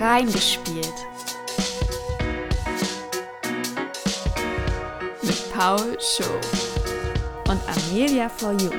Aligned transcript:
Reingespielt. 0.00 0.94
Mit 5.20 5.52
Paul 5.52 5.98
Show 6.00 6.24
und 7.50 7.60
Amelia 7.68 8.30
for 8.30 8.52
You. 8.52 8.70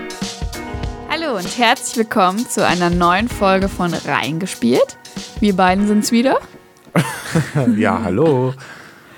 Hallo 1.12 1.38
und 1.38 1.60
herzlich 1.60 1.98
willkommen 1.98 2.40
zu 2.50 2.66
einer 2.66 2.90
neuen 2.90 3.30
Folge 3.30 3.70
von 3.70 3.94
Reingespielt. 3.94 4.98
Wir 5.40 5.56
beiden 5.56 5.86
sind's 5.86 6.12
wieder. 6.12 6.40
ja, 7.78 8.02
hallo. 8.04 8.56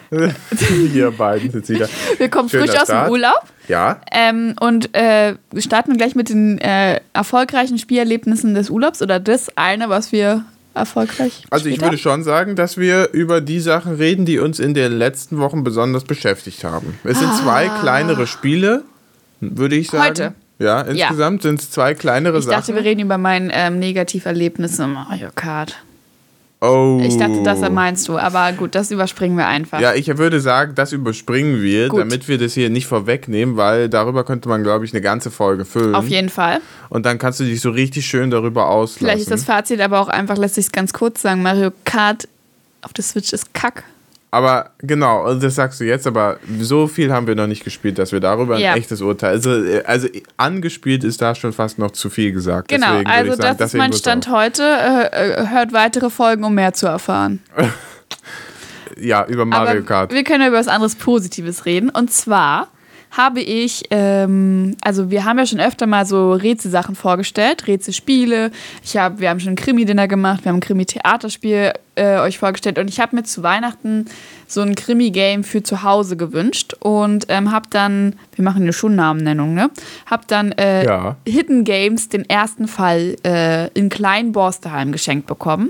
Wir 0.09 1.11
beiden 1.11 1.51
sind 1.51 1.69
wieder. 1.69 1.87
Wir 2.17 2.29
kommen 2.29 2.49
Schöner 2.49 2.65
frisch 2.65 2.75
aus 2.81 2.87
dem 2.87 2.95
Start. 2.95 3.11
Urlaub 3.11 3.43
Ja, 3.69 4.01
ähm, 4.11 4.55
und 4.59 4.93
äh, 4.93 5.35
wir 5.51 5.61
starten 5.61 5.95
gleich 5.95 6.15
mit 6.15 6.27
den 6.27 6.57
äh, 6.57 6.99
erfolgreichen 7.13 7.77
Spielerlebnissen 7.77 8.55
des 8.55 8.69
Urlaubs 8.69 9.01
oder 9.01 9.21
das 9.21 9.55
eine, 9.55 9.87
was 9.87 10.11
wir 10.11 10.43
erfolgreich 10.73 11.43
also 11.49 11.65
ich 11.65 11.75
gespielt 11.75 11.81
würde 11.81 11.97
schon 11.97 12.23
sagen, 12.23 12.55
dass 12.55 12.77
wir 12.77 13.09
über 13.11 13.41
die 13.41 13.59
Sachen 13.59 13.95
reden, 13.95 14.25
die 14.25 14.39
uns 14.39 14.59
in 14.59 14.73
den 14.73 14.91
letzten 14.91 15.39
Wochen 15.39 15.63
besonders 15.63 16.03
beschäftigt 16.03 16.63
haben. 16.63 16.97
Es 17.03 17.19
sind 17.19 17.33
zwei 17.35 17.69
kleinere 17.81 18.27
Spiele, 18.27 18.83
würde 19.39 19.75
ich 19.75 19.89
sagen. 19.89 20.03
Ah. 20.03 20.09
Heute? 20.09 20.33
Ja, 20.59 20.81
insgesamt 20.81 21.41
sind 21.41 21.59
es 21.59 21.71
zwei 21.71 21.93
kleinere 21.93 22.39
Ich 22.39 22.45
dachte, 22.45 22.67
Sachen. 22.67 22.75
wir 22.75 22.83
reden 22.83 23.01
über 23.01 23.17
mein 23.17 23.51
ähm, 23.53 23.79
Negativerlebnis 23.79 24.79
im 24.79 24.93
Mario 24.93 25.29
Kart. 25.35 25.77
Oh. 26.63 27.01
Ich 27.03 27.17
dachte, 27.17 27.43
das 27.43 27.59
meinst 27.69 28.07
du, 28.07 28.17
aber 28.17 28.51
gut, 28.53 28.75
das 28.75 28.91
überspringen 28.91 29.37
wir 29.37 29.47
einfach. 29.47 29.79
Ja, 29.79 29.93
ich 29.93 30.17
würde 30.17 30.39
sagen, 30.39 30.73
das 30.75 30.91
überspringen 30.91 31.61
wir, 31.61 31.89
Gut. 31.89 31.99
damit 31.99 32.27
wir 32.27 32.37
das 32.37 32.53
hier 32.53 32.69
nicht 32.69 32.87
vorwegnehmen, 32.87 33.57
weil 33.57 33.89
darüber 33.89 34.23
könnte 34.23 34.49
man, 34.49 34.63
glaube 34.63 34.85
ich, 34.85 34.93
eine 34.93 35.01
ganze 35.01 35.31
Folge 35.31 35.65
füllen. 35.65 35.95
Auf 35.95 36.07
jeden 36.07 36.29
Fall. 36.29 36.59
Und 36.89 37.05
dann 37.05 37.19
kannst 37.19 37.39
du 37.39 37.43
dich 37.43 37.61
so 37.61 37.69
richtig 37.69 38.05
schön 38.05 38.29
darüber 38.29 38.69
auslassen. 38.69 38.99
Vielleicht 38.99 39.21
ist 39.21 39.31
das 39.31 39.43
Fazit 39.43 39.81
aber 39.81 39.99
auch 39.99 40.09
einfach, 40.09 40.37
lässt 40.37 40.55
sich 40.55 40.71
ganz 40.71 40.93
kurz 40.93 41.21
sagen, 41.21 41.41
Mario 41.41 41.71
Kart 41.85 42.27
auf 42.81 42.93
der 42.93 43.03
Switch 43.03 43.33
ist 43.33 43.53
kack. 43.53 43.83
Aber 44.33 44.71
genau, 44.79 45.31
das 45.35 45.53
sagst 45.53 45.79
du 45.79 45.83
jetzt, 45.83 46.07
aber 46.07 46.39
so 46.59 46.87
viel 46.87 47.13
haben 47.13 47.27
wir 47.27 47.35
noch 47.35 47.45
nicht 47.45 47.63
gespielt, 47.63 47.99
dass 47.99 48.11
wir 48.11 48.19
darüber 48.19 48.57
Ja. 48.57 48.71
ein 48.71 48.79
echtes 48.79 48.99
Urteil. 48.99 49.33
Also, 49.33 49.51
also 49.85 50.07
angespielt 50.37 51.03
ist 51.03 51.21
da 51.21 51.35
schon 51.35 51.53
fast 51.53 51.77
noch 51.77 51.91
zu 51.91 52.09
viel 52.09 52.31
gesagt. 52.31 52.69
Genau, 52.69 52.93
Deswegen 52.93 53.09
also 53.11 53.31
ich 53.33 53.37
sagen, 53.37 53.57
das 53.59 53.73
ist 53.75 53.77
mein 53.77 53.93
Stand 53.93 54.29
heute. 54.31 54.63
Äh, 54.63 55.43
äh, 55.43 55.47
hört 55.49 55.71
weitere 55.71 56.09
Folgen, 56.09 56.43
um 56.45 56.55
mehr 56.55 56.73
zu 56.73 56.87
erfahren. 56.87 57.43
Ja, 58.95 59.25
über 59.25 59.43
Mario 59.45 59.71
Aber 59.79 59.81
Kart. 59.81 60.13
wir 60.13 60.23
können 60.23 60.47
über 60.47 60.57
was 60.57 60.67
anderes 60.67 60.93
Positives 60.95 61.65
reden. 61.65 61.89
Und 61.89 62.11
zwar 62.11 62.67
habe 63.15 63.41
ich, 63.41 63.83
ähm, 63.91 64.75
also 64.81 65.11
wir 65.11 65.23
haben 65.23 65.37
ja 65.37 65.45
schon 65.45 65.59
öfter 65.59 65.85
mal 65.85 66.05
so 66.05 66.33
Rätselsachen 66.33 66.95
vorgestellt, 66.95 67.67
Rätselspiele. 67.67 68.49
Ich 68.83 68.97
hab, 68.97 69.19
wir 69.19 69.29
haben 69.29 69.39
schon 69.39 69.53
ein 69.53 69.55
Krimi-Dinner 69.55 70.07
gemacht, 70.07 70.43
wir 70.43 70.49
haben 70.49 70.57
ein 70.57 70.61
Krimi-Theaterspiel 70.61 71.73
äh, 71.95 72.17
euch 72.17 72.39
vorgestellt 72.39 72.79
und 72.79 72.89
ich 72.89 72.99
habe 72.99 73.15
mir 73.15 73.23
zu 73.23 73.43
Weihnachten 73.43 74.05
so 74.47 74.61
ein 74.61 74.73
Krimi-Game 74.73 75.43
für 75.43 75.61
zu 75.61 75.83
Hause 75.83 76.17
gewünscht 76.17 76.73
und 76.79 77.27
ähm, 77.29 77.51
habe 77.51 77.67
dann, 77.69 78.15
wir 78.35 78.43
machen 78.43 78.63
eine 78.63 78.73
Schulnamennennung, 78.73 79.53
ne? 79.53 79.69
Habe 80.07 80.23
dann 80.27 80.51
äh, 80.53 80.85
Ja. 80.85 81.15
Hidden 81.27 81.65
Games 81.65 82.09
den 82.09 82.27
ersten 82.27 82.67
Fall 82.67 83.15
äh, 83.23 83.67
in 83.73 83.89
Klein-Borsteheim 83.89 84.91
geschenkt 84.91 85.27
bekommen. 85.27 85.69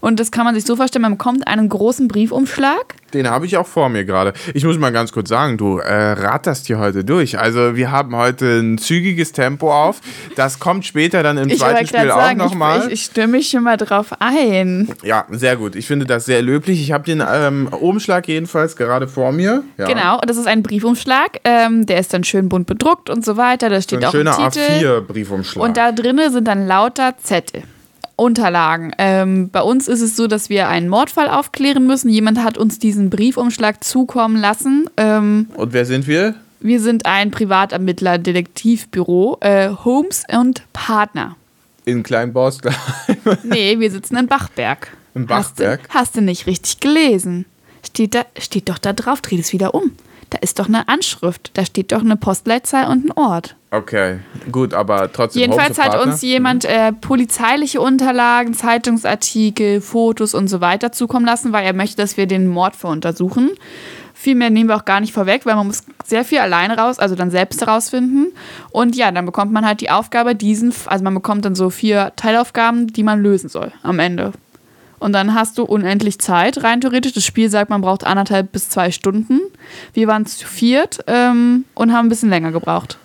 Und 0.00 0.20
das 0.20 0.30
kann 0.30 0.44
man 0.44 0.54
sich 0.54 0.64
so 0.64 0.76
vorstellen, 0.76 1.02
man 1.02 1.12
bekommt 1.12 1.46
einen 1.46 1.68
großen 1.68 2.08
Briefumschlag 2.08 2.94
Den 3.12 3.28
habe 3.28 3.46
ich 3.46 3.56
auch 3.56 3.66
vor 3.66 3.88
mir 3.88 4.04
gerade. 4.04 4.32
Ich 4.54 4.64
muss 4.64 4.78
mal 4.78 4.90
ganz 4.90 5.12
kurz 5.12 5.28
sagen, 5.28 5.56
du 5.56 5.78
äh, 5.78 6.12
ratterst 6.12 6.66
hier 6.66 6.78
heute 6.78 7.04
durch. 7.04 7.38
Also 7.38 7.76
wir 7.76 7.90
haben 7.90 8.14
heute 8.16 8.60
ein 8.60 8.78
zügiges 8.78 9.32
Tempo 9.32 9.72
auf. 9.72 10.00
Das 10.36 10.58
kommt 10.58 10.84
später 10.84 11.22
dann 11.22 11.38
im 11.38 11.48
Ich 11.48 11.58
zweiten 11.58 11.86
Spiel 11.86 12.10
auch 12.10 12.18
sagen, 12.18 12.38
nochmal. 12.38 12.86
ich, 12.86 12.92
ich, 12.92 13.02
stimme 13.04 13.34
mich 13.38 13.48
schon 13.48 13.62
mal 13.62 13.76
drauf 13.76 14.12
ein. 14.18 14.88
Ja, 15.02 15.26
sehr 15.30 15.56
gut. 15.56 15.76
Ich 15.76 15.86
finde 15.86 16.06
das 16.06 16.24
sehr 16.24 16.42
löblich. 16.42 16.80
Ich 16.80 16.92
habe 16.92 17.04
den 17.04 17.22
ähm, 17.26 17.68
Umschlag 17.68 18.28
jedenfalls 18.28 18.76
gerade 18.76 19.08
vor 19.08 19.32
mir. 19.32 19.62
Ja. 19.78 19.86
Genau, 19.86 20.20
das 20.26 20.36
ist 20.36 20.46
ein 20.46 20.62
Briefumschlag. 20.62 21.40
Ähm, 21.44 21.86
der 21.86 21.98
ist 21.98 22.12
dann 22.12 22.24
schön 22.24 22.48
bunt 22.48 22.66
bedruckt 22.66 23.10
und 23.10 23.24
so 23.24 23.36
weiter. 23.36 23.68
Da 23.68 23.76
So 23.76 23.82
steht 23.82 23.98
ein 24.00 24.04
auch 24.04 24.08
ein 24.08 24.12
schöner 24.12 24.50
Titel. 24.50 24.60
A4-Briefumschlag. 24.60 25.64
Und 25.64 25.76
da 25.76 25.92
drinnen 25.92 26.32
sind 26.32 26.48
dann 26.48 26.66
lauter 26.66 27.14
Zettel. 27.22 27.62
Unterlagen. 28.16 28.92
Ähm, 28.98 29.50
bei 29.50 29.60
uns 29.62 29.88
ist 29.88 30.00
es 30.00 30.16
so, 30.16 30.26
dass 30.26 30.48
wir 30.48 30.68
einen 30.68 30.88
Mordfall 30.88 31.28
aufklären 31.28 31.86
müssen. 31.86 32.08
Jemand 32.08 32.42
hat 32.42 32.58
uns 32.58 32.78
diesen 32.78 33.10
Briefumschlag 33.10 33.82
zukommen 33.82 34.36
lassen. 34.36 34.88
Ähm, 34.96 35.48
Und 35.56 35.72
wer 35.72 35.84
sind 35.84 36.06
wir? 36.06 36.34
wir 36.60 36.80
sind 36.80 37.04
ein 37.06 37.30
Privatermittler, 37.30 38.16
Detektivbüro, 38.18 39.38
äh, 39.40 39.68
Holmes 39.68 40.22
und 40.32 40.62
Partner. 40.72 41.36
In 41.84 42.02
Kleinborst. 42.02 42.62
Nee, 43.42 43.78
wir 43.78 43.90
sitzen 43.90 44.16
in 44.16 44.26
Bachberg. 44.26 44.88
In 45.14 45.26
Bachberg? 45.26 45.80
Hast 45.80 45.88
du, 45.94 45.98
hast 45.98 46.16
du 46.16 46.20
nicht 46.22 46.46
richtig 46.46 46.80
gelesen? 46.80 47.44
Steht, 47.86 48.14
da, 48.14 48.24
steht 48.38 48.68
doch 48.68 48.78
da 48.78 48.92
drauf, 48.92 49.20
dreh 49.20 49.36
das 49.36 49.52
wieder 49.52 49.74
um. 49.74 49.92
Da 50.34 50.40
ist 50.40 50.58
doch 50.58 50.66
eine 50.66 50.88
Anschrift. 50.88 51.52
Da 51.54 51.64
steht 51.64 51.92
doch 51.92 52.00
eine 52.00 52.16
Postleitzahl 52.16 52.90
und 52.90 53.04
ein 53.04 53.12
Ort. 53.12 53.54
Okay, 53.70 54.18
gut, 54.50 54.74
aber 54.74 55.12
trotzdem. 55.12 55.42
Jedenfalls 55.42 55.78
hat 55.78 55.96
uns 56.04 56.22
jemand 56.22 56.64
äh, 56.64 56.92
polizeiliche 56.92 57.80
Unterlagen, 57.80 58.52
Zeitungsartikel, 58.52 59.80
Fotos 59.80 60.34
und 60.34 60.48
so 60.48 60.60
weiter 60.60 60.90
zukommen 60.90 61.24
lassen, 61.24 61.52
weil 61.52 61.64
er 61.64 61.72
möchte, 61.72 61.98
dass 61.98 62.16
wir 62.16 62.26
den 62.26 62.48
Mordfall 62.48 62.90
untersuchen. 62.90 63.50
Viel 64.12 64.34
mehr 64.34 64.50
nehmen 64.50 64.68
wir 64.68 64.74
auch 64.74 64.84
gar 64.84 64.98
nicht 64.98 65.12
vorweg, 65.12 65.46
weil 65.46 65.54
man 65.54 65.68
muss 65.68 65.84
sehr 66.04 66.24
viel 66.24 66.38
alleine 66.38 66.76
raus, 66.76 66.98
also 66.98 67.14
dann 67.14 67.30
selbst 67.30 67.60
herausfinden. 67.60 68.32
Und 68.72 68.96
ja, 68.96 69.12
dann 69.12 69.26
bekommt 69.26 69.52
man 69.52 69.64
halt 69.64 69.82
die 69.82 69.90
Aufgabe, 69.90 70.34
diesen, 70.34 70.74
also 70.86 71.04
man 71.04 71.14
bekommt 71.14 71.44
dann 71.44 71.54
so 71.54 71.70
vier 71.70 72.12
Teilaufgaben, 72.16 72.88
die 72.88 73.04
man 73.04 73.22
lösen 73.22 73.48
soll 73.48 73.70
am 73.84 74.00
Ende. 74.00 74.32
Und 74.98 75.12
dann 75.12 75.34
hast 75.34 75.58
du 75.58 75.64
unendlich 75.64 76.18
Zeit, 76.18 76.62
rein 76.62 76.80
theoretisch. 76.80 77.12
Das 77.12 77.24
Spiel 77.24 77.50
sagt, 77.50 77.70
man 77.70 77.80
braucht 77.80 78.04
anderthalb 78.04 78.52
bis 78.52 78.68
zwei 78.68 78.90
Stunden. 78.90 79.40
Wir 79.92 80.06
waren 80.08 80.26
zu 80.26 80.46
viert 80.46 81.00
ähm, 81.06 81.64
und 81.74 81.92
haben 81.92 82.06
ein 82.06 82.08
bisschen 82.08 82.30
länger 82.30 82.52
gebraucht. 82.52 82.98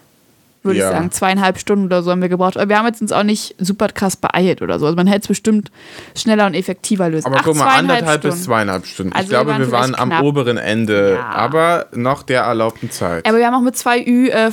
Würde 0.61 0.79
Ja. 0.79 0.89
ich 0.89 0.91
sagen. 0.95 1.11
Zweieinhalb 1.11 1.57
Stunden 1.57 1.85
oder 1.85 2.03
so 2.03 2.11
haben 2.11 2.21
wir 2.21 2.27
gebraucht. 2.27 2.57
Aber 2.57 2.67
wir 2.67 2.77
haben 2.77 2.85
jetzt 2.85 3.01
uns 3.01 3.13
auch 3.13 3.23
nicht 3.23 3.55
super 3.59 3.87
krass 3.87 4.17
beeilt 4.17 4.61
oder 4.61 4.77
so. 4.77 4.85
Also 4.87 4.95
man 4.97 5.07
hätte 5.07 5.21
es 5.21 5.27
bestimmt 5.29 5.71
schneller 6.17 6.45
und 6.47 6.53
effektiver 6.53 7.07
lösen. 7.09 7.27
Aber 7.27 7.37
Ach, 7.39 7.43
guck 7.45 7.55
mal, 7.55 7.67
anderthalb 7.77 8.21
bis 8.21 8.31
Stunden. 8.31 8.43
zweieinhalb 8.45 8.85
Stunden. 8.85 9.13
Also 9.13 9.23
ich 9.23 9.29
glaube, 9.29 9.45
wir 9.51 9.53
waren 9.53 9.61
wir 9.61 9.71
waren 9.71 9.95
am 9.95 10.09
knapp. 10.09 10.23
oberen 10.23 10.57
Ende, 10.57 11.13
Ja. 11.15 11.29
aber 11.29 11.87
noch 11.93 12.23
der 12.23 12.41
erlaubten 12.41 12.91
Zeit. 12.91 13.25
Aber 13.25 13.37
wir 13.37 13.47
haben 13.47 13.53
auch 13.55 13.61
mit 13.61 13.77
zwei 13.77 13.99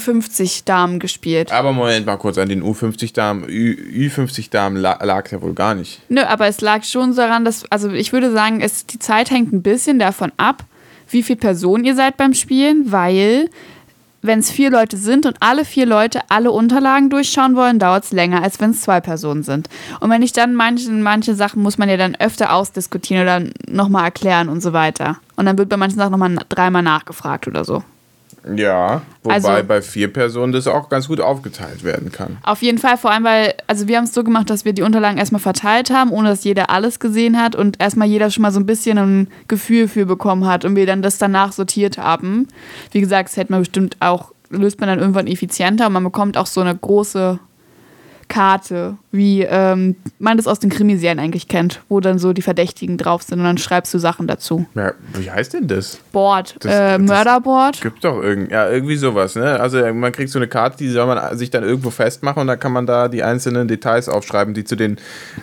Ü50-Damen 0.06 0.98
gespielt. 1.00 1.52
Aber 1.52 1.72
Moment 1.72 2.06
mal 2.06 2.16
kurz, 2.16 2.38
an 2.38 2.48
den 2.48 2.62
U50-Damen, 2.62 3.44
Ü50-Damen 3.46 4.76
lag 4.80 5.30
ja 5.32 5.42
wohl 5.42 5.54
gar 5.54 5.74
nicht. 5.74 6.00
Nö, 6.08 6.22
aber 6.22 6.46
es 6.46 6.60
lag 6.60 6.84
schon 6.84 7.14
daran, 7.16 7.44
dass, 7.44 7.64
also 7.70 7.90
ich 7.90 8.12
würde 8.12 8.30
sagen, 8.32 8.60
es, 8.60 8.86
die 8.86 8.98
Zeit 8.98 9.30
hängt 9.30 9.52
ein 9.52 9.62
bisschen 9.62 9.98
davon 9.98 10.32
ab, 10.36 10.64
wie 11.10 11.22
viele 11.22 11.38
Personen 11.38 11.84
ihr 11.84 11.94
seid 11.94 12.16
beim 12.16 12.34
Spielen, 12.34 12.90
weil 12.92 13.48
wenn 14.26 14.40
es 14.40 14.50
vier 14.50 14.70
Leute 14.70 14.96
sind 14.96 15.26
und 15.26 15.36
alle 15.40 15.64
vier 15.64 15.86
Leute 15.86 16.20
alle 16.28 16.50
Unterlagen 16.50 17.10
durchschauen 17.10 17.56
wollen, 17.56 17.78
dauert 17.78 18.04
es 18.04 18.12
länger, 18.12 18.42
als 18.42 18.60
wenn 18.60 18.70
es 18.70 18.82
zwei 18.82 19.00
Personen 19.00 19.42
sind. 19.42 19.68
Und 20.00 20.10
wenn 20.10 20.22
ich 20.22 20.32
dann 20.32 20.54
manche, 20.54 20.90
manche 20.90 21.34
Sachen 21.34 21.62
muss 21.62 21.78
man 21.78 21.88
ja 21.88 21.96
dann 21.96 22.14
öfter 22.16 22.52
ausdiskutieren 22.52 23.22
oder 23.22 23.50
nochmal 23.68 24.04
erklären 24.04 24.48
und 24.48 24.60
so 24.60 24.72
weiter. 24.72 25.16
Und 25.36 25.46
dann 25.46 25.58
wird 25.58 25.68
bei 25.68 25.76
manchen 25.76 25.98
Sachen 25.98 26.12
nochmal 26.12 26.36
dreimal 26.48 26.82
nachgefragt 26.82 27.46
oder 27.46 27.64
so. 27.64 27.82
Ja, 28.54 29.02
wobei 29.22 29.34
Also- 29.34 29.48
bei 29.66 29.82
vier 29.82 30.12
Personen 30.12 30.52
das 30.52 30.66
auch 30.66 30.88
ganz 30.88 31.08
gut 31.08 31.20
aufgeteilt 31.20 31.82
werden 31.82 32.12
kann. 32.12 32.38
Auf 32.42 32.62
jeden 32.62 32.78
Fall, 32.78 32.96
vor 32.96 33.10
allem, 33.10 33.24
weil, 33.24 33.54
also 33.66 33.88
wir 33.88 33.96
haben 33.96 34.04
es 34.04 34.14
so 34.14 34.22
gemacht, 34.22 34.48
dass 34.50 34.64
wir 34.64 34.72
die 34.72 34.82
Unterlagen 34.82 35.18
erstmal 35.18 35.40
verteilt 35.40 35.90
haben, 35.90 36.10
ohne 36.10 36.28
dass 36.28 36.44
jeder 36.44 36.70
alles 36.70 37.00
gesehen 37.00 37.40
hat 37.40 37.56
und 37.56 37.80
erstmal 37.80 38.06
jeder 38.08 38.30
schon 38.30 38.42
mal 38.42 38.52
so 38.52 38.60
ein 38.60 38.66
bisschen 38.66 38.98
ein 38.98 39.28
Gefühl 39.48 39.88
für 39.88 40.06
bekommen 40.06 40.46
hat 40.46 40.64
und 40.64 40.76
wir 40.76 40.86
dann 40.86 41.02
das 41.02 41.18
danach 41.18 41.52
sortiert 41.52 41.98
haben. 41.98 42.46
Wie 42.92 43.00
gesagt, 43.00 43.30
das 43.30 43.36
hätte 43.36 43.52
man 43.52 43.62
bestimmt 43.62 43.96
auch, 44.00 44.32
löst 44.50 44.78
man 44.80 44.88
dann 44.88 45.00
irgendwann 45.00 45.26
effizienter 45.26 45.88
und 45.88 45.92
man 45.94 46.04
bekommt 46.04 46.36
auch 46.36 46.46
so 46.46 46.60
eine 46.60 46.74
große 46.76 47.38
Karte, 48.36 48.98
wie 49.12 49.42
ähm, 49.48 49.96
man 50.18 50.36
das 50.36 50.46
aus 50.46 50.58
den 50.58 50.68
Krimiserien 50.68 51.18
eigentlich 51.18 51.48
kennt, 51.48 51.80
wo 51.88 52.00
dann 52.00 52.18
so 52.18 52.34
die 52.34 52.42
Verdächtigen 52.42 52.98
drauf 52.98 53.22
sind 53.22 53.38
und 53.38 53.46
dann 53.46 53.56
schreibst 53.56 53.94
du 53.94 53.98
Sachen 53.98 54.26
dazu. 54.26 54.66
Ja, 54.74 54.92
wie 55.14 55.30
heißt 55.30 55.54
denn 55.54 55.66
das? 55.68 55.98
Board, 56.12 56.56
Das- 56.60 56.70
äh, 56.74 56.98
das- 56.98 57.00
Mörderboard. 57.00 57.80
Gibt 57.80 58.04
doch 58.04 58.22
irgend, 58.22 58.50
ja, 58.50 58.68
irgendwie 58.68 58.96
sowas, 58.96 59.34
ne? 59.36 59.58
Also 59.58 59.78
man 59.94 60.12
kriegt 60.12 60.28
so 60.30 60.38
eine 60.38 60.48
Karte, 60.48 60.76
die 60.76 60.90
soll 60.90 61.06
man 61.06 61.38
sich 61.38 61.48
dann 61.48 61.64
irgendwo 61.64 61.88
festmachen 61.88 62.42
und 62.42 62.46
dann 62.48 62.60
kann 62.60 62.72
man 62.72 62.84
da 62.84 63.08
die 63.08 63.22
einzelnen 63.22 63.68
Details 63.68 64.10
aufschreiben, 64.10 64.52
die 64.52 64.64
zu 64.64 64.76
den 64.76 64.98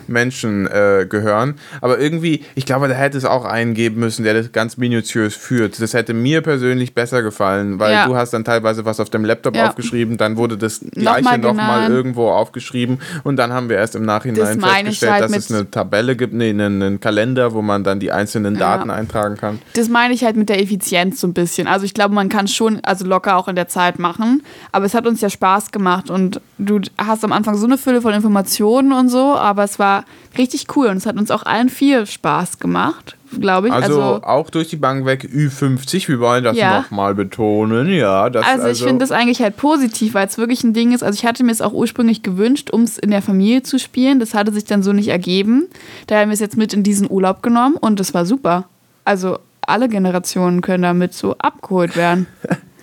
Menschen 0.06 0.68
äh, 0.68 1.04
gehören. 1.08 1.54
Aber 1.80 1.98
irgendwie, 1.98 2.44
ich 2.54 2.64
glaube, 2.64 2.86
da 2.86 2.94
hätte 2.94 3.18
es 3.18 3.24
auch 3.24 3.44
einen 3.44 3.74
geben 3.74 3.98
müssen, 3.98 4.22
der 4.22 4.34
das 4.34 4.52
ganz 4.52 4.76
minutiös 4.76 5.34
führt. 5.34 5.80
Das 5.82 5.94
hätte 5.94 6.14
mir 6.14 6.42
persönlich 6.42 6.94
besser 6.94 7.22
gefallen, 7.22 7.80
weil 7.80 7.92
Ja. 7.92 8.06
du 8.06 8.14
hast 8.14 8.32
dann 8.32 8.44
teilweise 8.44 8.84
was 8.84 9.00
auf 9.00 9.10
dem 9.10 9.24
Laptop 9.24 9.56
Ja. 9.56 9.66
aufgeschrieben, 9.68 10.16
dann 10.16 10.36
wurde 10.36 10.56
das 10.56 10.80
gleiche 10.92 11.38
nochmal 11.38 11.86
genannt. 11.86 11.90
irgendwo 11.94 12.30
aufgeschrieben 12.30 12.83
geschrieben 12.84 12.98
und 13.24 13.36
dann 13.36 13.52
haben 13.52 13.68
wir 13.68 13.76
erst 13.76 13.94
im 13.94 14.04
Nachhinein 14.04 14.58
Das 14.58 14.70
festgestellt, 14.70 15.12
halt 15.12 15.22
dass 15.22 15.36
es 15.36 15.52
eine 15.52 15.70
Tabelle 15.70 16.16
gibt, 16.16 16.34
nee, 16.34 16.50
einen, 16.50 16.82
einen 16.82 17.00
Kalender, 17.00 17.52
wo 17.52 17.62
man 17.62 17.84
dann 17.84 18.00
die 18.00 18.12
einzelnen 18.12 18.54
Ja. 18.54 18.76
Daten 18.76 18.90
eintragen 18.90 19.36
kann. 19.36 19.58
Das 19.74 19.88
meine 19.88 20.14
ich 20.14 20.24
halt 20.24 20.36
mit 20.36 20.48
der 20.48 20.60
Effizienz 20.60 21.20
so 21.20 21.26
ein 21.26 21.34
bisschen. 21.34 21.66
Also 21.66 21.84
ich 21.84 21.94
glaube, 21.94 22.14
man 22.14 22.28
kann 22.28 22.48
schon 22.48 22.80
also 22.82 23.04
locker 23.04 23.36
auch 23.36 23.48
in 23.48 23.56
der 23.56 23.68
Zeit 23.68 23.98
machen. 23.98 24.42
Aber 24.72 24.86
es 24.86 24.94
hat 24.94 25.06
uns 25.06 25.20
ja 25.20 25.30
Spaß 25.30 25.72
gemacht 25.72 26.10
und 26.10 26.40
du 26.58 26.80
hast 26.98 27.24
am 27.24 27.32
Anfang 27.32 27.56
so 27.56 27.66
eine 27.66 27.78
Fülle 27.78 28.00
von 28.00 28.12
Informationen 28.12 28.92
und 28.92 29.08
so, 29.08 29.34
aber 29.34 29.64
es 29.64 29.78
war 29.78 30.04
richtig 30.38 30.66
cool 30.76 30.88
und 30.88 30.96
es 30.96 31.06
hat 31.06 31.16
uns 31.16 31.30
auch 31.30 31.44
allen 31.44 31.68
viel 31.68 32.06
Spaß 32.06 32.58
gemacht, 32.58 33.16
glaube 33.40 33.68
ich. 33.68 33.72
Also, 33.74 34.00
Also, 34.02 34.24
auch 34.24 34.50
durch 34.50 34.68
die 34.68 34.76
Bank 34.76 35.04
weg 35.06 35.28
Ü50, 35.32 36.08
wir 36.08 36.20
wollen 36.20 36.44
das 36.44 36.56
Ja. 36.56 36.80
nochmal 36.80 37.14
betonen, 37.14 37.88
ja. 37.92 38.30
Das, 38.30 38.44
also, 38.46 38.68
ich 38.68 38.82
finde 38.82 38.98
das 39.00 39.10
eigentlich 39.12 39.40
halt 39.40 39.56
positiv, 39.56 40.14
weil 40.14 40.26
es 40.26 40.38
wirklich 40.38 40.64
ein 40.64 40.72
Ding 40.74 40.92
ist. 40.92 41.02
Also 41.02 41.16
ich 41.16 41.26
hatte 41.26 41.44
mir 41.44 41.52
es 41.52 41.60
auch 41.62 41.72
ursprünglich 41.72 42.22
gewünscht, 42.22 42.70
um 42.70 42.82
es 42.82 42.98
in 42.98 43.10
der 43.10 43.22
Familie 43.22 43.62
zu 43.62 43.78
spielen. 43.78 44.20
Das 44.20 44.34
hatte 44.34 44.52
sich 44.52 44.64
dann 44.64 44.82
so 44.82 44.92
nicht 44.92 45.08
ergeben. 45.08 45.66
Daher 46.06 46.22
haben 46.22 46.30
wir 46.30 46.34
es 46.34 46.40
jetzt 46.40 46.56
mit 46.56 46.72
in 46.74 46.82
diesen 46.82 47.10
Urlaub 47.10 47.42
genommen 47.42 47.76
und 47.76 48.00
das 48.00 48.14
war 48.14 48.26
super. 48.26 48.64
Also 49.04 49.38
alle 49.66 49.88
Generationen 49.88 50.60
können 50.60 50.82
damit 50.82 51.14
so 51.14 51.36
abgeholt 51.38 51.96
werden. 51.96 52.26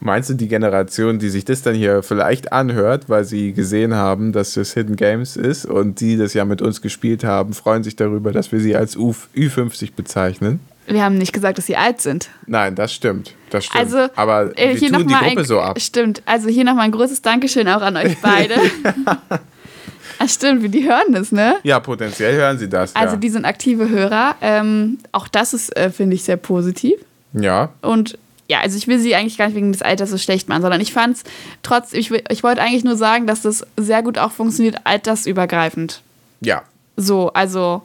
Meinst 0.00 0.28
du, 0.28 0.34
die 0.34 0.48
Generation, 0.48 1.18
die 1.18 1.30
sich 1.30 1.46
das 1.46 1.62
dann 1.62 1.74
hier 1.74 2.02
vielleicht 2.02 2.52
anhört, 2.52 3.08
weil 3.08 3.24
sie 3.24 3.52
gesehen 3.54 3.94
haben, 3.94 4.32
dass 4.32 4.54
das 4.54 4.74
Hidden 4.74 4.96
Games 4.96 5.36
ist 5.36 5.64
und 5.64 6.00
die 6.00 6.18
das 6.18 6.34
ja 6.34 6.44
mit 6.44 6.60
uns 6.60 6.82
gespielt 6.82 7.24
haben, 7.24 7.54
freuen 7.54 7.82
sich 7.82 7.96
darüber, 7.96 8.30
dass 8.30 8.52
wir 8.52 8.60
sie 8.60 8.76
als 8.76 8.96
U 8.96 9.14
Ü50 9.34 9.92
bezeichnen? 9.96 10.60
Wir 10.86 11.02
haben 11.02 11.16
nicht 11.16 11.32
gesagt, 11.32 11.56
dass 11.56 11.66
sie 11.66 11.76
alt 11.76 12.02
sind. 12.02 12.28
Nein, 12.46 12.74
das 12.74 12.92
stimmt. 12.92 13.34
Das 13.50 13.64
stimmt. 13.64 13.80
Also, 13.80 14.08
Aber 14.16 14.52
äh, 14.58 14.70
wir 14.70 14.78
hier 14.78 14.92
tun 14.92 15.06
noch 15.06 15.06
die 15.06 15.14
Gruppe 15.14 15.40
ein, 15.40 15.44
so 15.46 15.60
ab. 15.60 15.80
Stimmt. 15.80 16.22
Also 16.26 16.48
hier 16.48 16.64
nochmal 16.64 16.84
ein 16.84 16.92
großes 16.92 17.22
Dankeschön 17.22 17.66
auch 17.68 17.80
an 17.80 17.96
euch 17.96 18.18
beide. 18.20 18.56
ah, 20.18 20.28
stimmt, 20.28 20.74
die 20.74 20.84
hören 20.86 21.12
das, 21.12 21.32
ne? 21.32 21.56
Ja, 21.62 21.80
potenziell 21.80 22.34
hören 22.34 22.58
sie 22.58 22.68
das. 22.68 22.94
Also 22.94 23.14
ja. 23.14 23.20
die 23.20 23.30
sind 23.30 23.46
aktive 23.46 23.88
Hörer. 23.88 24.34
Ähm, 24.42 24.98
auch 25.12 25.28
das 25.28 25.54
ist, 25.54 25.74
äh, 25.76 25.88
finde 25.88 26.16
ich, 26.16 26.24
sehr 26.24 26.36
positiv. 26.36 26.96
ja, 27.32 27.70
Und 27.80 28.18
ja, 28.48 28.60
also 28.60 28.76
ich 28.76 28.86
will 28.88 28.98
sie 28.98 29.14
eigentlich 29.14 29.38
gar 29.38 29.46
nicht 29.46 29.56
wegen 29.56 29.72
des 29.72 29.82
Alters 29.82 30.10
so 30.10 30.18
schlecht 30.18 30.48
machen, 30.48 30.62
sondern 30.62 30.80
ich 30.80 30.92
fand 30.92 31.16
es 31.16 31.24
trotz, 31.62 31.92
ich, 31.92 32.10
ich 32.10 32.42
wollte 32.42 32.60
eigentlich 32.60 32.84
nur 32.84 32.96
sagen, 32.96 33.26
dass 33.26 33.42
das 33.42 33.66
sehr 33.76 34.02
gut 34.02 34.18
auch 34.18 34.32
funktioniert, 34.32 34.76
altersübergreifend. 34.84 36.02
ja. 36.40 36.62
So, 36.96 37.32
also 37.32 37.82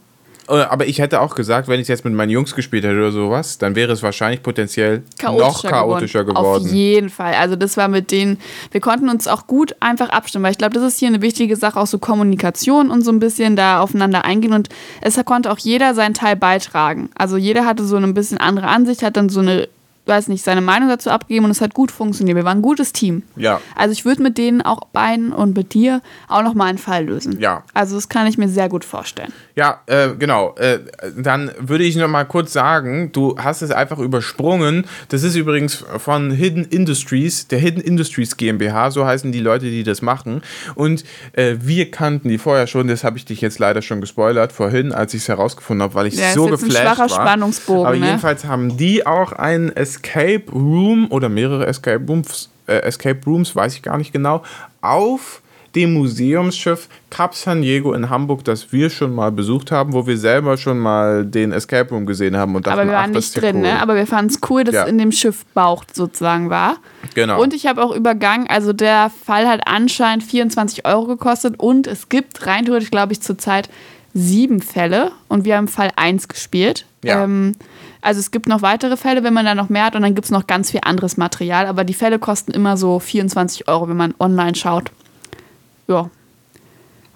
Äh, 0.48 0.62
Aber 0.62 0.86
ich 0.86 1.00
hätte 1.00 1.22
auch 1.22 1.34
gesagt, 1.34 1.68
wenn 1.68 1.76
ich 1.80 1.84
es 1.84 1.88
jetzt 1.88 2.06
mit 2.06 2.14
meinen 2.14 2.30
Jungs 2.30 2.54
gespielt 2.54 2.84
hätte 2.84 2.96
oder 2.96 3.12
sowas, 3.12 3.58
dann 3.58 3.76
wäre 3.76 3.92
es 3.92 4.04
wahrscheinlich 4.04 4.44
potenziell 4.44 5.02
noch 5.24 5.64
chaotischer 5.64 6.24
geworden. 6.26 6.66
Auf 6.66 6.72
jeden 6.72 7.10
Fall. 7.10 7.34
Also 7.34 7.56
das 7.56 7.76
war 7.78 7.88
mit 7.88 8.12
denen, 8.12 8.38
wir 8.72 8.82
konnten 8.82 9.10
uns 9.10 9.28
auch 9.28 9.48
gut 9.48 9.76
einfach 9.80 10.10
abstimmen, 10.10 10.44
weil 10.44 10.52
ich 10.52 10.58
glaube, 10.60 10.74
das 10.76 10.84
ist 10.84 11.00
hier 11.00 11.08
eine 11.08 11.22
wichtige 11.22 11.56
Sache, 11.56 11.80
auch 11.80 11.88
so 11.88 11.98
Kommunikation 11.98 12.92
und 12.92 13.04
so 13.04 13.12
ein 13.12 13.20
bisschen 13.20 13.56
da 13.56 13.80
aufeinander 13.80 14.26
eingehen 14.26 14.54
und 14.54 14.70
es 15.02 15.20
konnte 15.26 15.52
auch 15.52 15.58
jeder 15.60 15.96
seinen 15.96 16.14
Teil 16.14 16.36
beitragen. 16.36 17.10
Also 17.16 17.38
jeder 17.38 17.66
hatte 17.66 17.84
so 17.84 17.96
eine 17.96 18.06
ein 18.06 18.14
bisschen 18.14 18.38
andere 18.38 18.68
Ansicht, 18.68 19.02
hat 19.02 19.18
dann 19.18 19.30
so 19.30 19.40
eine, 19.40 19.68
weiß 20.10 20.28
nicht, 20.28 20.44
seine 20.44 20.62
Meinung 20.62 20.90
dazu 20.90 21.10
abgegeben 21.10 21.46
und 21.46 21.52
es 21.52 21.62
hat 21.62 21.74
gut 21.74 21.92
funktioniert. 21.92 22.36
Wir 22.36 22.44
waren 22.44 22.58
ein 22.58 22.62
gutes 22.62 22.92
Team. 22.92 23.24
Ja. 23.38 23.62
Also 23.76 23.94
ich 23.94 24.04
würde 24.04 24.22
mit 24.22 24.38
denen 24.38 24.62
auch 24.62 24.82
beiden 24.92 25.32
und 25.32 25.56
mit 25.56 25.74
dir 25.74 26.02
auch 26.28 26.44
noch 26.44 26.54
mal 26.54 26.66
einen 26.66 26.78
Fall 26.78 27.06
lösen. 27.06 27.40
Ja. 27.40 27.64
Also 27.74 27.96
das 27.96 28.10
kann 28.10 28.28
ich 28.28 28.38
mir 28.38 28.50
sehr 28.50 28.68
gut 28.68 28.84
vorstellen. 28.84 29.32
Ja, 29.56 29.82
äh, 29.86 30.10
genau. 30.18 30.56
Äh, 30.56 30.80
dann 31.18 31.52
würde 31.60 31.84
ich 31.84 31.96
noch 31.96 32.08
mal 32.08 32.26
kurz 32.26 32.52
sagen, 32.52 33.12
du 33.12 33.38
hast 33.38 33.62
es 33.62 33.72
einfach 33.72 34.00
übersprungen. 34.00 34.86
Das 35.10 35.24
ist 35.24 35.36
übrigens 35.36 35.86
von 35.98 36.32
Hidden 36.32 36.66
Industries, 36.66 37.48
der 37.48 37.60
Hidden 37.60 37.82
Industries 37.82 38.36
GmbH, 38.36 38.92
so 38.92 39.06
heißen 39.06 39.32
die 39.32 39.40
Leute, 39.40 39.66
die 39.66 39.84
das 39.84 40.02
machen. 40.02 40.42
Und 40.76 41.04
äh, 41.34 41.56
wir 41.62 41.92
kannten 41.92 42.30
die 42.30 42.38
vorher 42.38 42.68
schon, 42.68 42.88
das 42.88 43.04
habe 43.04 43.18
ich 43.18 43.26
dich 43.26 43.42
jetzt 43.42 43.60
leider 43.60 43.82
schon 43.82 44.02
gespoilert 44.02 44.52
vorhin, 44.52 44.92
als 44.92 45.14
ich 45.14 45.22
es 45.22 45.28
herausgefunden 45.28 45.84
habe, 45.84 45.94
weil 45.94 46.08
ich 46.08 46.16
Ja, 46.16 46.34
so 46.34 46.48
geflasht 46.48 46.78
schwacher 46.78 47.10
war. 47.10 47.10
Spannungsbogen, 47.10 47.86
Aber 47.86 47.96
ne? 47.96 48.06
jedenfalls 48.08 48.46
haben 48.46 48.78
die 48.78 49.06
auch 49.06 49.34
ein 49.34 49.72
Escape 50.04 50.52
Room 50.52 51.08
oder 51.12 51.30
mehrere 51.30 51.68
Escape 51.68 52.04
Rooms, 52.08 52.50
äh, 52.68 52.80
Escape 52.82 53.20
Rooms, 53.26 53.56
weiß 53.56 53.76
ich 53.76 53.82
gar 53.82 53.98
nicht 53.98 54.14
genau, 54.14 54.44
auf 54.82 55.42
dem 55.76 55.94
Museumsschiff 55.94 56.88
Cap 57.12 57.36
San 57.36 57.62
Diego 57.62 57.94
in 57.94 58.10
Hamburg, 58.10 58.44
das 58.44 58.72
wir 58.72 58.90
schon 58.90 59.14
mal 59.14 59.32
besucht 59.32 59.72
haben, 59.72 59.94
wo 59.94 60.08
wir 60.08 60.18
selber 60.18 60.58
schon 60.58 60.80
mal 60.80 61.24
den 61.26 61.52
Escape 61.52 61.92
Room 61.94 62.08
gesehen 62.08 62.36
haben 62.38 62.56
und 62.56 62.66
dachten, 62.66 62.80
Aber 62.80 62.90
wir 62.90 62.98
ach, 62.98 63.02
waren 63.04 63.14
ist 63.16 63.36
nicht 63.36 63.44
drin, 63.44 63.58
cool. 63.58 63.62
ne? 63.62 63.80
Aber 63.82 63.96
wir 63.96 64.08
fanden 64.08 64.32
es 64.32 64.40
cool, 64.50 64.64
dass 64.64 64.74
Ja. 64.74 64.84
es 64.86 64.90
in 64.90 64.98
dem 64.98 65.12
Schiffbauch 65.12 65.84
sozusagen 65.94 66.50
war. 66.50 66.78
Genau. 67.14 67.40
Und 67.40 67.54
ich 67.54 67.68
habe 67.68 67.84
auch 67.84 67.96
übergangen, 67.96 68.48
also 68.50 68.74
der 68.74 69.12
Fall 69.26 69.48
hat 69.48 69.62
anscheinend 69.68 70.24
24 70.24 70.88
Euro 70.88 71.06
gekostet 71.06 71.60
und 71.60 71.86
es 71.86 72.10
gibt 72.10 72.48
rein 72.48 72.66
theoretisch, 72.66 72.90
glaube 72.90 73.14
ich, 73.14 73.22
zurzeit 73.22 73.70
sieben 74.14 74.62
Fälle 74.62 75.12
und 75.28 75.46
wir 75.46 75.58
haben 75.58 75.68
Fall 75.68 75.92
1 75.96 76.28
gespielt. 76.28 76.86
Ja. 77.04 77.24
Ähm, 77.24 77.56
also 78.02 78.20
es 78.20 78.32
gibt 78.32 78.48
noch 78.48 78.62
weitere 78.62 78.98
Fälle, 78.98 79.24
wenn 79.24 79.34
man 79.34 79.46
da 79.46 79.56
noch 79.56 79.70
mehr 79.70 79.86
hat 79.86 79.96
und 79.96 80.02
dann 80.02 80.16
gibt 80.16 80.26
es 80.26 80.32
noch 80.32 80.48
ganz 80.48 80.72
viel 80.72 80.82
anderes 80.84 81.18
Material, 81.18 81.68
aber 81.68 81.84
die 81.84 81.94
Fälle 81.94 82.20
kosten 82.20 82.52
immer 82.52 82.78
so 82.78 83.00
24 83.00 83.68
Euro, 83.68 83.90
wenn 83.90 83.98
man 83.98 84.14
online 84.20 84.56
schaut. 84.56 84.92
Ja. 85.88 86.10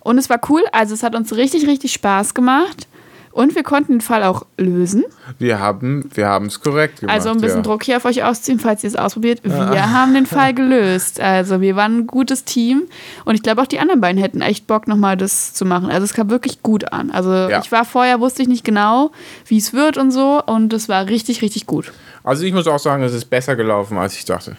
Und 0.02 0.18
es 0.18 0.30
war 0.30 0.40
cool, 0.50 0.64
also 0.72 0.94
es 0.94 1.04
hat 1.04 1.16
uns 1.16 1.36
richtig, 1.36 1.66
richtig 1.68 1.94
Spaß 1.94 2.34
gemacht 2.34 2.88
und 3.34 3.56
wir 3.56 3.64
konnten 3.64 3.94
den 3.94 4.02
Fall 4.02 4.24
auch 4.24 4.46
lösen. 4.58 5.04
wir 5.40 5.60
haben 5.60 6.10
wir 6.14 6.28
haben 6.28 6.46
es 6.46 6.62
korrekt 6.62 7.00
gemacht. 7.02 7.16
Also 7.16 7.30
ein 7.30 7.42
bisschen 7.42 7.58
ja. 7.58 7.64
Druck 7.64 7.84
hier 7.84 7.98
auf 7.98 8.06
euch 8.06 8.24
ausziehen, 8.24 8.60
falls 8.60 8.84
ihr 8.84 8.90
es 8.90 8.96
ausprobiert. 8.96 9.42
Wir 9.44 9.92
haben 9.92 10.14
den 10.14 10.26
Fall 10.26 10.54
gelöst. 10.54 11.20
Also 11.20 11.60
wir 11.60 11.76
waren 11.76 12.00
ein 12.00 12.08
gutes 12.08 12.44
Team 12.46 12.84
und 13.26 13.36
ich 13.36 13.44
glaube 13.44 13.62
auch 13.62 13.68
die 13.68 13.80
anderen 13.80 14.02
beiden 14.02 14.22
hätten 14.22 14.42
echt 14.42 14.68
Bock 14.68 14.88
nochmal 14.88 15.18
das 15.18 15.54
zu 15.54 15.66
machen. 15.66 15.90
Also 15.90 16.06
es 16.06 16.14
kam 16.14 16.30
wirklich 16.30 16.62
gut 16.62 16.94
an. 16.94 17.12
Also 17.12 17.32
Ja. 17.32 17.60
ich 17.62 17.72
war 17.72 17.86
vorher, 17.86 18.20
wusste 18.20 18.42
ich 18.44 18.48
nicht 18.48 18.64
genau, 18.64 19.12
wie 19.48 19.58
es 19.58 19.74
wird 19.74 19.98
und 19.98 20.12
so 20.12 20.42
und 20.46 20.72
es 20.74 20.88
war 20.88 21.08
richtig, 21.08 21.42
richtig 21.42 21.66
gut. 21.66 21.92
Also 22.24 22.44
ich 22.44 22.54
muss 22.54 22.68
auch 22.68 22.80
sagen, 22.80 23.04
es 23.04 23.14
ist 23.14 23.26
besser 23.26 23.56
gelaufen, 23.56 23.98
als 23.98 24.16
ich 24.16 24.26
dachte. 24.26 24.56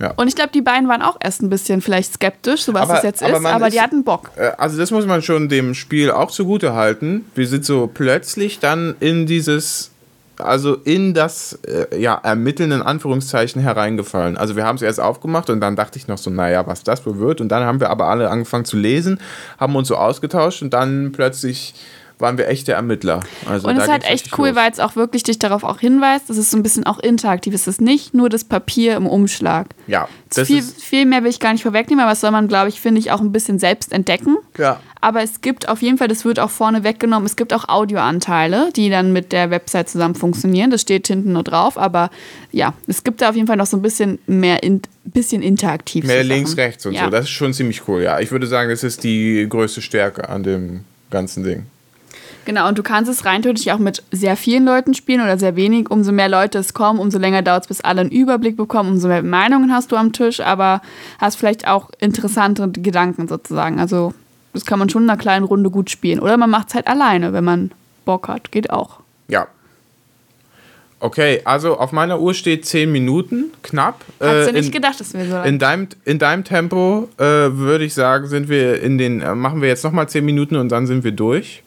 Ja. 0.00 0.12
Und 0.16 0.28
ich 0.28 0.34
glaube, 0.34 0.50
die 0.52 0.62
beiden 0.62 0.88
waren 0.88 1.02
auch 1.02 1.18
erst 1.20 1.42
ein 1.42 1.50
bisschen 1.50 1.80
vielleicht 1.82 2.14
skeptisch, 2.14 2.62
so 2.62 2.72
was 2.74 2.82
Aber- 2.82 2.94
das 2.94 3.02
jetzt 3.02 3.22
aber 3.22 3.36
ist, 3.38 3.44
aber 3.46 3.66
ist- 3.68 3.74
die 3.74 3.80
hatten 3.80 4.02
Bock. 4.02 4.30
Äh, 4.36 4.52
Also 4.56 4.78
das 4.78 4.90
muss 4.90 5.06
man 5.06 5.20
schon 5.22 5.48
dem 5.48 5.74
Spiel 5.74 6.10
auch 6.10 6.30
zugute 6.30 6.74
halten. 6.74 7.26
Wir 7.34 7.46
sind 7.46 7.64
so 7.64 7.86
plötzlich 7.92 8.58
dann 8.60 8.94
in 9.00 9.26
dieses, 9.26 9.90
also 10.38 10.74
in 10.84 11.12
das 11.12 11.58
äh, 11.66 12.00
ja, 12.00 12.14
Ermitteln 12.14 12.72
in 12.72 12.80
Anführungszeichen 12.80 13.60
hereingefallen. 13.60 14.38
Also 14.38 14.56
wir 14.56 14.64
haben 14.64 14.76
es 14.76 14.82
erst 14.82 15.00
aufgemacht 15.00 15.50
und 15.50 15.60
dann 15.60 15.76
dachte 15.76 15.98
ich 15.98 16.08
noch 16.08 16.16
so, 16.16 16.30
naja, 16.30 16.66
was 16.66 16.82
das 16.82 17.04
wohl 17.04 17.18
wird. 17.18 17.42
Und 17.42 17.50
dann 17.50 17.64
haben 17.64 17.78
wir 17.80 17.90
aber 17.90 18.06
alle 18.06 18.30
angefangen 18.30 18.64
zu 18.64 18.78
lesen, 18.78 19.20
haben 19.58 19.76
uns 19.76 19.88
so 19.88 19.96
ausgetauscht 19.96 20.62
und 20.62 20.70
dann 20.72 21.12
plötzlich 21.12 21.74
waren 22.20 22.38
wir 22.38 22.48
echte 22.48 22.72
Ermittler. 22.72 23.20
Also 23.46 23.68
Und 23.68 23.76
es 23.76 23.84
ist 23.84 23.90
halt 23.90 24.04
echt 24.04 24.38
cool, 24.38 24.48
los. 24.48 24.56
weil 24.56 24.70
es 24.70 24.80
auch 24.80 24.96
wirklich 24.96 25.22
dich 25.22 25.38
darauf 25.38 25.64
auch 25.64 25.80
hinweist, 25.80 26.30
dass 26.30 26.36
es 26.36 26.50
so 26.50 26.56
ein 26.56 26.62
bisschen 26.62 26.84
auch 26.84 26.98
interaktiv 26.98 27.54
ist. 27.54 27.62
Es 27.62 27.68
ist 27.68 27.80
nicht 27.80 28.14
nur 28.14 28.28
das 28.28 28.44
Papier 28.44 28.96
im 28.96 29.06
Umschlag. 29.06 29.68
Ja, 29.86 30.08
das 30.34 30.46
viel, 30.46 30.58
ist, 30.58 30.82
viel 30.82 31.06
mehr 31.06 31.22
will 31.22 31.30
ich 31.30 31.40
gar 31.40 31.52
nicht 31.52 31.62
vorwegnehmen, 31.62 32.02
aber 32.02 32.12
das 32.12 32.20
soll 32.20 32.30
man, 32.30 32.48
glaube 32.48 32.68
ich, 32.68 32.80
finde 32.80 33.00
ich, 33.00 33.10
auch 33.10 33.20
ein 33.20 33.32
bisschen 33.32 33.58
selbst 33.58 33.92
entdecken. 33.92 34.36
ja. 34.58 34.80
Aber 35.02 35.22
es 35.22 35.40
gibt 35.40 35.68
auf 35.68 35.80
jeden 35.80 35.96
Fall, 35.96 36.08
das 36.08 36.24
wird 36.24 36.38
auch 36.38 36.50
vorne 36.50 36.84
weggenommen, 36.84 37.24
es 37.24 37.36
gibt 37.36 37.54
auch 37.54 37.68
Audioanteile, 37.68 38.70
die 38.76 38.90
dann 38.90 39.12
mit 39.12 39.32
der 39.32 39.50
Website 39.50 39.88
zusammen 39.88 40.14
funktionieren. 40.14 40.70
Das 40.70 40.82
steht 40.82 41.06
hinten 41.06 41.32
nur 41.32 41.42
drauf, 41.42 41.78
aber 41.78 42.10
ja, 42.52 42.74
es 42.86 43.02
gibt 43.02 43.22
da 43.22 43.30
auf 43.30 43.34
jeden 43.34 43.46
Fall 43.46 43.56
noch 43.56 43.66
so 43.66 43.78
ein 43.78 43.82
bisschen 43.82 44.18
mehr, 44.26 44.62
in, 44.62 44.82
bisschen 45.04 45.40
interaktiv. 45.40 46.04
Mehr 46.04 46.22
links, 46.22 46.56
rechts 46.56 46.84
und 46.84 46.92
ja. 46.92 47.04
so. 47.04 47.10
Das 47.10 47.24
ist 47.24 47.30
schon 47.30 47.54
ziemlich 47.54 47.88
cool, 47.88 48.02
ja. 48.02 48.20
Ich 48.20 48.30
würde 48.30 48.46
sagen, 48.46 48.68
das 48.68 48.84
ist 48.84 49.02
die 49.02 49.46
größte 49.48 49.80
Stärke 49.80 50.28
an 50.28 50.42
dem 50.42 50.84
ganzen 51.10 51.44
Ding. 51.44 51.66
Genau, 52.44 52.68
und 52.68 52.78
du 52.78 52.82
kannst 52.82 53.10
es 53.10 53.24
rein 53.24 53.42
theoretisch 53.42 53.68
auch 53.68 53.78
mit 53.78 54.02
sehr 54.10 54.36
vielen 54.36 54.64
Leuten 54.64 54.94
spielen 54.94 55.20
oder 55.20 55.38
sehr 55.38 55.56
wenig. 55.56 55.90
Umso 55.90 56.10
mehr 56.12 56.28
Leute 56.28 56.58
es 56.58 56.74
kommen, 56.74 56.98
umso 56.98 57.18
länger 57.18 57.42
dauert 57.42 57.64
es, 57.64 57.68
bis 57.68 57.80
alle 57.80 58.00
einen 58.00 58.10
Überblick 58.10 58.56
bekommen, 58.56 58.92
umso 58.92 59.08
mehr 59.08 59.22
Meinungen 59.22 59.72
hast 59.72 59.92
du 59.92 59.96
am 59.96 60.12
Tisch, 60.12 60.40
aber 60.40 60.80
hast 61.18 61.36
vielleicht 61.36 61.68
auch 61.68 61.90
interessante 61.98 62.68
Gedanken 62.70 63.28
sozusagen. 63.28 63.78
Also 63.78 64.14
das 64.52 64.64
kann 64.64 64.78
man 64.78 64.88
schon 64.88 65.04
in 65.04 65.10
einer 65.10 65.18
kleinen 65.18 65.44
Runde 65.44 65.70
gut 65.70 65.90
spielen. 65.90 66.18
Oder 66.18 66.36
man 66.36 66.50
macht 66.50 66.68
es 66.68 66.74
halt 66.74 66.86
alleine, 66.86 67.32
wenn 67.32 67.44
man 67.44 67.70
Bock 68.04 68.28
hat. 68.28 68.50
Geht 68.50 68.70
auch. 68.70 69.00
Ja. 69.28 69.46
Okay, 70.98 71.40
also 71.44 71.78
auf 71.78 71.92
meiner 71.92 72.20
Uhr 72.20 72.34
steht 72.34 72.66
10 72.66 72.92
Minuten, 72.92 73.46
knapp. 73.62 74.04
Hast 74.20 74.46
du 74.46 74.50
Äh, 74.50 74.52
nicht 74.52 74.66
in, 74.66 74.72
gedacht, 74.72 75.00
dass 75.00 75.14
wir 75.14 75.24
so 75.24 75.40
in, 75.42 75.58
deinem, 75.58 75.88
in 76.04 76.18
deinem 76.18 76.44
Tempo 76.44 77.08
äh, 77.16 77.22
würde 77.22 77.84
ich 77.84 77.94
sagen, 77.94 78.26
sind 78.28 78.50
wir 78.50 78.82
in 78.82 78.98
den, 78.98 79.22
äh, 79.22 79.34
machen 79.34 79.62
wir 79.62 79.68
jetzt 79.68 79.82
nochmal 79.82 80.08
10 80.08 80.24
Minuten 80.24 80.56
und 80.56 80.68
dann 80.68 80.86
sind 80.86 81.02
wir 81.02 81.12
durch. 81.12 81.62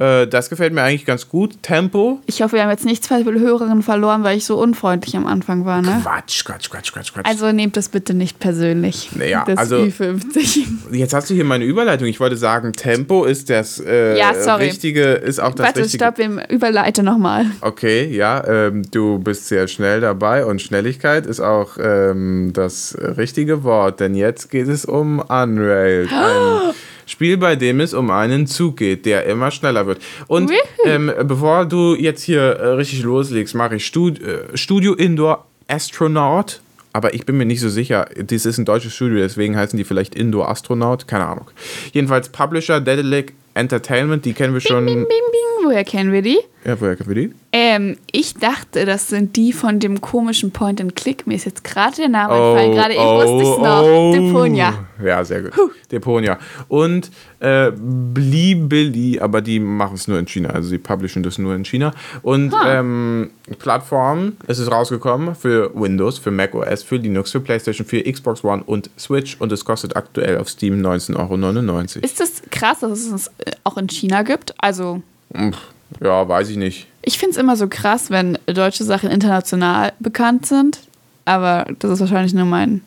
Äh, 0.00 0.26
das 0.26 0.48
gefällt 0.48 0.72
mir 0.72 0.82
eigentlich 0.82 1.04
ganz 1.04 1.28
gut. 1.28 1.62
Tempo. 1.62 2.20
Ich 2.26 2.40
hoffe, 2.40 2.54
wir 2.56 2.62
haben 2.62 2.70
jetzt 2.70 2.86
nicht 2.86 3.04
zwei 3.04 3.22
Hörerinnen 3.22 3.82
verloren, 3.82 4.24
weil 4.24 4.36
ich 4.38 4.46
so 4.46 4.58
unfreundlich 4.58 5.14
am 5.14 5.26
Anfang 5.26 5.66
war, 5.66 5.82
ne? 5.82 6.00
Quatsch, 6.02 6.42
Quatsch, 6.44 6.70
Quatsch, 6.70 6.92
Quatsch, 6.92 7.12
Quatsch. 7.12 7.26
Also 7.26 7.52
nehmt 7.52 7.76
das 7.76 7.90
bitte 7.90 8.14
nicht 8.14 8.38
persönlich. 8.40 9.10
Naja, 9.14 9.44
das 9.46 9.58
also- 9.58 9.76
Ü50. 9.76 10.64
Jetzt 10.92 11.12
hast 11.12 11.28
du 11.28 11.34
hier 11.34 11.44
meine 11.44 11.64
Überleitung. 11.64 12.08
Ich 12.08 12.18
wollte 12.18 12.36
sagen, 12.36 12.72
Tempo 12.72 13.24
ist 13.24 13.50
das 13.50 13.78
äh, 13.78 14.18
Ja, 14.18 14.32
sorry. 14.34 14.64
richtige, 14.68 15.02
ist 15.12 15.38
auch 15.38 15.54
das 15.54 15.66
Warte, 15.66 15.80
richtige. 15.80 16.02
stopp, 16.04 16.16
wir 16.18 16.48
überleite 16.50 17.02
nochmal. 17.02 17.44
Okay, 17.60 18.06
ja, 18.06 18.42
ähm, 18.46 18.82
du 18.90 19.18
bist 19.18 19.48
sehr 19.48 19.68
schnell 19.68 20.00
dabei 20.00 20.46
und 20.46 20.62
Schnelligkeit 20.62 21.26
ist 21.26 21.40
auch 21.40 21.76
ähm, 21.78 22.52
das 22.54 22.96
richtige 22.98 23.64
Wort, 23.64 24.00
denn 24.00 24.14
jetzt 24.14 24.50
geht 24.50 24.68
es 24.68 24.86
um 24.86 25.18
Unrailed. 25.18 26.10
Ein 26.10 26.72
Spiel, 27.10 27.36
bei 27.36 27.56
dem 27.56 27.80
es 27.80 27.92
um 27.92 28.10
einen 28.10 28.46
Zug 28.46 28.76
geht, 28.76 29.04
der 29.04 29.26
immer 29.26 29.50
schneller 29.50 29.86
wird. 29.86 30.00
Und 30.28 30.50
ähm, 30.84 31.12
bevor 31.24 31.66
du 31.66 31.94
jetzt 31.94 32.22
hier 32.22 32.42
äh, 32.42 32.68
richtig 32.68 33.02
loslegst, 33.02 33.54
mache 33.54 33.76
ich 33.76 33.86
Stud 33.86 34.22
äh, 34.22 34.56
Studio 34.56 34.94
Indoor 34.94 35.46
Astronaut. 35.68 36.60
Aber 36.92 37.14
ich 37.14 37.24
bin 37.24 37.36
mir 37.36 37.44
nicht 37.44 37.60
so 37.60 37.68
sicher. 37.68 38.08
Das 38.16 38.46
ist 38.46 38.58
ein 38.58 38.64
deutsches 38.64 38.94
Studio, 38.94 39.18
deswegen 39.18 39.56
heißen 39.56 39.76
die 39.76 39.84
vielleicht 39.84 40.14
Indoor 40.14 40.48
Astronaut. 40.48 41.06
Keine 41.06 41.26
Ahnung. 41.26 41.50
Jedenfalls 41.92 42.28
Publisher 42.30 42.80
Dedelic 42.80 43.34
Entertainment, 43.54 44.24
die 44.24 44.32
kennen 44.32 44.54
wir 44.54 44.60
schon. 44.60 44.86
Bing, 44.86 44.96
bing, 44.96 45.06
bing. 45.06 45.66
Woher 45.66 45.84
kennen 45.84 46.12
wir 46.12 46.22
die? 46.22 46.38
Ja, 46.64 46.80
woher 46.80 46.96
kennen 46.96 47.08
wir 47.08 47.28
die? 47.28 47.34
Ähm, 47.52 47.96
ich 48.12 48.34
dachte, 48.34 48.84
das 48.84 49.08
sind 49.08 49.34
die 49.34 49.52
von 49.52 49.80
dem 49.80 50.00
komischen 50.00 50.52
Point-and-Click. 50.52 51.26
Mir 51.26 51.34
ist 51.34 51.46
jetzt 51.46 51.64
gerade 51.64 51.96
der 51.96 52.08
Name 52.08 52.32
Oh, 52.32 52.54
entfallen. 52.54 52.72
Gerade 52.72 52.92
ich 52.92 52.98
wusste 53.00 53.50
es 53.50 53.58
noch. 53.58 54.12
Deponia. 54.12 54.84
Ja, 55.04 55.24
sehr 55.24 55.42
gut. 55.42 55.52
Deponia. 55.90 56.38
Und 56.68 57.10
äh, 57.40 57.72
Blibili, 57.74 59.18
aber 59.18 59.40
die 59.40 59.58
machen 59.58 59.94
es 59.94 60.06
nur 60.06 60.18
in 60.20 60.26
China. 60.28 60.50
Also 60.50 60.68
sie 60.68 60.78
publishen 60.78 61.24
das 61.24 61.38
nur 61.38 61.54
in 61.56 61.64
China. 61.64 61.92
Und 62.22 62.54
ähm, 62.64 63.30
Plattform, 63.58 64.34
es 64.46 64.60
ist 64.60 64.70
rausgekommen 64.70 65.34
für 65.34 65.72
Windows, 65.74 66.18
für 66.18 66.30
Mac 66.30 66.54
OS, 66.54 66.84
für 66.84 66.96
Linux, 66.96 67.32
für 67.32 67.40
PlayStation 67.40 67.84
4, 67.84 68.12
Xbox 68.12 68.44
One 68.44 68.62
und 68.64 68.90
Switch. 68.96 69.36
Und 69.40 69.50
es 69.50 69.64
kostet 69.64 69.96
aktuell 69.96 70.38
auf 70.38 70.48
Steam 70.48 70.80
19,99 70.86 71.16
Euro. 71.18 72.04
Ist 72.04 72.20
das 72.20 72.42
krass, 72.50 72.78
dass 72.80 72.92
es 72.92 73.12
es 73.12 73.26
äh, 73.38 73.52
auch 73.64 73.76
in 73.76 73.88
China 73.88 74.22
gibt? 74.22 74.54
Also, 74.58 75.02
Ja, 75.98 76.28
weiß 76.28 76.48
ich 76.50 76.56
nicht. 76.56 76.86
ich 77.02 77.18
finde 77.18 77.32
es 77.32 77.36
immer 77.36 77.56
so 77.56 77.66
krass, 77.68 78.10
wenn 78.10 78.38
deutsche 78.46 78.84
Sachen 78.84 79.10
international 79.10 79.92
bekannt 79.98 80.46
sind. 80.46 80.80
Aber 81.24 81.66
das 81.78 81.92
ist 81.92 82.00
wahrscheinlich 82.00 82.32
nur 82.32 82.44
mein 82.44 82.82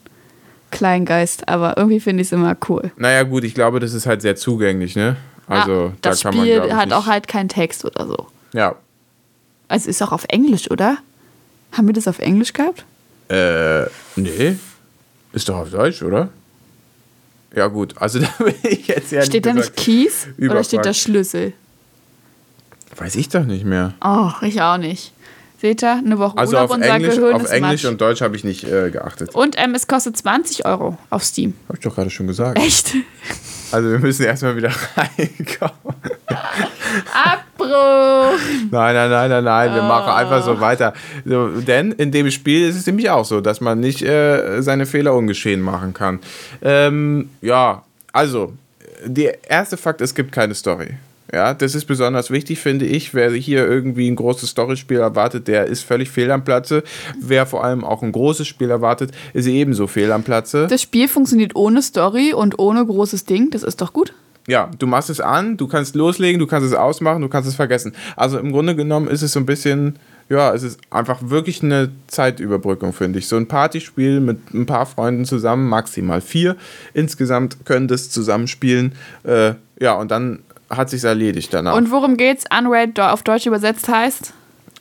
Kleingeist. 0.72 1.48
Aber 1.48 1.77
irgendwie 1.77 2.00
finde 2.00 2.22
ich 2.22 2.27
es 2.27 2.31
immer 2.31 2.55
cool. 2.69 2.91
Naja, 2.98 3.24
gut, 3.24 3.43
ich 3.43 3.53
glaube, 3.53 3.79
das 3.79 3.93
ist 3.93 4.05
halt 4.05 4.22
sehr 4.22 4.36
zugänglich, 4.36 4.95
ne? 4.95 5.17
Also, 5.48 5.86
ja, 5.86 5.91
das 6.01 6.19
da 6.19 6.29
kann 6.29 6.38
man. 6.38 6.45
Spiel 6.45 6.55
glaub 6.55 6.67
ich, 6.67 6.74
hat 6.74 6.93
auch 6.93 7.05
halt 7.05 7.27
keinen 7.27 7.50
Text 7.50 7.86
oder 7.86 8.07
so. 8.07 8.27
Ja. 8.53 8.75
Also 9.67 9.89
ist 9.89 10.01
auch 10.01 10.12
auf 10.12 10.25
Englisch, 10.29 10.69
oder? 10.72 10.98
Haben 11.72 11.88
wir 11.88 11.93
das 11.93 12.07
auf 12.07 12.19
Englisch 12.19 12.53
gehabt? 12.53 12.86
Äh, 13.29 13.86
nee. 14.15 14.55
Ist 15.33 15.50
doch 15.50 15.57
auf 15.57 15.72
Deutsch, 15.72 16.01
oder? 16.03 16.29
Ja, 17.55 17.67
gut. 17.67 17.95
Also 17.98 18.19
da 18.19 18.29
bin 18.39 18.55
ich 18.63 18.88
jetzt 18.88 19.12
ja 19.12 19.24
Steht 19.24 19.45
da 19.45 19.53
nicht 19.53 19.75
Keys 19.75 20.27
oder 20.39 20.63
steht 20.63 20.86
da 20.86 20.93
Schlüssel? 20.93 21.53
Weiß 22.97 23.15
ich 23.15 23.29
doch 23.29 23.45
nicht 23.45 23.65
mehr. 23.65 23.93
Oh, 24.03 24.31
ich 24.41 24.62
auch 24.62 24.77
nicht. 24.77 25.13
Seht 25.63 25.81
ihr, 25.81 25.93
eine 25.93 26.19
Woche 26.19 26.38
Also 26.38 26.57
Urlaub 26.57 26.71
auf 26.71 26.75
und 26.75 26.83
Englisch, 26.83 27.15
Gehirn 27.15 27.35
auf 27.35 27.50
Englisch 27.50 27.85
und 27.85 28.01
Deutsch 28.01 28.21
habe 28.21 28.35
ich 28.35 28.43
nicht 28.43 28.65
äh, 28.65 28.91
geachtet. 28.91 29.33
Und 29.33 29.55
ähm, 29.57 29.73
es 29.75 29.88
kostet 29.88 30.17
20 30.17 30.65
Euro 30.65 30.97
auf 31.09 31.23
Steam. 31.23 31.53
Habe 31.69 31.77
ich 31.77 31.83
doch 31.85 31.95
gerade 31.95 32.09
schon 32.09 32.27
gesagt. 32.27 32.59
Echt? 32.59 32.93
Also 33.71 33.89
wir 33.89 34.00
müssen 34.00 34.25
erstmal 34.25 34.57
wieder 34.57 34.71
reinkommen. 34.97 35.95
Abbruch! 37.13 38.38
Nein, 38.71 38.93
nein, 38.93 39.09
nein, 39.09 39.29
nein, 39.29 39.43
nein. 39.43 39.73
Wir 39.73 39.81
machen 39.83 40.12
einfach 40.12 40.43
so 40.43 40.59
weiter. 40.59 40.93
So, 41.23 41.47
denn 41.47 41.93
in 41.93 42.12
dem 42.12 42.29
Spiel 42.29 42.67
ist 42.67 42.75
es 42.75 42.85
nämlich 42.85 43.09
auch 43.09 43.23
so, 43.25 43.39
dass 43.39 43.62
man 43.62 43.79
nicht 43.79 44.01
äh, 44.01 44.62
seine 44.62 44.85
Fehler 44.85 45.15
ungeschehen 45.15 45.62
machen 45.62 45.93
kann. 45.93 46.19
Ähm, 46.62 47.29
ja, 47.41 47.83
also, 48.12 48.53
der 49.05 49.50
erste 49.50 49.77
Fakt, 49.77 50.01
es 50.01 50.13
gibt 50.13 50.33
keine 50.33 50.53
Story. 50.55 50.95
Ja, 51.33 51.55
das 51.55 51.73
ist 51.73 51.85
besonders 51.85 52.29
wichtig, 52.29 52.59
finde 52.59 52.85
ich. 52.85 53.15
Wer 53.15 53.31
hier 53.31 53.67
irgendwie 53.67 54.07
ein 54.07 54.15
großes 54.15 54.51
Storyspiel 54.51 54.99
erwartet, 54.99 55.47
der 55.47 55.65
ist 55.65 55.81
völlig 55.81 56.11
fehl 56.11 56.29
am 56.29 56.43
Platze. 56.43 56.83
Wer 57.19 57.47
vor 57.47 57.63
allem 57.63 57.83
auch 57.83 58.03
ein 58.03 58.11
großes 58.11 58.45
Spiel 58.45 58.69
erwartet, 58.69 59.09
ist 59.33 59.47
ebenso 59.47 59.87
fehl 59.87 60.11
am 60.11 60.21
Platze. 60.21 60.67
Das 60.67 60.83
Spiel 60.83 61.07
funktioniert 61.07 61.55
ohne 61.55 61.81
Story 61.81 62.33
und 62.33 62.59
ohne 62.59 62.85
großes 62.85 63.25
Ding. 63.25 63.49
Das 63.49 63.63
ist 63.63 63.81
doch 63.81 63.93
gut. 63.93 64.13
Ja, 64.47 64.69
du 64.77 64.85
machst 64.85 65.09
es 65.09 65.21
an, 65.21 65.57
du 65.57 65.67
kannst 65.67 65.95
loslegen, 65.95 66.37
du 66.37 66.45
kannst 66.45 66.67
es 66.67 66.75
ausmachen, 66.75 67.23
du 67.23 67.29
kannst 67.29 67.49
es 67.49 67.55
vergessen. 67.55 67.93
Also 68.15 68.37
im 68.37 68.51
Grunde 68.51 68.75
genommen 68.75 69.07
ist 69.07 69.23
es 69.23 69.31
so 69.31 69.39
ein 69.39 69.47
bisschen, 69.47 69.95
ja, 70.29 70.53
es 70.53 70.61
ist 70.61 70.81
einfach 70.91 71.29
wirklich 71.29 71.63
eine 71.63 71.89
Zeitüberbrückung, 72.05 72.93
finde 72.93 73.17
ich. 73.17 73.27
So 73.27 73.37
ein 73.37 73.47
Partyspiel 73.47 74.19
mit 74.19 74.53
ein 74.53 74.67
paar 74.67 74.85
Freunden 74.85 75.25
zusammen, 75.25 75.67
maximal 75.67 76.21
vier. 76.21 76.57
Insgesamt 76.93 77.65
können 77.65 77.87
das 77.87 78.11
zusammenspielen. 78.11 78.93
Äh, 79.23 79.53
ja, 79.79 79.93
und 79.93 80.11
dann 80.11 80.43
hat 80.70 80.89
sich's 80.89 81.03
erledigt 81.03 81.53
danach. 81.53 81.75
Und 81.75 81.91
worum 81.91 82.17
geht's? 82.17 82.46
Unread 82.58 82.98
do- 82.98 83.03
auf 83.03 83.24
Deutsch 83.24 83.46
übersetzt 83.46 83.88
heißt? 83.88 84.34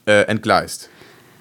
äh, 0.06 0.22
entgleist. 0.22 0.88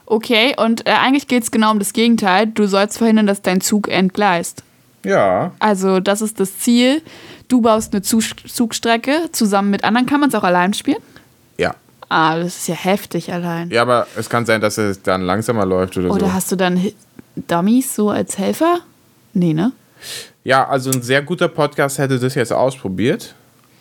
Okay, 0.05 0.53
und 0.57 0.85
äh, 0.87 0.91
eigentlich 0.91 1.27
geht's 1.27 1.51
genau 1.51 1.71
um 1.71 1.79
das 1.79 1.93
Gegenteil. 1.93 2.47
Du 2.47 2.67
sollst 2.67 2.97
verhindern, 2.97 3.27
dass 3.27 3.41
dein 3.41 3.61
Zug 3.61 3.87
entgleist. 3.87 4.63
Ja, 5.03 5.51
Also, 5.59 5.99
das 5.99 6.21
ist 6.21 6.39
das 6.39 6.59
Ziel. 6.59 7.01
Du 7.47 7.61
baust 7.61 7.91
eine 7.93 8.01
Zug 8.03 8.21
Zugstrecke 8.47 9.29
zusammen 9.31 9.71
mit 9.71 9.83
anderen. 9.83 10.05
Kann 10.05 10.19
man 10.19 10.29
es 10.29 10.35
auch 10.35 10.43
allein 10.43 10.73
spielen? 10.73 10.99
ja. 11.57 11.73
Ah, 12.13 12.37
das 12.37 12.57
ist 12.57 12.67
ja 12.67 12.75
heftig 12.75 13.31
allein. 13.31 13.69
Ja, 13.69 13.83
aber 13.83 14.05
es 14.17 14.29
kann 14.29 14.45
sein, 14.45 14.59
dass 14.59 14.77
es 14.77 15.01
dann 15.01 15.21
langsamer 15.21 15.65
läuft 15.65 15.95
oder, 15.97 16.11
Oder 16.11 16.25
so. 16.27 16.33
hast 16.33 16.51
du 16.51 16.57
dann 16.57 16.77
Hi- 16.77 16.93
Dummies 17.47 17.95
so 17.95 18.09
als 18.09 18.37
Helfer? 18.37 18.79
Nee, 19.33 19.53
ne? 19.53 19.71
Ja, 20.43 20.67
also 20.67 20.91
ein 20.91 21.01
sehr 21.01 21.21
guter 21.21 21.47
Podcast 21.47 21.99
hätte 21.99 22.19
das 22.19 22.35
jetzt 22.35 22.51
ausprobiert. 22.51 23.33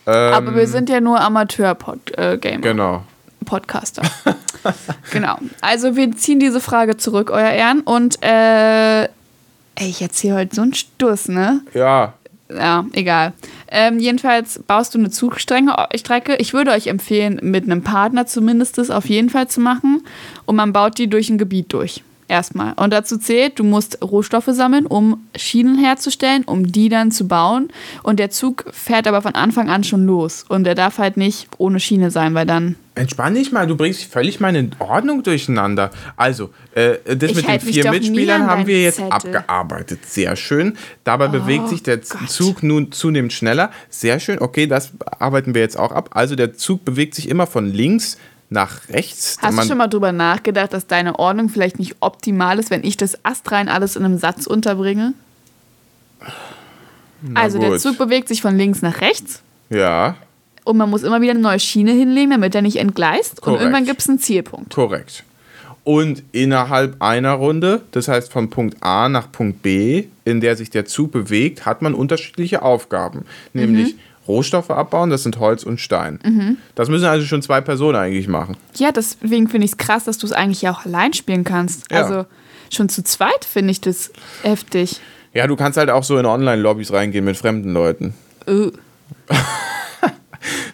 Ähm, 0.07 0.33
Aber 0.33 0.55
wir 0.55 0.67
sind 0.67 0.89
ja 0.89 0.99
nur 1.01 1.19
Amateur-Gamer. 1.19 2.61
Genau. 2.61 3.03
Podcaster. 3.45 4.03
genau. 5.11 5.37
Also 5.61 5.95
wir 5.95 6.11
ziehen 6.15 6.39
diese 6.39 6.59
Frage 6.61 6.97
zurück, 6.97 7.31
euer 7.31 7.49
Ehren. 7.49 7.81
Und 7.81 8.21
äh, 8.23 9.03
ey, 9.03 9.09
ich 9.77 10.01
erzähle 10.01 10.35
heute 10.35 10.55
so 10.55 10.61
einen 10.61 10.73
Stuss, 10.73 11.27
ne? 11.27 11.61
Ja, 11.73 12.13
Ja, 12.49 12.85
egal. 12.93 13.33
Ähm, 13.69 13.99
jedenfalls 13.99 14.59
baust 14.59 14.93
du 14.93 14.99
eine 14.99 15.09
Zugstrecke. 15.09 15.73
Strecke. 15.95 16.35
Ich 16.37 16.53
würde 16.53 16.71
euch 16.71 16.87
empfehlen, 16.87 17.39
mit 17.41 17.63
einem 17.63 17.83
Partner 17.83 18.25
zumindest 18.25 18.77
das 18.77 18.89
auf 18.89 19.07
jeden 19.07 19.29
Fall 19.29 19.47
zu 19.47 19.61
machen. 19.61 20.03
Und 20.45 20.55
man 20.55 20.73
baut 20.73 20.97
die 20.97 21.09
durch 21.09 21.29
ein 21.29 21.37
Gebiet 21.37 21.73
durch. 21.73 22.03
Erstmal. 22.31 22.71
Und 22.77 22.93
dazu 22.93 23.17
zählt, 23.17 23.59
du 23.59 23.65
musst 23.65 24.01
Rohstoffe 24.01 24.47
sammeln, 24.47 24.85
um 24.85 25.27
Schienen 25.35 25.77
herzustellen, 25.77 26.45
um 26.45 26.71
die 26.71 26.87
dann 26.87 27.11
zu 27.11 27.27
bauen. 27.27 27.67
Und 28.03 28.19
der 28.19 28.29
Zug 28.29 28.63
fährt 28.71 29.05
aber 29.05 29.21
von 29.21 29.35
Anfang 29.35 29.69
an 29.69 29.83
schon 29.83 30.05
los. 30.05 30.45
Und 30.47 30.63
der 30.63 30.73
darf 30.73 30.97
halt 30.97 31.17
nicht 31.17 31.49
ohne 31.57 31.81
Schiene 31.81 32.09
sein, 32.09 32.33
weil 32.33 32.45
dann 32.45 32.77
Entspann 32.93 33.35
dich 33.35 33.53
mal, 33.53 33.67
du 33.67 33.77
bringst 33.77 34.03
völlig 34.03 34.41
meine 34.41 34.69
Ordnung 34.79 35.23
durcheinander. 35.23 35.91
Also, 36.17 36.51
äh, 36.75 36.95
das 37.05 37.31
Ich 37.31 37.35
mit 37.35 37.43
den 37.45 37.47
halt 37.47 37.63
mich 37.63 37.73
vier 37.73 37.89
Mitspielern 37.89 38.47
haben 38.47 38.67
wir 38.67 38.81
jetzt 38.81 38.97
Zettel. 38.97 39.11
Oh 39.11 39.15
abgearbeitet. 39.15 39.99
Sehr 40.05 40.35
schön. 40.35 40.77
Dabei 41.05 41.29
bewegt 41.29 41.69
sich 41.69 41.83
der 41.83 41.97
Gott. 41.97 42.29
Zug 42.29 42.63
nun 42.63 42.91
zunehmend 42.91 43.31
schneller. 43.31 43.71
Sehr 43.89 44.19
schön. 44.19 44.39
Okay, 44.41 44.67
das 44.67 44.91
arbeiten 45.19 45.53
wir 45.53 45.61
jetzt 45.61 45.79
auch 45.79 45.93
ab. 45.93 46.09
Also, 46.13 46.35
der 46.35 46.53
Zug 46.53 46.83
bewegt 46.83 47.15
sich 47.15 47.29
immer 47.29 47.47
von 47.47 47.71
links 47.71 48.17
nach 48.51 48.89
rechts. 48.89 49.37
Hast 49.41 49.57
du 49.57 49.63
schon 49.63 49.77
mal 49.77 49.87
drüber 49.87 50.11
nachgedacht, 50.11 50.73
dass 50.73 50.85
deine 50.85 51.17
Ordnung 51.17 51.49
vielleicht 51.49 51.79
nicht 51.79 51.95
optimal 52.01 52.59
ist, 52.59 52.69
wenn 52.69 52.83
ich 52.83 52.97
das 52.97 53.25
astrein 53.25 53.69
alles 53.69 53.95
in 53.95 54.05
einem 54.05 54.17
Satz 54.17 54.45
unterbringe? 54.45 55.13
also 57.33 57.59
der 57.59 57.69
gut. 57.71 57.79
Zug 57.79 57.97
bewegt 57.97 58.27
sich 58.27 58.41
von 58.41 58.57
links 58.57 58.81
nach 58.81 59.01
rechts 59.01 59.41
Ja, 59.69 60.15
und 60.63 60.77
man 60.77 60.89
muss 60.89 61.03
immer 61.03 61.21
wieder 61.21 61.31
eine 61.31 61.39
neue 61.39 61.59
Schiene 61.59 61.91
hinlegen, 61.91 62.31
damit 62.31 62.53
er 62.53 62.61
nicht 62.61 62.77
entgleist. 62.77 63.39
Und 63.39 63.41
Korrekt. 63.41 63.61
irgendwann 63.61 63.85
gibt 63.85 64.01
es 64.01 64.09
einen 64.09 64.19
Zielpunkt. 64.19 64.73
korrekt. 64.73 65.23
Und 65.83 66.21
innerhalb 66.31 67.01
einer 67.01 67.31
Runde, 67.31 67.81
das 67.91 68.07
heißt 68.07 68.31
von 68.31 68.51
Punkt 68.51 68.77
A 68.81 69.09
nach 69.09 69.31
Punkt 69.31 69.63
B, 69.63 70.05
in 70.25 70.39
der 70.39 70.55
sich 70.55 70.69
der 70.69 70.85
Zug 70.85 71.11
bewegt, 71.11 71.65
hat 71.65 71.81
man 71.81 71.95
unterschiedliche 71.95 72.61
Aufgaben. 72.61 73.25
Nämlich 73.53 73.95
Rohstoffe 74.27 74.69
abbauen, 74.69 75.09
das 75.09 75.23
sind 75.23 75.39
Holz 75.39 75.63
und 75.63 75.79
Stein. 75.79 76.57
Das 76.75 76.89
müssen 76.89 77.05
also 77.05 77.25
schon 77.25 77.41
zwei 77.41 77.61
Personen 77.61 77.97
eigentlich 77.97 78.27
machen. 78.27 78.55
Ja, 78.75 78.91
deswegen 78.91 79.47
finde 79.47 79.65
ich 79.65 79.71
es 79.71 79.77
krass, 79.77 80.03
dass 80.03 80.17
du 80.17 80.27
es 80.27 80.31
eigentlich 80.31 80.67
auch 80.69 80.85
allein 80.85 81.13
spielen 81.13 81.43
kannst. 81.43 81.91
Ja. 81.91 82.03
Also 82.03 82.25
schon 82.71 82.89
zu 82.89 83.03
zweit 83.03 83.45
finde 83.45 83.71
ich 83.71 83.81
das 83.81 84.11
heftig. 84.43 84.99
Ja, 85.33 85.47
du 85.47 85.55
kannst 85.55 85.77
halt 85.77 85.89
auch 85.89 86.03
so 86.03 86.17
in 86.17 86.25
Online-Lobbys 86.25 86.91
reingehen 86.93 87.25
mit 87.25 87.37
fremden 87.37 87.73
Leuten. 87.73 88.13
Äh. 88.47 88.71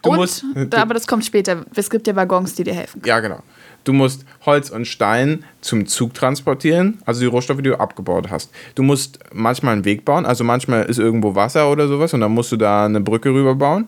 Du 0.01 0.11
und, 0.11 0.17
musst, 0.17 0.45
da, 0.69 0.81
aber 0.81 0.93
das 0.93 1.07
kommt 1.07 1.25
später. 1.25 1.65
Es 1.75 1.89
gibt 1.89 2.07
ja 2.07 2.15
Waggons, 2.15 2.55
die 2.55 2.63
dir 2.63 2.73
helfen. 2.73 3.01
Ja, 3.03 3.19
genau. 3.19 3.41
Du 3.87 3.93
musst 3.93 4.25
Holz 4.45 4.69
und 4.69 4.85
Stein 4.85 5.45
zum 5.61 5.85
Zug 5.85 6.13
transportieren, 6.13 6.97
also 7.05 7.21
die 7.21 7.27
Rohstoffe, 7.27 7.59
die 7.59 7.69
du 7.69 7.79
abgebaut 7.79 8.29
hast. 8.29 8.51
Du 8.75 8.83
musst 8.83 9.19
manchmal 9.31 9.73
einen 9.73 9.85
Weg 9.85 10.03
bauen, 10.03 10.25
also 10.25 10.43
manchmal 10.43 10.83
ist 10.83 10.99
irgendwo 10.99 11.35
Wasser 11.35 11.71
oder 11.71 11.87
sowas 11.87 12.13
und 12.13 12.19
dann 12.19 12.33
musst 12.33 12.51
du 12.51 12.57
da 12.57 12.85
eine 12.85 12.99
Brücke 12.99 13.29
rüber 13.29 13.55
bauen. 13.55 13.87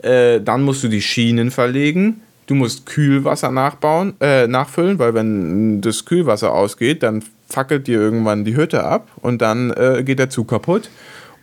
Äh, 0.00 0.40
dann 0.40 0.62
musst 0.62 0.82
du 0.82 0.88
die 0.88 1.02
Schienen 1.02 1.50
verlegen. 1.50 2.22
Du 2.46 2.54
musst 2.54 2.86
Kühlwasser 2.86 3.50
nachbauen, 3.50 4.14
äh, 4.20 4.46
nachfüllen, 4.46 4.98
weil 4.98 5.12
wenn 5.12 5.82
das 5.82 6.06
Kühlwasser 6.06 6.54
ausgeht, 6.54 7.02
dann 7.02 7.22
fackelt 7.46 7.86
dir 7.86 8.00
irgendwann 8.00 8.46
die 8.46 8.56
Hütte 8.56 8.84
ab 8.84 9.10
und 9.20 9.42
dann 9.42 9.70
äh, 9.72 10.02
geht 10.04 10.20
der 10.20 10.30
Zug 10.30 10.48
kaputt. 10.48 10.88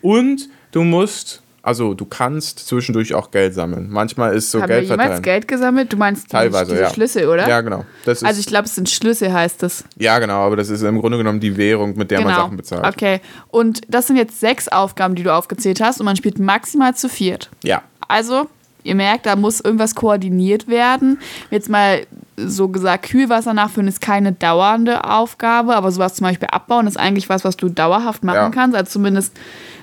Und 0.00 0.48
du 0.72 0.82
musst 0.82 1.41
also 1.62 1.94
du 1.94 2.04
kannst 2.04 2.58
zwischendurch 2.66 3.14
auch 3.14 3.30
Geld 3.30 3.54
sammeln. 3.54 3.88
Manchmal 3.90 4.34
ist 4.34 4.50
so 4.50 4.60
Haben 4.60 4.68
Geld 4.68 4.82
wir 4.82 4.90
jemals 4.90 5.00
verteilen. 5.06 5.22
Geld 5.22 5.48
gesammelt? 5.48 5.92
Du 5.92 5.96
meinst 5.96 6.24
die, 6.26 6.28
Teilweise, 6.30 6.70
diese 6.72 6.82
ja. 6.82 6.90
Schlüssel, 6.90 7.28
oder? 7.28 7.48
Ja, 7.48 7.60
genau. 7.60 7.84
Das 8.04 8.18
ist, 8.18 8.24
Also 8.24 8.40
ich 8.40 8.46
glaube, 8.46 8.64
es 8.66 8.74
sind 8.74 8.88
Schlüssel, 8.90 9.32
heißt 9.32 9.62
es. 9.62 9.84
ja, 9.96 10.18
genau, 10.18 10.44
aber 10.46 10.56
das 10.56 10.68
ist 10.70 10.82
im 10.82 11.00
Grunde 11.00 11.18
genommen 11.18 11.40
die 11.40 11.56
Währung, 11.56 11.96
mit 11.96 12.10
der 12.10 12.20
man 12.22 12.34
Sachen 12.34 12.56
bezahlt. 12.56 12.82
Genau. 12.82 12.92
Okay. 12.92 13.20
Und 13.48 13.80
das 13.88 14.08
sind 14.08 14.16
jetzt 14.16 14.40
sechs 14.40 14.68
Aufgaben, 14.68 15.14
die 15.14 15.22
du 15.22 15.32
aufgezählt 15.32 15.80
hast 15.80 16.00
und 16.00 16.04
man 16.06 16.16
spielt 16.16 16.38
maximal 16.38 16.94
zu 16.94 17.08
viert. 17.08 17.48
Ja. 17.62 17.82
Also, 18.08 18.48
ihr 18.82 18.94
merkt, 18.96 19.26
da 19.26 19.36
muss 19.36 19.60
irgendwas 19.60 19.94
koordiniert 19.94 20.66
werden. 20.68 21.20
Jetzt 21.50 21.68
mal 21.68 22.04
so 22.36 22.68
gesagt, 22.68 23.04
Kühlwasser 23.10 23.54
nachfüllen 23.54 23.86
ist 23.86 24.00
keine 24.00 24.32
dauernde 24.32 25.04
Aufgabe, 25.04 25.76
aber 25.76 25.92
sowas 25.92 26.14
zum 26.14 26.24
Beispiel 26.26 26.48
abbauen 26.50 26.86
ist 26.88 26.98
eigentlich 26.98 27.28
was, 27.28 27.44
was 27.44 27.56
du 27.56 27.68
dauerhaft 27.68 28.24
machen 28.24 28.34
Ja. 28.36 28.50
kannst. 28.50 28.74
Also 28.76 28.90
zumindest, 28.90 29.32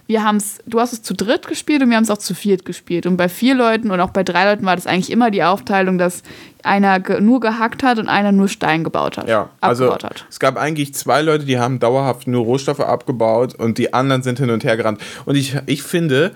wir 0.10 0.24
haben 0.24 0.38
es, 0.38 0.58
du 0.66 0.80
hast 0.80 0.92
es 0.92 1.04
zu 1.04 1.14
dritt 1.14 1.46
gespielt 1.46 1.84
und 1.84 1.92
wir 1.92 1.96
haben 1.96 2.04
es 2.04 2.10
auch 2.10 2.18
zu 2.18 2.34
viert 2.34 2.66
gespielt. 2.66 3.06
Und 3.06 3.16
bei 3.16 3.30
vier 3.30 3.54
Leuten 3.54 3.92
und 3.92 4.00
auch 4.00 4.10
bei 4.10 4.24
drei 4.24 4.46
Leuten 4.46 4.66
war 4.66 4.76
das 4.76 4.88
eigentlich 4.88 5.12
immer 5.12 5.30
die 5.30 5.44
Aufteilung, 5.44 6.00
dass 6.00 6.24
einer 6.64 7.00
ge 7.00 7.22
nur 7.22 7.40
gehackt 7.40 7.84
hat 7.84 8.00
und 8.00 8.10
einer 8.10 8.32
nur 8.32 8.48
Stein 8.48 8.84
gebaut 8.84 9.20
hat. 9.20 9.30
Ja, 9.30 9.50
also 9.62 9.94
hat. 9.94 10.26
es 10.28 10.40
gab 10.40 10.58
eigentlich 10.58 10.96
zwei 10.96 11.22
Leute, 11.22 11.46
die 11.46 11.60
haben 11.60 11.78
dauerhaft 11.78 12.28
nur 12.28 12.44
Rohstoffe 12.44 12.80
abgebaut 12.80 13.54
und 13.54 13.78
die 13.78 13.94
anderen 13.94 14.24
sind 14.24 14.40
hin 14.40 14.50
und 14.50 14.64
her 14.64 14.78
gerannt. 14.78 15.00
Und 15.26 15.36
ich, 15.36 15.56
ich 15.68 15.84
finde, 15.84 16.32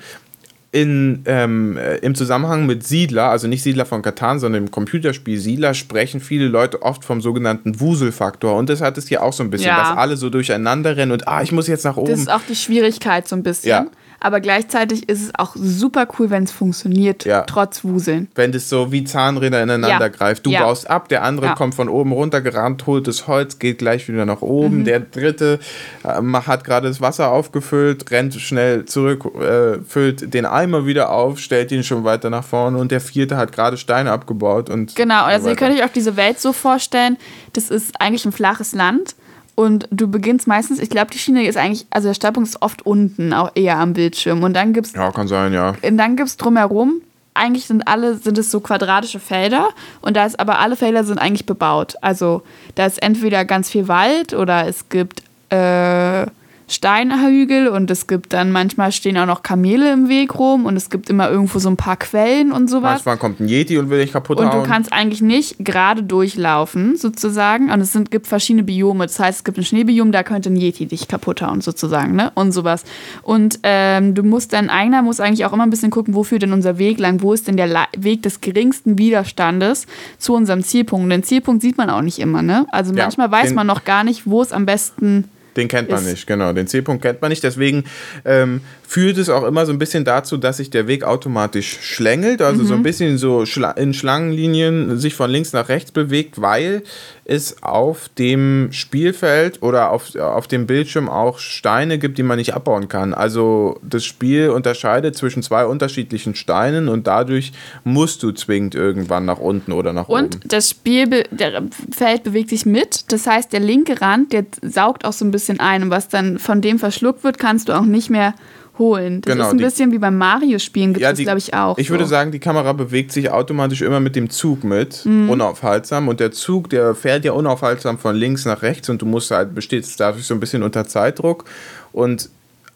in, 0.74 1.22
ähm, 1.28 1.78
äh, 1.78 1.98
im 1.98 2.16
Zusammenhang 2.16 2.66
mit 2.66 2.84
Siedler, 2.86 3.30
also 3.30 3.48
nicht 3.48 3.62
Siedler 3.62 3.86
von 3.86 4.02
Katan, 4.02 4.40
sondern 4.40 4.64
im 4.64 4.72
Computerspiel 4.72 5.40
Siedler, 5.40 5.76
sprechen 5.76 6.20
viele 6.20 6.48
Leute 6.48 6.82
oft 6.82 7.06
vom 7.06 7.22
sogenannten 7.22 7.80
Wuselfaktor. 7.80 8.58
Und 8.58 8.70
das 8.70 8.82
hat 8.82 8.98
es 8.98 9.08
hier 9.08 9.22
auch 9.22 9.34
so 9.34 9.44
ein 9.44 9.52
bisschen, 9.52 9.68
Ja. 9.68 9.78
dass 9.90 9.98
alle 9.98 10.18
so 10.18 10.32
durcheinander 10.32 10.98
rennen 10.98 11.12
und 11.12 11.28
ah, 11.28 11.44
ich 11.44 11.52
muss 11.52 11.68
jetzt 11.68 11.86
nach 11.86 11.96
oben. 11.96 12.10
Das 12.10 12.20
ist 12.20 12.32
auch 12.32 12.42
die 12.50 12.56
Schwierigkeit 12.56 13.28
so 13.28 13.36
ein 13.36 13.44
bisschen. 13.44 13.70
Ja. 13.70 13.86
Aber 14.24 14.40
gleichzeitig 14.40 15.10
ist 15.10 15.22
es 15.22 15.36
auch 15.36 15.56
super 15.56 16.08
cool, 16.18 16.30
wenn 16.30 16.44
es 16.44 16.52
funktioniert, 16.52 17.26
Ja. 17.26 17.42
trotz 17.42 17.84
Wuseln. 17.84 18.30
wenn 18.36 18.54
das 18.54 18.70
so 18.70 18.92
wie 18.94 19.04
Zahnräder 19.04 19.62
ineinander 19.62 19.90
Ja. 20.06 20.08
greift. 20.08 20.46
Du 20.46 20.50
Ja. 20.50 20.64
baust 20.64 20.90
ab, 20.90 21.10
der 21.10 21.24
andere 21.24 21.54
kommt 21.56 21.76
von 21.76 21.90
oben 21.90 22.14
runter 22.14 22.40
gerannt, 22.42 22.88
holt 22.88 23.08
das 23.08 23.28
Holz, 23.28 23.60
geht 23.60 23.80
gleich 23.80 24.08
wieder 24.08 24.26
nach 24.26 24.42
oben. 24.42 24.80
Mhm. 24.80 24.86
Der 24.86 25.02
dritte 25.02 25.60
ähm, 26.06 26.48
hat 26.48 26.64
gerade 26.64 26.88
das 26.88 27.02
Wasser 27.02 27.32
aufgefüllt, 27.32 28.10
rennt 28.12 28.34
schnell 28.36 28.86
zurück, 28.86 29.26
äh, 29.40 29.80
füllt 29.86 30.34
den 30.34 30.46
Eimer 30.46 30.86
wieder 30.86 31.12
auf, 31.12 31.38
stellt 31.40 31.72
ihn 31.74 31.84
schon 31.84 32.06
weiter 32.06 32.30
nach 32.30 32.46
vorne 32.46 32.78
und 32.78 32.92
der 32.92 33.02
vierte 33.02 33.36
hat 33.36 33.52
gerade 33.52 33.76
Steine 33.76 34.12
abgebaut 34.12 34.70
und 34.70 34.96
Genau, 34.96 35.20
so 35.20 35.26
also 35.26 35.50
ihr 35.50 35.56
könnt 35.58 35.78
euch 35.78 35.84
auch 35.84 35.92
diese 35.94 36.16
Welt 36.16 36.40
so 36.40 36.54
vorstellen, 36.54 37.18
das 37.52 37.70
ist 37.70 38.00
eigentlich 38.00 38.26
ein 38.26 38.32
flaches 38.32 38.74
Land 38.74 39.16
und 39.56 39.88
du 39.92 40.08
beginnst 40.08 40.48
meistens, 40.48 40.80
ich 40.80 40.90
glaube, 40.90 41.12
die 41.12 41.20
Schiene 41.20 41.46
ist 41.46 41.58
eigentlich, 41.58 41.86
also 41.92 42.08
der 42.10 42.16
Startpunkt 42.16 42.50
ist 42.50 42.62
oft 42.62 42.86
unten, 42.86 43.34
auch 43.34 43.52
eher 43.56 43.78
am 43.78 43.94
Bildschirm 43.94 44.44
und 44.44 44.54
dann 44.54 44.74
gibt's 44.74 44.94
ja, 44.94 45.12
kann 45.12 45.28
sein, 45.28 45.54
ja. 45.54 45.76
Und 45.82 45.98
dann 45.98 46.16
gibt 46.16 46.30
es 46.30 46.38
drumherum, 46.38 47.02
eigentlich 47.34 47.66
sind 47.66 47.88
alle, 47.88 48.16
sind 48.16 48.38
es 48.38 48.52
so 48.52 48.60
quadratische 48.60 49.20
Felder 49.20 49.70
und 50.02 50.18
da 50.18 50.26
ist 50.26 50.40
aber 50.40 50.60
alle 50.60 50.76
Felder 50.76 51.04
sind 51.04 51.20
eigentlich 51.20 51.46
bebaut. 51.46 51.96
Also 52.02 52.42
da 52.76 52.86
ist 52.86 53.02
entweder 53.02 53.46
ganz 53.46 53.70
viel 53.70 53.88
Wald 53.88 54.34
oder 54.34 54.68
es 54.68 54.90
gibt 54.90 55.22
äh, 55.50 56.26
Steinhügel 56.74 57.68
und 57.68 57.90
es 57.92 58.08
gibt 58.08 58.34
dann 58.34 58.52
manchmal 58.52 58.92
stehen 58.92 59.18
auch 59.18 59.26
noch 59.26 59.44
Kamele 59.44 59.92
im 59.94 60.10
Weg 60.10 60.38
rum 60.38 60.66
und 60.66 60.76
es 60.76 60.90
gibt 60.90 61.10
immer 61.10 61.30
irgendwo 61.30 61.60
so 61.60 61.70
ein 61.70 61.78
paar 61.78 61.98
Quellen 61.98 62.52
und 62.52 62.70
sowas. 62.70 63.06
Manchmal 63.06 63.18
kommt 63.18 63.40
ein 63.40 63.48
Yeti 63.48 63.78
und 63.78 63.90
will 63.90 64.00
dich 64.02 64.12
kaputt 64.12 64.40
Und 64.40 64.48
hauen. 64.50 64.64
du 64.64 64.70
kannst 64.70 64.92
eigentlich 64.92 65.22
nicht 65.22 65.58
gerade 65.60 66.04
durchlaufen, 66.04 66.96
sozusagen. 66.98 67.72
Und 67.72 67.82
es 67.82 67.94
sind, 67.94 68.12
gibt 68.12 68.28
verschiedene 68.28 68.64
Biome. 68.64 69.06
Das 69.06 69.20
heißt, 69.20 69.40
es 69.40 69.44
gibt 69.44 69.58
ein 69.58 69.64
Schneebiom, 69.64 70.12
da 70.12 70.24
könnte 70.24 70.50
ein 70.50 70.56
Yeti 70.56 70.86
dich 70.86 71.08
kaputt 71.08 71.42
hauen, 71.42 71.62
sozusagen, 71.62 72.16
ne? 72.16 72.32
Und 72.36 72.52
sowas. 72.52 72.84
Und 73.22 73.60
ähm, 73.64 74.14
du 74.16 74.24
musst 74.24 74.54
dann, 74.54 74.70
einer 74.70 75.02
muss 75.02 75.20
eigentlich 75.20 75.46
auch 75.46 75.54
immer 75.54 75.64
ein 75.64 75.70
bisschen 75.70 75.92
gucken, 75.92 76.14
wo 76.16 76.24
führt 76.24 76.42
denn 76.44 76.54
unser 76.54 76.78
Weg 76.78 77.00
lang? 77.00 77.22
Wo 77.22 77.34
ist 77.34 77.48
denn 77.48 77.58
der 77.58 77.68
La 77.68 77.86
Weg 77.98 78.24
des 78.24 78.42
geringsten 78.42 78.98
Widerstandes 78.98 79.86
zu 80.18 80.34
unserem 80.34 80.64
Zielpunkt? 80.64 81.04
Und 81.04 81.10
den 81.10 81.24
Zielpunkt 81.24 81.62
sieht 81.62 81.78
man 81.78 81.90
auch 81.90 82.02
nicht 82.02 82.20
immer, 82.20 82.42
ne? 82.42 82.66
Also 82.72 82.94
Ja, 82.94 83.04
manchmal 83.04 83.32
weiß 83.32 83.54
man 83.54 83.68
noch 83.68 83.84
gar 83.86 84.04
nicht, 84.04 84.26
wo 84.26 84.42
es 84.42 84.52
am 84.52 84.66
besten. 84.66 85.26
Den 85.56 85.68
kennt 85.68 85.90
man 85.90 86.04
nicht, 86.04 86.26
genau. 86.28 86.52
Den 86.54 86.68
C-Punkt 86.68 87.02
kennt 87.04 87.22
man 87.22 87.30
nicht. 87.30 87.44
Deswegen 87.44 87.84
ähm, 88.26 88.62
führt 88.88 89.18
es 89.18 89.30
auch 89.30 89.44
immer 89.44 89.66
so 89.66 89.72
ein 89.72 89.80
bisschen 89.80 90.04
dazu, 90.06 90.38
dass 90.38 90.58
sich 90.58 90.70
der 90.70 90.88
Weg 90.88 91.04
automatisch 91.04 91.78
schlängelt, 91.82 92.42
also 92.42 92.64
Mhm. 92.64 92.68
so 92.68 92.74
ein 92.76 92.84
bisschen 92.84 93.18
so 93.18 93.44
in 93.76 93.94
Schlangenlinien 93.94 94.98
sich 94.98 95.16
von 95.16 95.30
links 95.32 95.54
nach 95.54 95.70
rechts 95.70 95.92
bewegt, 95.92 96.42
weil 96.42 96.84
es 97.26 97.64
auf 97.64 98.10
dem 98.18 98.70
Spielfeld 98.72 99.62
oder 99.64 99.92
auf, 99.92 100.14
auf 100.16 100.48
dem 100.48 100.68
Bildschirm 100.68 101.08
auch 101.10 101.40
Steine 101.40 101.98
gibt, 101.98 102.18
die 102.18 102.24
man 102.24 102.38
nicht 102.38 102.54
abbauen 102.54 102.90
kann. 102.90 103.14
Also 103.14 103.80
das 103.82 104.04
Spiel 104.04 104.50
unterscheidet 104.50 105.16
zwischen 105.16 105.42
zwei 105.42 105.66
unterschiedlichen 105.66 106.36
Steinen 106.36 106.90
und 106.90 107.08
dadurch 107.08 107.54
musst 107.86 108.24
du 108.24 108.32
zwingend 108.32 108.76
irgendwann 108.76 109.24
nach 109.26 109.38
unten 109.40 109.72
oder 109.72 109.94
nach 109.94 110.10
Und 110.10 110.36
oben. 110.36 110.40
das 110.50 110.70
Spielfeld 110.72 112.24
bewegt 112.24 112.50
sich 112.50 112.66
mit. 112.66 113.12
Das 113.12 113.26
heißt, 113.28 113.54
der 113.54 113.60
linke 113.60 114.02
Rand, 114.02 114.34
der 114.34 114.46
saugt 114.62 115.06
auch 115.06 115.14
so 115.14 115.24
ein 115.26 115.32
bisschen 115.32 115.43
ein. 115.50 115.84
Und 115.84 115.90
was 115.90 116.08
dann 116.10 116.40
von 116.40 116.62
dem 116.62 116.80
verschluckt 116.80 117.24
wird, 117.24 117.38
kannst 117.40 117.70
du 117.70 117.74
auch 117.74 117.86
nicht 117.86 118.10
mehr 118.10 118.34
holen. 118.80 119.22
Das 119.22 119.34
Genau, 119.34 119.46
ist 119.46 119.52
ein 119.52 119.58
die- 119.60 119.64
bisschen 119.64 119.92
wie 119.92 120.00
beim 120.00 120.18
Mario-Spielen, 120.18 120.94
gibt 120.94 121.06
es, 121.06 121.18
die- 121.18 121.24
glaube 121.26 121.38
ich, 121.38 121.54
auch. 121.54 121.78
Ich 121.78 121.88
so. 121.88 121.94
würde 121.94 122.06
sagen, 122.08 122.32
die 122.32 122.40
Kamera 122.40 122.74
bewegt 122.74 123.12
sich 123.12 123.30
automatisch 123.30 123.82
immer 123.84 124.00
mit 124.00 124.16
dem 124.16 124.32
Zug 124.32 124.64
mit, 124.64 125.06
Mhm. 125.06 125.30
unaufhaltsam. 125.30 126.08
Und 126.08 126.20
der 126.20 126.32
Zug, 126.32 126.70
der 126.72 126.96
fährt 126.96 127.24
ja 127.24 127.34
unaufhaltsam 127.34 128.00
von 128.00 128.16
links 128.16 128.46
nach 128.46 128.64
rechts 128.64 128.90
und 128.90 129.02
du 129.02 129.06
musst 129.06 129.30
halt, 129.30 129.54
bestehst 129.54 130.00
dadurch 130.00 130.26
so 130.26 130.34
ein 130.34 130.40
bisschen 130.40 130.64
unter 130.64 130.88
Zeitdruck. 130.88 131.46
Und 131.92 132.30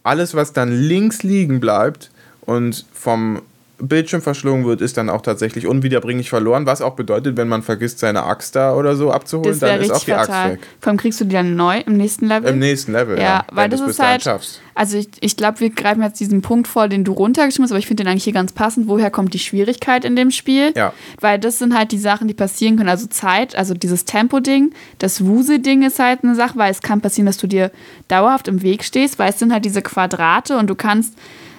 alles, 0.03 0.35
was 0.35 0.53
dann 0.53 0.71
links 0.71 1.23
liegen 1.23 1.59
bleibt 1.59 2.11
und 2.41 2.85
vom 2.93 3.41
Bildschirm 3.79 4.21
verschlungen 4.21 4.65
wird, 4.65 4.81
ist 4.81 4.97
dann 4.97 5.09
auch 5.09 5.21
tatsächlich 5.21 5.67
unwiederbringlich 5.67 6.29
verloren, 6.29 6.65
was 6.65 6.81
auch 6.81 6.95
bedeutet, 6.95 7.37
wenn 7.37 7.47
man 7.47 7.61
vergisst, 7.61 7.99
seine 7.99 8.23
Axt 8.23 8.55
da 8.55 8.75
oder 8.75 8.95
so 8.95 9.11
abzuholen, 9.11 9.59
dann 9.59 9.81
ist 9.81 9.91
auch 9.91 10.03
die 10.03 10.13
Axt 10.13 10.31
weg. 10.31 10.59
Vor 10.79 10.89
allem 10.89 10.97
kriegst 10.97 11.21
du 11.21 11.25
die 11.25 11.33
dann 11.33 11.55
neu 11.55 11.79
im 11.85 11.95
nächsten 11.97 12.27
Level. 12.27 12.49
Im 12.49 12.59
nächsten 12.59 12.93
Level, 12.93 13.17
ja. 13.17 13.23
Ja, 13.23 13.45
weil 13.51 13.65
wenn 13.65 13.79
das 13.79 13.87
ist 13.89 13.99
halt- 13.99 14.23
schaffst. 14.23 14.61
Also 14.73 14.97
ich, 14.99 15.09
ich 15.21 15.35
glaube, 15.35 15.59
wir 15.59 15.71
greifen 15.71 16.03
jetzt 16.03 16.19
diesen 16.19 16.43
Punkt 16.43 16.67
vor, 16.67 16.87
den 16.87 17.03
du 17.03 17.11
runtergeschrieben 17.11 17.63
hast, 17.63 17.71
aber 17.71 17.79
ich 17.79 17.87
finde 17.87 18.03
den 18.03 18.11
eigentlich 18.11 18.25
hier 18.25 18.33
ganz 18.33 18.51
passend. 18.51 18.87
Woher 18.87 19.09
kommt 19.09 19.33
die 19.33 19.39
Schwierigkeit 19.39 20.05
in 20.05 20.15
dem 20.15 20.29
Spiel? 20.29 20.71
Ja. 20.75 20.93
Weil 21.19 21.39
das 21.39 21.57
sind 21.57 21.75
halt 21.75 21.91
die 21.91 21.97
Sachen, 21.97 22.27
die 22.27 22.35
passieren 22.35 22.77
können. 22.77 22.89
Also 22.89 23.07
Zeit, 23.07 23.55
also 23.55 23.73
dieses 23.73 24.05
Tempo-Ding, 24.05 24.73
das 24.99 25.25
Wuse-Ding 25.25 25.81
ist 25.81 25.97
halt 25.97 26.23
eine 26.23 26.35
Sache, 26.35 26.59
weil 26.59 26.69
es 26.71 26.81
kann 26.81 27.01
passieren, 27.01 27.25
dass 27.25 27.37
du 27.37 27.47
dir 27.47 27.71
dauerhaft 28.07 28.47
im 28.47 28.61
Weg 28.61 28.83
stehst, 28.83 29.17
weil 29.17 29.31
es 29.31 29.39
sind 29.39 29.51
halt 29.51 29.65
diese 29.65 29.81
Quadrate 29.81 30.57
und 30.57 30.67
du 30.67 30.75
kannst, 30.75 31.15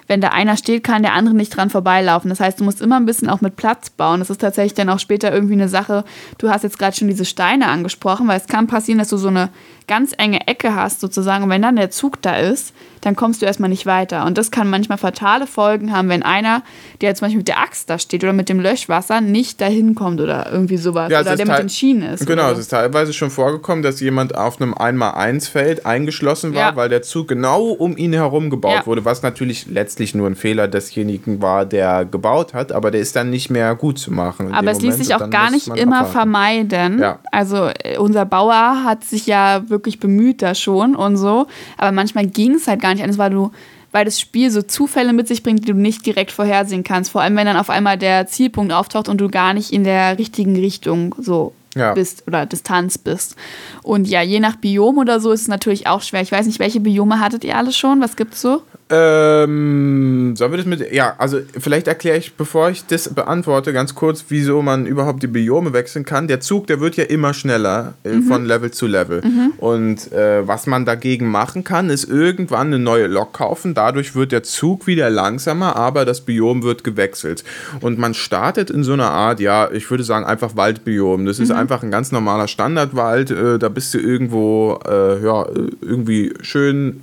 wenn 0.09 0.21
da 0.21 0.29
einer 0.29 0.57
steht, 0.57 0.83
kann 0.83 1.03
der 1.03 1.12
andere 1.12 1.35
nicht 1.35 1.57
dran 1.57 1.71
vorbeilaufen. 1.71 2.31
Das 2.31 2.40
heißt, 2.40 2.59
du 2.59 2.64
musst 2.64 2.81
immer 2.81 2.97
ein 2.97 3.07
bisschen 3.07 3.29
auch 3.29 3.40
mit 3.40 3.57
Platz 3.57 3.90
bauen. 3.90 4.21
Das 4.21 4.31
ist 4.31 4.40
tatsächlich 4.40 4.75
dann 4.75 4.88
auch 4.88 4.99
später 4.99 5.33
irgendwie 5.33 5.53
eine 5.53 5.68
Sache. 5.68 6.05
Du 6.38 6.51
hast 6.51 6.64
jetzt 6.64 6.79
gerade 6.79 6.97
schon 6.97 7.09
diese 7.09 7.27
Steine 7.27 7.68
angesprochen, 7.68 8.27
weil 8.27 8.40
es 8.40 8.47
kann 8.47 8.66
passieren, 8.66 8.99
dass 8.99 9.11
du 9.11 9.18
so 9.18 9.29
eine 9.29 9.51
ganz 9.88 10.12
enge 10.16 10.46
Ecke 10.46 10.74
hast 10.77 11.01
sozusagen 11.01 11.42
und 11.44 11.51
wenn 11.51 11.62
dann 11.62 11.74
der 11.77 11.90
Zug 11.90 12.22
da 12.22 12.37
ist, 12.37 12.72
dann 13.01 13.14
kommst 13.14 13.40
du 13.42 13.46
erstmal 13.46 13.68
nicht 13.70 13.87
weiter. 13.87 14.27
Und 14.27 14.37
das 14.38 14.51
kann 14.51 14.68
manchmal 14.68 14.98
fatale 14.98 15.46
Folgen 15.46 15.92
haben, 15.92 16.09
wenn 16.09 16.24
einer, 16.24 16.62
der 17.01 17.14
zum 17.14 17.27
Beispiel 17.27 17.38
mit 17.38 17.48
der 17.48 17.61
Axt 17.61 17.88
da 17.88 17.98
steht 17.98 18.24
oder 18.24 18.33
mit 18.33 18.48
dem 18.48 18.59
Löschwasser, 18.59 19.20
nicht 19.20 19.61
dahin 19.61 19.94
kommt 19.94 20.20
oder 20.20 20.51
irgendwie 20.51 20.77
sowas. 20.79 21.11
Ja, 21.11 21.20
oder 21.20 21.37
der 21.37 21.46
mit 21.46 21.59
den 21.59 21.68
Schienen 21.68 22.03
ist. 22.03 22.27
Genau, 22.27 22.42
oder 22.44 22.53
es 22.55 22.59
ist 22.59 22.68
teilweise 22.68 23.12
schon 23.12 23.31
vorgekommen, 23.31 23.83
dass 23.85 24.01
jemand 24.01 24.35
auf 24.37 24.61
einem 24.61 24.74
1x1-Feld 24.74 25.87
eingeschlossen 25.87 26.55
war, 26.55 26.70
Ja. 26.70 26.77
weil 26.77 26.88
der 26.88 27.03
Zug 27.03 27.29
genau 27.29 27.66
um 27.68 27.96
ihn 27.96 28.12
herum 28.12 28.51
gebaut 28.51 28.72
Ja. 28.81 28.87
wurde, 28.87 29.05
was 29.05 29.22
natürlich 29.22 29.66
letztlich 29.66 30.14
nur 30.14 30.27
ein 30.27 30.35
Fehler 30.35 30.66
desjenigen 30.68 31.40
war, 31.40 31.64
der 31.66 32.05
gebaut 32.05 32.53
hat, 32.53 32.72
aber 32.72 32.90
der 32.90 33.01
ist 33.01 33.14
dann 33.16 33.31
nicht 33.31 33.48
mehr 33.48 33.74
gut 33.77 33.98
zu 34.01 34.12
machen. 34.12 34.53
Aber 34.53 34.70
es 34.72 34.79
ließ 34.81 34.94
Moment 34.94 35.05
sich 35.07 35.14
und 35.14 35.22
auch 35.22 35.31
gar 35.31 35.51
nicht 35.53 35.68
immer 35.68 35.98
abwarten. 36.01 36.12
vermeiden. 36.12 37.05
Also 37.31 37.68
äh, 37.85 37.96
unser 37.98 38.24
Bauer 38.24 38.83
hat 38.85 39.05
sich 39.05 39.27
ja 39.27 39.62
wirklich 39.68 39.78
bemüht 40.01 40.43
da 40.43 40.55
schon 40.55 40.95
und 40.97 41.17
so. 41.17 41.47
Aber 41.77 41.93
manchmal 41.93 42.27
ging 42.27 42.55
es 42.55 42.67
halt 42.67 42.81
gar 42.81 42.95
nicht 42.95 43.03
anders, 43.03 43.19
weil 43.19 43.31
du 43.31 43.51
weil 43.91 44.05
das 44.05 44.21
Spiel 44.21 44.51
so 44.51 44.61
Zufälle 44.61 45.14
mit 45.14 45.29
sich 45.29 45.43
bringt, 45.43 45.61
die 45.61 45.73
du 45.73 45.75
nicht 45.75 46.05
direkt 46.05 46.31
vorhersehen 46.31 46.85
kannst. 46.85 47.11
Vor 47.11 47.23
allem, 47.23 47.37
wenn 47.37 47.47
dann 47.47 47.57
auf 47.57 47.71
einmal 47.71 47.97
der 47.97 48.27
Zielpunkt 48.27 48.71
auftaucht 48.71 49.09
und 49.09 49.19
du 49.19 49.31
gar 49.31 49.55
nicht 49.55 49.73
in 49.73 49.83
der 49.83 50.19
richtigen 50.19 50.57
Richtung 50.57 51.14
so 51.19 51.55
Ja. 51.75 51.95
bist 51.95 52.25
oder 52.27 52.45
Distanz 52.45 52.99
bist. 52.99 53.35
Und 53.83 54.07
ja, 54.07 54.21
je 54.21 54.41
nach 54.41 54.57
Biom 54.57 54.99
oder 54.99 55.21
so 55.21 55.33
ist 55.33 55.43
es 55.43 55.49
natürlich 55.49 55.87
auch 55.87 56.03
schwer. 56.03 56.21
Ich 56.21 56.33
weiß 56.33 56.45
nicht, 56.47 56.59
welche 56.59 56.81
Biome 56.81 57.19
hattet 57.19 57.45
ihr 57.45 57.57
alle 57.57 57.73
schon? 57.73 58.03
Was 58.03 58.17
gibt's 58.17 58.43
so? 58.43 58.61
Ähm, 58.90 60.35
sollen 60.35 60.51
wir 60.51 60.57
das 60.57 60.66
mit. 60.66 60.92
Ja, 60.92 61.14
also 61.18 61.40
vielleicht 61.59 61.88
erkläre 61.88 62.16
ich, 62.16 62.35
bevor 62.35 62.70
ich 62.70 62.87
das 62.87 63.12
beantworte, 63.12 63.74
ganz 63.74 63.94
kurz, 63.94 64.24
wieso 64.29 64.62
man 64.62 64.87
überhaupt 64.87 65.22
die 65.22 65.27
Biome 65.27 65.74
wechseln 65.74 66.07
kann. 66.07 66.27
Der 66.27 66.40
Zug, 66.40 66.66
der 66.68 66.81
wird 66.81 66.96
ja 66.96 67.05
immer 67.05 67.35
schneller 67.35 67.94
äh, 68.05 68.14
mhm. 68.14 68.22
von 68.24 68.46
Level 68.46 68.70
zu 68.70 68.87
Level. 68.87 69.20
Mhm. 69.22 69.53
Und 69.59 70.12
äh, 70.12 70.46
was 70.46 70.66
man 70.66 70.87
dagegen 70.87 71.27
machen 71.27 71.64
kann, 71.64 71.90
ist 71.90 72.05
irgendwann 72.05 72.68
eine 72.68 72.79
neue 72.79 73.09
Lok 73.09 73.35
kaufen. 73.35 73.74
Dadurch 73.74 74.14
wird 74.14 74.33
der 74.33 74.42
Zug 74.42 74.87
wieder 74.87 75.11
langsamer, 75.11 75.77
aber 75.77 76.07
das 76.07 76.22
Biom 76.22 76.62
wird 76.62 76.83
gewechselt. 76.83 77.44
Und 77.81 77.98
man 77.98 78.14
startet 78.14 78.70
in 78.70 78.85
so 78.85 78.94
einer 78.94 79.11
Art, 79.11 79.38
ja, 79.40 79.70
ich 79.70 79.90
würde 79.90 80.05
sagen, 80.05 80.24
einfach 80.24 80.57
Waldbiom. 80.57 81.27
Das 81.27 81.38
ist 81.38 81.51
mhm. 81.51 81.57
einfach 81.57 81.83
ein 81.83 81.90
ganz 81.90 82.11
normaler 82.11 82.48
Standardwald. 82.48 83.31
Äh, 83.31 83.59
da 83.59 83.68
bist 83.68 83.92
du 83.92 83.98
irgendwo, 83.98 84.79
äh, 84.88 85.22
ja, 85.22 85.46
irgendwie 85.83 86.33
schön 86.40 87.03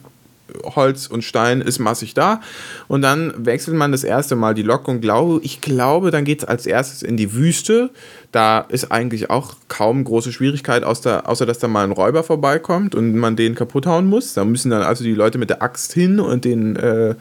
Holz 0.64 1.08
und 1.08 1.24
Stein 1.24 1.62
ist 1.62 1.80
massig 1.80 2.14
da. 2.14 2.42
Und 2.88 3.02
dann 3.02 3.34
wechselt 3.38 3.76
man 3.76 3.92
das 3.92 4.04
erste 4.04 4.36
Mal 4.36 4.54
die 4.54 4.64
Lok 4.64 4.88
und 4.88 5.02
glaube, 5.02 5.40
ich 5.44 5.62
glaube, 5.62 6.12
dann 6.12 6.26
geht 6.26 6.44
es 6.44 6.46
als 6.46 6.66
erstes 6.66 7.04
in 7.04 7.18
die 7.18 7.34
Wüste. 7.34 7.90
Da 8.32 8.60
ist 8.60 8.92
eigentlich 8.92 9.30
auch 9.30 9.56
kaum 9.70 10.04
große 10.04 10.32
Schwierigkeit, 10.32 10.84
außer, 10.84 11.46
dass 11.46 11.60
da 11.60 11.68
mal 11.68 11.84
ein 11.84 11.92
Räuber 11.92 12.24
vorbeikommt 12.24 12.94
und 12.94 13.16
man 13.16 13.36
den 13.36 13.56
kaputt 13.56 13.86
hauen 13.86 14.08
muss. 14.08 14.34
Da 14.34 14.44
müssen 14.44 14.72
dann 14.72 14.82
also 14.82 15.04
die 15.04 15.14
Leute 15.14 15.38
mit 15.38 15.50
der 15.50 15.62
Axt 15.62 15.94
hin 15.94 16.20
und 16.20 16.44
den 16.44 16.76
äh, 16.76 17.16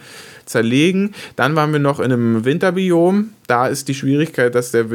zerlegen. 0.47 1.15
Dann 1.37 1.57
waren 1.57 1.73
wir 1.73 1.79
noch 1.79 2.01
in 2.01 2.13
einem 2.13 2.45
Winterbiom. 2.45 3.31
Da 3.47 3.67
ist 3.67 3.89
die 3.89 3.95
Schwierigkeit, 3.95 4.55
dass, 4.55 4.73
der, 4.73 4.87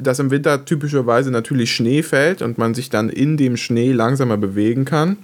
dass 0.00 0.18
im 0.18 0.30
Winter 0.30 0.64
typischerweise 0.64 1.30
natürlich 1.30 1.74
Schnee 1.74 2.02
fällt 2.02 2.42
und 2.42 2.58
man 2.58 2.74
sich 2.74 2.90
dann 2.90 3.08
in 3.08 3.36
dem 3.36 3.56
Schnee 3.56 3.92
langsamer 3.92 4.36
bewegen 4.36 4.84
kann. 4.84 5.16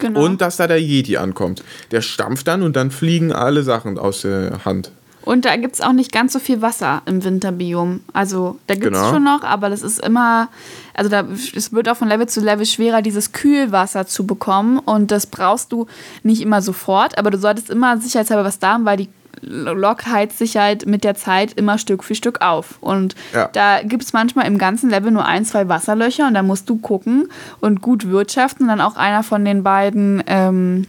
Genau. 0.00 0.24
Und 0.24 0.40
dass 0.40 0.56
da 0.56 0.66
der 0.66 0.80
Yeti 0.80 1.16
ankommt. 1.16 1.62
Der 1.90 2.02
stampft 2.02 2.48
dann 2.48 2.62
und 2.62 2.76
dann 2.76 2.90
fliegen 2.90 3.32
alle 3.32 3.62
Sachen 3.62 3.98
aus 3.98 4.22
der 4.22 4.64
Hand. 4.64 4.90
Und 5.22 5.44
da 5.44 5.56
gibt 5.56 5.74
es 5.74 5.80
auch 5.80 5.92
nicht 5.92 6.12
ganz 6.12 6.32
so 6.32 6.38
viel 6.38 6.62
Wasser 6.62 7.02
im 7.04 7.22
Winterbiom. 7.22 8.00
Also 8.12 8.58
da 8.66 8.74
gibt 8.74 8.94
es 8.94 9.00
genau. 9.00 9.12
schon 9.12 9.24
noch, 9.24 9.42
aber 9.42 9.68
das 9.68 9.82
ist 9.82 10.00
immer, 10.00 10.48
also 10.94 11.10
da, 11.10 11.26
es 11.54 11.72
wird 11.72 11.88
auch 11.88 11.96
von 11.96 12.08
Level 12.08 12.26
zu 12.26 12.40
Level 12.40 12.64
schwerer, 12.64 13.02
dieses 13.02 13.32
Kühlwasser 13.32 14.06
zu 14.06 14.26
bekommen. 14.26 14.78
Und 14.78 15.10
das 15.10 15.26
brauchst 15.26 15.72
du 15.72 15.86
nicht 16.22 16.40
immer 16.40 16.62
sofort, 16.62 17.18
aber 17.18 17.30
du 17.30 17.38
solltest 17.38 17.68
immer 17.68 17.98
sicherheitshalber 17.98 18.44
was 18.44 18.58
da 18.58 18.74
haben, 18.74 18.86
weil 18.86 18.96
die 18.96 19.08
Lok 19.42 20.06
heizt 20.06 20.38
sich 20.38 20.56
halt 20.56 20.86
mit 20.86 21.04
der 21.04 21.14
Zeit 21.14 21.54
immer 21.54 21.78
Stück 21.78 22.04
für 22.04 22.14
Stück 22.14 22.40
auf. 22.42 22.78
Und 22.80 23.14
ja. 23.34 23.48
da 23.52 23.82
gibt 23.82 24.02
es 24.02 24.12
manchmal 24.12 24.46
im 24.46 24.58
ganzen 24.58 24.90
Level 24.90 25.10
nur 25.10 25.24
ein, 25.24 25.44
zwei 25.44 25.68
Wasserlöcher 25.68 26.26
und 26.26 26.34
da 26.34 26.42
musst 26.42 26.68
du 26.68 26.76
gucken 26.76 27.28
und 27.60 27.80
gut 27.80 28.08
wirtschaften. 28.08 28.64
Und 28.64 28.68
dann 28.68 28.80
auch 28.80 28.96
einer 28.96 29.22
von 29.22 29.44
den 29.44 29.62
beiden, 29.62 30.22
ähm, 30.26 30.86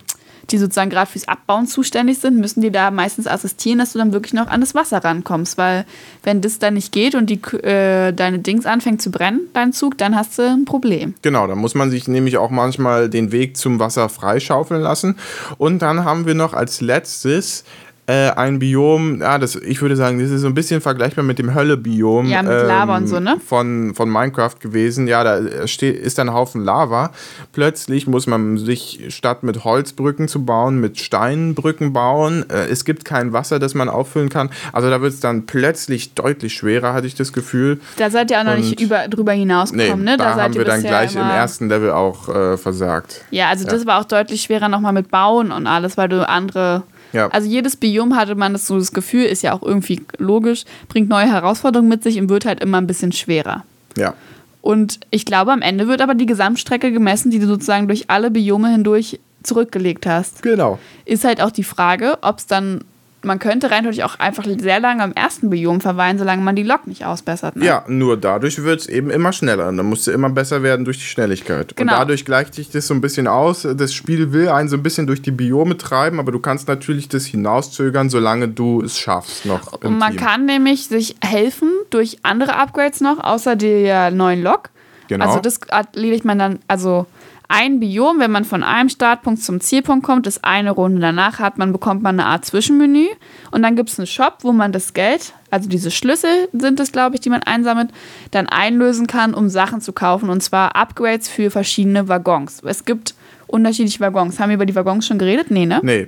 die 0.49 0.57
sozusagen 0.57 0.89
gerade 0.89 1.09
fürs 1.09 1.27
Abbauen 1.27 1.65
zuständig 1.65 2.19
sind, 2.19 2.37
müssen 2.37 2.61
die 2.61 2.71
da 2.71 2.91
meistens 2.91 3.25
assistieren, 3.25 3.79
dass 3.79 3.93
du 3.93 3.99
dann 3.99 4.11
wirklich 4.11 4.33
noch 4.33 4.47
an 4.47 4.59
das 4.59 4.75
Wasser 4.75 5.03
rankommst. 5.03 5.57
Weil 5.57 5.85
wenn 6.23 6.41
das 6.41 6.59
dann 6.59 6.73
nicht 6.73 6.91
geht 6.91 7.15
und 7.15 7.29
die, 7.29 7.41
äh, 7.63 8.11
deine 8.11 8.39
Dings 8.39 8.65
anfängt 8.65 9.01
zu 9.01 9.11
brennen, 9.11 9.41
dein 9.53 9.71
Zug, 9.71 9.97
dann 9.97 10.15
hast 10.15 10.37
du 10.37 10.43
ein 10.43 10.65
Problem. 10.65 11.13
Genau, 11.21 11.47
da 11.47 11.55
muss 11.55 11.73
man 11.73 11.89
sich 11.89 12.07
nämlich 12.09 12.37
auch 12.37 12.49
manchmal 12.49 13.09
den 13.09 13.31
Weg 13.31 13.55
zum 13.55 13.79
Wasser 13.79 14.09
freischaufeln 14.09 14.81
lassen. 14.81 15.17
Und 15.57 15.81
dann 15.81 16.03
haben 16.03 16.25
wir 16.25 16.35
noch 16.35 16.53
als 16.53 16.81
letztes 16.81 17.63
äh, 18.11 18.31
ein 18.31 18.59
Biom, 18.59 19.21
ja, 19.21 19.37
das, 19.37 19.55
ich 19.55 19.81
würde 19.81 19.95
sagen, 19.95 20.19
das 20.19 20.31
ist 20.31 20.41
so 20.41 20.47
ein 20.47 20.53
bisschen 20.53 20.81
vergleichbar 20.81 21.23
mit 21.23 21.39
dem 21.39 21.55
Hölle-Biom. 21.55 22.25
Ja, 22.27 22.43
mit 22.43 22.51
ähm, 22.51 22.67
Lava 22.67 22.97
und 22.97 23.07
so, 23.07 23.21
ne? 23.21 23.37
Von, 23.45 23.93
von 23.95 24.09
Minecraft 24.09 24.55
gewesen. 24.59 25.07
Ja, 25.07 25.23
da 25.23 25.65
steht, 25.67 25.97
ist 25.97 26.19
ein 26.19 26.33
Haufen 26.33 26.63
Lava. 26.63 27.11
Plötzlich 27.53 28.07
muss 28.07 28.27
man 28.27 28.57
sich 28.57 29.05
statt 29.09 29.43
mit 29.43 29.63
Holzbrücken 29.63 30.27
zu 30.27 30.43
bauen, 30.43 30.81
mit 30.81 30.99
Steinbrücken 30.99 31.93
bauen. 31.93 32.45
Äh, 32.49 32.67
es 32.67 32.83
gibt 32.83 33.05
kein 33.05 33.31
Wasser, 33.31 33.59
das 33.59 33.75
man 33.75 33.87
auffüllen 33.87 34.27
kann. 34.27 34.49
Also 34.73 34.89
da 34.89 35.01
wird 35.01 35.13
es 35.13 35.21
dann 35.21 35.45
plötzlich 35.45 36.13
deutlich 36.13 36.53
schwerer, 36.53 36.93
hatte 36.93 37.07
ich 37.07 37.15
das 37.15 37.31
Gefühl. 37.31 37.79
Da 37.95 38.09
seid 38.09 38.29
ihr 38.31 38.39
auch 38.39 38.43
noch 38.43 38.55
und 38.55 38.61
nicht 38.61 38.81
über, 38.81 39.07
drüber 39.07 39.31
hinausgekommen, 39.31 40.03
nee, 40.03 40.11
ne? 40.11 40.17
Da, 40.17 40.35
da 40.35 40.43
haben 40.43 40.53
wir 40.53 40.65
dann 40.65 40.81
gleich 40.81 41.15
im 41.15 41.21
ersten 41.21 41.69
Level 41.69 41.91
auch 41.91 42.27
äh, 42.27 42.57
versagt. 42.57 43.23
Ja, 43.31 43.47
also 43.47 43.65
ja. 43.65 43.71
das 43.71 43.85
war 43.85 44.01
auch 44.01 44.05
deutlich 44.05 44.41
schwerer 44.41 44.67
nochmal 44.67 44.93
mit 44.93 45.09
Bauen 45.09 45.53
und 45.53 45.65
alles, 45.65 45.95
weil 45.95 46.09
du 46.09 46.27
andere 46.27 46.83
ja. 47.13 47.27
Also 47.27 47.47
jedes 47.47 47.75
Biom 47.75 48.15
hatte 48.15 48.35
man 48.35 48.53
das 48.53 48.67
so 48.67 48.77
das 48.77 48.91
Gefühl, 48.91 49.25
ist 49.25 49.41
ja 49.41 49.53
auch 49.53 49.63
irgendwie 49.63 50.01
logisch, 50.17 50.65
bringt 50.87 51.09
neue 51.09 51.31
Herausforderungen 51.31 51.89
mit 51.89 52.03
sich 52.03 52.19
und 52.19 52.29
wird 52.29 52.45
halt 52.45 52.61
immer 52.61 52.77
ein 52.77 52.87
bisschen 52.87 53.11
schwerer. 53.11 53.63
Ja. 53.97 54.13
Und 54.61 54.99
ich 55.09 55.25
glaube, 55.25 55.51
am 55.51 55.61
Ende 55.61 55.87
wird 55.87 56.01
aber 56.01 56.13
die 56.13 56.25
Gesamtstrecke 56.25 56.91
gemessen, 56.91 57.31
die 57.31 57.39
du 57.39 57.47
sozusagen 57.47 57.87
durch 57.87 58.09
alle 58.09 58.29
Biome 58.29 58.69
hindurch 58.69 59.19
zurückgelegt 59.43 60.05
hast. 60.05 60.43
Genau. 60.43 60.77
Ist 61.05 61.23
halt 61.23 61.41
auch 61.41 61.51
die 61.51 61.63
Frage, 61.63 62.19
ob 62.21 62.37
es 62.37 62.45
dann 62.45 62.83
man 63.23 63.39
könnte 63.39 63.69
rein 63.71 63.83
natürlich 63.83 64.03
auch 64.03 64.19
einfach 64.19 64.43
sehr 64.45 64.79
lange 64.79 65.03
am 65.03 65.13
ersten 65.13 65.49
Biom 65.49 65.81
verweilen, 65.81 66.17
solange 66.17 66.41
man 66.41 66.55
die 66.55 66.63
Lok 66.63 66.87
nicht 66.87 67.05
ausbessert. 67.05 67.55
Ne? 67.55 67.65
Ja, 67.65 67.83
nur 67.87 68.17
dadurch 68.17 68.63
wird 68.63 68.81
es 68.81 68.87
eben 68.87 69.09
immer 69.09 69.31
schneller. 69.33 69.71
Dann 69.71 69.85
musst 69.85 70.07
du 70.07 70.11
immer 70.11 70.29
besser 70.29 70.63
werden 70.63 70.85
durch 70.85 70.97
die 70.97 71.05
Schnelligkeit. 71.05 71.75
Genau. 71.75 71.93
Und 71.93 71.99
dadurch 71.99 72.25
gleicht 72.25 72.55
sich 72.55 72.69
das 72.69 72.87
so 72.87 72.93
ein 72.93 73.01
bisschen 73.01 73.27
aus. 73.27 73.67
Das 73.75 73.93
Spiel 73.93 74.33
will 74.33 74.49
einen 74.49 74.69
so 74.69 74.77
ein 74.77 74.83
bisschen 74.83 75.07
durch 75.07 75.21
die 75.21 75.31
Biome 75.31 75.77
treiben, 75.77 76.19
aber 76.19 76.31
du 76.31 76.39
kannst 76.39 76.67
natürlich 76.67 77.09
das 77.09 77.25
hinauszögern, 77.25 78.09
solange 78.09 78.47
du 78.47 78.81
es 78.81 78.97
schaffst 78.97 79.45
noch. 79.45 79.73
Und 79.73 79.97
man 79.97 80.11
Team. 80.11 80.25
kann 80.25 80.45
nämlich 80.45 80.87
sich 80.87 81.15
helfen 81.23 81.69
durch 81.89 82.19
andere 82.23 82.55
Upgrades 82.55 83.01
noch, 83.01 83.19
außer 83.19 83.55
der 83.55 84.11
neuen 84.11 84.41
Lok. 84.41 84.69
Genau. 85.07 85.25
Also 85.25 85.39
das 85.39 85.59
erledigt 85.67 86.25
man 86.25 86.39
dann, 86.39 86.59
also 86.67 87.05
ein 87.51 87.79
Biom, 87.79 88.19
wenn 88.19 88.31
man 88.31 88.45
von 88.45 88.63
einem 88.63 88.87
Startpunkt 88.87 89.43
zum 89.43 89.59
Zielpunkt 89.59 90.05
kommt, 90.05 90.25
ist 90.25 90.45
eine 90.45 90.71
Runde. 90.71 91.01
Danach 91.01 91.39
hat 91.39 91.57
man, 91.57 91.73
bekommt 91.73 92.01
man 92.01 92.19
eine 92.19 92.27
Art 92.27 92.45
Zwischenmenü 92.45 93.07
und 93.51 93.61
dann 93.61 93.75
gibt 93.75 93.89
es 93.89 93.99
einen 93.99 94.07
Shop, 94.07 94.39
wo 94.41 94.53
man 94.53 94.71
das 94.71 94.93
Geld, 94.93 95.33
also 95.49 95.67
diese 95.67 95.91
Schlüssel 95.91 96.47
sind 96.53 96.79
es, 96.79 96.93
glaube 96.93 97.15
ich, 97.15 97.21
die 97.21 97.29
man 97.29 97.43
einsammelt, 97.43 97.89
dann 98.31 98.47
einlösen 98.47 99.05
kann, 99.05 99.33
um 99.33 99.49
Sachen 99.49 99.81
zu 99.81 99.91
kaufen 99.91 100.29
und 100.29 100.41
zwar 100.41 100.77
Upgrades 100.77 101.27
für 101.27 101.51
verschiedene 101.51 102.07
Waggons. 102.07 102.61
Es 102.63 102.85
gibt 102.85 103.15
unterschiedliche 103.47 103.99
Waggons. 103.99 104.39
Haben 104.39 104.49
wir 104.49 104.55
über 104.55 104.65
die 104.65 104.75
Waggons 104.75 105.05
schon 105.05 105.19
geredet? 105.19 105.51
Nee, 105.51 105.65
ne? 105.65 105.81
Nee. 105.83 106.07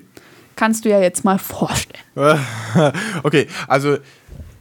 Kannst 0.55 0.85
du 0.85 0.89
ja 0.89 1.01
jetzt 1.01 1.25
mal 1.25 1.39
vorstellen. 1.39 2.03
okay, 3.23 3.47
also 3.67 3.97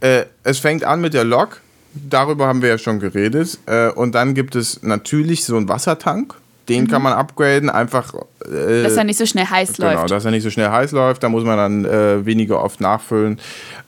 äh, 0.01 0.25
es 0.43 0.59
fängt 0.59 0.83
an 0.83 0.99
mit 0.99 1.13
der 1.13 1.23
Lok. 1.23 1.61
Darüber 1.93 2.47
haben 2.47 2.61
wir 2.61 2.69
ja 2.69 2.77
schon 2.77 2.99
geredet. 2.99 3.59
Äh, 3.67 3.89
und 3.91 4.15
dann 4.15 4.33
gibt 4.33 4.55
es 4.55 4.83
natürlich 4.83 5.45
so 5.45 5.55
einen 5.55 5.69
Wassertank 5.69 6.35
den 6.69 6.83
mhm. 6.83 6.87
kann 6.87 7.01
man 7.01 7.13
upgraden, 7.13 7.69
einfach. 7.69 8.13
Äh, 8.51 8.83
dass 8.83 8.97
er 8.97 9.03
nicht 9.03 9.17
so 9.17 9.25
schnell 9.25 9.45
heiß 9.45 9.73
genau, 9.73 9.87
läuft. 9.87 9.97
Genau, 9.97 10.07
dass 10.07 10.25
er 10.25 10.31
nicht 10.31 10.43
so 10.43 10.49
schnell 10.49 10.69
heiß 10.69 10.91
läuft. 10.91 11.23
Da 11.23 11.29
muss 11.29 11.43
man 11.43 11.57
dann 11.57 11.85
äh, 11.85 12.25
weniger 12.25 12.63
oft 12.63 12.81
nachfüllen. 12.81 13.39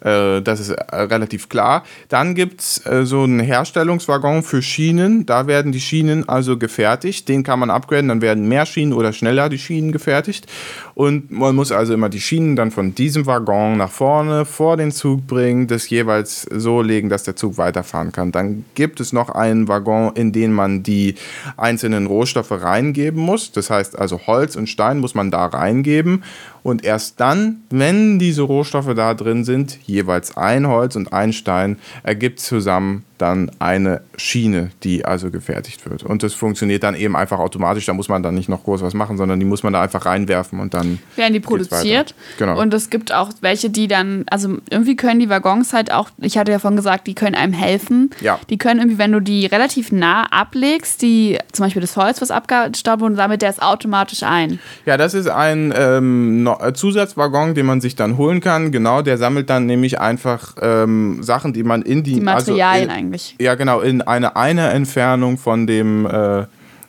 Äh, 0.02 0.42
das 0.42 0.60
ist 0.60 0.70
äh, 0.70 0.96
relativ 0.96 1.50
klar. 1.50 1.84
Dann 2.10 2.36
gibt 2.36 2.62
es 2.62 2.86
äh, 2.86 3.06
so 3.06 3.24
einen 3.24 3.40
Herstellungswaggon 3.40 4.44
für 4.44 4.62
Schienen. 4.62 5.26
Da 5.26 5.48
werden 5.48 5.72
die 5.72 5.80
Schienen 5.80 6.30
also 6.30 6.58
gefertigt. 6.58 7.28
Den 7.28 7.44
kann 7.44 7.60
man 7.60 7.70
upgraden. 7.70 8.10
Dann 8.10 8.22
werden 8.22 8.48
mehr 8.48 8.66
Schienen 8.66 8.94
oder 8.94 9.14
schneller 9.14 9.50
die 9.50 9.58
Schienen 9.58 9.92
gefertigt. 9.92 10.48
Und 10.94 11.30
man 11.32 11.56
muss 11.56 11.72
also 11.72 11.94
immer 11.94 12.10
die 12.10 12.22
Schienen 12.22 12.56
dann 12.56 12.72
von 12.72 12.96
diesem 12.96 13.26
Waggon 13.26 13.78
nach 13.78 13.92
vorne 13.92 14.46
vor 14.46 14.78
den 14.78 14.92
Zug 14.92 15.28
bringen, 15.28 15.68
das 15.68 15.90
jeweils 15.90 16.44
so 16.44 16.82
legen, 16.82 17.10
dass 17.10 17.24
der 17.24 17.36
Zug 17.36 17.58
weiterfahren 17.58 18.12
kann. 18.12 18.32
Dann 18.32 18.64
gibt 18.76 19.00
es 19.00 19.12
noch 19.12 19.30
einen 19.30 19.68
Waggon, 19.68 20.14
in 20.16 20.32
den 20.32 20.54
man 20.54 20.84
die 20.84 21.16
einzelnen 21.58 22.08
Rohstoffe 22.08 22.52
reingeben 22.52 23.20
muss. 23.20 23.52
Das 23.52 23.70
heißt 23.70 24.00
also 24.00 24.22
Holz 24.28 24.45
und 24.56 24.68
Stein 24.68 25.00
muss 25.00 25.16
man 25.16 25.32
da 25.32 25.46
reingeben. 25.46 26.24
Und 26.66 26.84
erst 26.84 27.20
dann, 27.20 27.58
wenn 27.70 28.18
diese 28.18 28.42
Rohstoffe 28.42 28.92
da 28.96 29.14
drin 29.14 29.44
sind, 29.44 29.78
jeweils 29.86 30.36
ein 30.36 30.68
Holz 30.68 30.96
und 30.96 31.14
ein 31.14 31.32
Stein, 31.32 31.78
ergibt 32.02 32.40
zusammen 32.40 33.06
dann 33.18 33.52
eine 33.60 34.02
Schiene, 34.18 34.72
die 34.84 35.06
also 35.06 35.32
gefertigt 35.32 35.90
wird. 35.90 36.04
Und 36.04 36.24
das 36.24 36.34
funktioniert 36.34 36.84
dann 36.84 36.96
eben 36.96 37.16
einfach 37.16 37.40
automatisch. 37.40 37.86
Da 37.86 37.94
muss 37.94 38.10
man 38.10 38.24
dann 38.24 38.36
nicht 38.36 38.50
noch 38.50 38.64
groß 38.64 38.82
was 38.82 38.94
machen, 38.94 39.18
sondern 39.18 39.40
die 39.40 39.46
muss 39.46 39.64
man 39.64 39.74
da 39.74 39.82
einfach 39.82 40.06
reinwerfen 40.06 40.60
und 40.60 40.74
dann 40.74 41.00
werden 41.16 41.34
die 41.34 41.40
produziert. 41.40 42.14
Genau. 42.38 42.60
Und 42.60 42.74
es 42.74 42.90
gibt 42.90 43.14
auch 43.14 43.30
welche, 43.42 43.70
die 43.70 43.88
dann, 43.88 44.26
also 44.30 44.58
irgendwie 44.70 44.96
können 44.96 45.20
die 45.20 45.30
Waggons 45.30 45.72
halt 45.72 45.92
auch, 45.92 46.10
ich 46.20 46.38
hatte 46.38 46.52
ja 46.52 46.60
vorhin 46.60 46.76
gesagt, 46.76 47.08
die 47.08 47.16
können 47.16 47.36
einem 47.36 47.54
helfen. 47.54 48.10
Ja. 48.22 48.40
Die 48.50 48.58
können 48.58 48.82
irgendwie, 48.82 48.98
wenn 48.98 49.12
du 49.12 49.22
die 49.22 49.46
relativ 49.46 49.92
nah 49.92 50.24
ablegst, 50.32 51.02
die 51.02 51.38
zum 51.54 51.66
Beispiel 51.66 51.82
das 51.82 51.96
Holz, 51.96 52.22
was 52.22 52.32
abgestaubt 52.32 53.02
wurde, 53.02 53.16
sammelt 53.16 53.42
der 53.42 53.50
es 53.50 53.60
automatisch 53.60 54.24
ein. 54.24 54.60
Ja, 54.86 54.98
das 54.98 55.14
ist 55.14 55.30
ein 55.30 55.74
ähm, 55.78 56.44
Zusatzwaggon, 56.74 57.56
den 57.56 57.66
man 57.66 57.82
sich 57.82 57.96
dann 57.96 58.18
holen 58.18 58.42
kann. 58.42 58.72
Genau, 58.72 59.02
der 59.02 59.18
sammelt 59.18 59.50
dann 59.50 59.66
nämlich 59.66 60.00
einfach 60.00 60.56
ähm, 60.62 61.22
Sachen, 61.22 61.54
die 61.54 61.64
man 61.64 61.82
in 61.82 62.04
die, 62.04 62.16
die 62.16 62.22
Materialien 62.22 62.90
also 62.90 63.00
in, 63.00 63.06
eigentlich. 63.06 63.36
Ja, 63.40 63.56
genau, 63.56 63.82
in 63.82 64.02
eine 64.02 64.36
eine 64.36 64.70
Entfernung 64.70 65.38
von 65.38 65.68
dem 65.68 66.06
äh, 66.06 66.46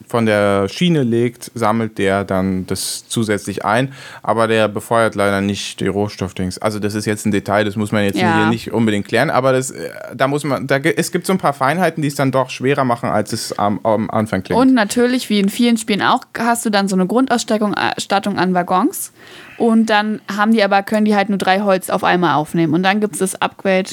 von 0.06 0.26
der 0.26 0.68
Schiene 0.68 1.02
legt, 1.02 1.50
sammelt 1.54 1.98
der 1.98 2.24
dann 2.24 2.66
das 2.66 3.08
zusätzlich 3.08 3.64
ein. 3.64 3.92
Aber 4.22 4.46
der 4.46 4.68
befeuert 4.68 5.14
leider 5.14 5.40
nicht 5.40 5.80
die 5.80 5.88
Rohstoffdings. 5.88 6.58
Also 6.58 6.78
das 6.78 6.94
ist 6.94 7.06
jetzt 7.06 7.26
ein 7.26 7.32
Detail, 7.32 7.64
das 7.64 7.76
muss 7.76 7.92
man 7.92 8.04
jetzt 8.04 8.18
ja. 8.18 8.36
hier 8.36 8.46
nicht 8.46 8.72
unbedingt 8.72 9.08
klären. 9.08 9.30
Aber 9.30 9.52
das, 9.52 9.72
äh, 9.72 9.90
da 10.14 10.28
muss 10.28 10.44
man, 10.44 10.66
da, 10.66 10.76
es 10.76 11.10
gibt 11.10 11.26
so 11.26 11.32
ein 11.32 11.38
paar 11.38 11.52
Feinheiten, 11.52 12.02
die 12.02 12.08
es 12.08 12.14
dann 12.14 12.30
doch 12.30 12.50
schwerer 12.50 12.84
machen, 12.84 13.08
als 13.10 13.32
es 13.32 13.58
am, 13.58 13.80
am 13.82 14.08
Anfang 14.10 14.42
klingt. 14.42 14.60
Und 14.60 14.74
natürlich, 14.74 15.28
wie 15.28 15.40
in 15.40 15.48
vielen 15.48 15.76
Spielen 15.76 16.02
auch, 16.02 16.22
hast 16.38 16.64
du 16.64 16.70
dann 16.70 16.88
so 16.88 16.94
eine 16.96 17.06
Grundausstattung 17.06 17.74
äh, 17.74 18.40
an 18.40 18.54
Waggons. 18.54 19.12
Und 19.58 19.86
dann 19.86 20.20
haben 20.36 20.52
die 20.52 20.62
aber, 20.62 20.82
können 20.82 21.04
die 21.04 21.14
halt 21.14 21.28
nur 21.28 21.38
drei 21.38 21.60
Holz 21.60 21.90
auf 21.90 22.04
einmal 22.04 22.34
aufnehmen. 22.34 22.74
Und 22.74 22.82
dann 22.82 23.00
gibt 23.00 23.14
es 23.14 23.18
das 23.20 23.40
Upgrade. 23.40 23.88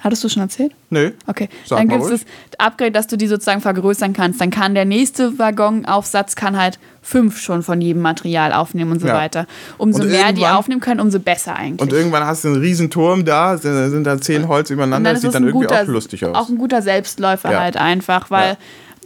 Hattest 0.00 0.24
du 0.24 0.28
schon 0.28 0.42
erzählt? 0.42 0.72
Nö. 0.90 1.12
Okay. 1.28 1.48
Sag 1.64 1.78
dann 1.78 1.88
gibt 1.88 2.02
es 2.02 2.10
das 2.10 2.20
Upgrade, 2.58 2.90
dass 2.90 3.06
du 3.06 3.16
die 3.16 3.28
sozusagen 3.28 3.60
vergrößern 3.60 4.12
kannst. 4.12 4.40
Dann 4.40 4.50
kann 4.50 4.74
der 4.74 4.84
nächste 4.84 5.38
Waggonaufsatz 5.38 6.34
kann 6.34 6.58
halt 6.58 6.80
fünf 7.02 7.38
schon 7.40 7.62
von 7.62 7.80
jedem 7.80 8.02
Material 8.02 8.52
aufnehmen 8.52 8.90
und 8.90 9.00
so 9.00 9.06
Ja. 9.06 9.14
weiter. 9.14 9.46
Umso 9.78 10.02
Und 10.02 10.10
mehr 10.10 10.32
die 10.32 10.44
aufnehmen 10.44 10.80
können, 10.80 10.98
umso 10.98 11.20
besser 11.20 11.54
eigentlich. 11.54 11.80
Und 11.80 11.92
irgendwann 11.96 12.24
hast 12.26 12.42
du 12.42 12.48
einen 12.48 12.60
riesen 12.60 12.90
Turm 12.90 13.24
da, 13.24 13.56
sind, 13.58 14.02
da 14.02 14.20
zehn 14.20 14.48
Holz 14.48 14.70
übereinander, 14.70 15.10
das 15.10 15.18
ist 15.18 15.22
sieht 15.22 15.34
dann 15.36 15.44
ein 15.44 15.48
irgendwie 15.48 15.66
guter, 15.68 15.82
auch 15.82 15.86
lustig 15.86 16.24
aus. 16.26 16.34
Auch 16.36 16.48
ein 16.48 16.58
guter 16.58 16.82
Selbstläufer 16.82 17.52
Ja. 17.52 17.60
halt 17.60 17.76
einfach, 17.76 18.28
weil 18.28 18.50
Ja. 18.50 18.56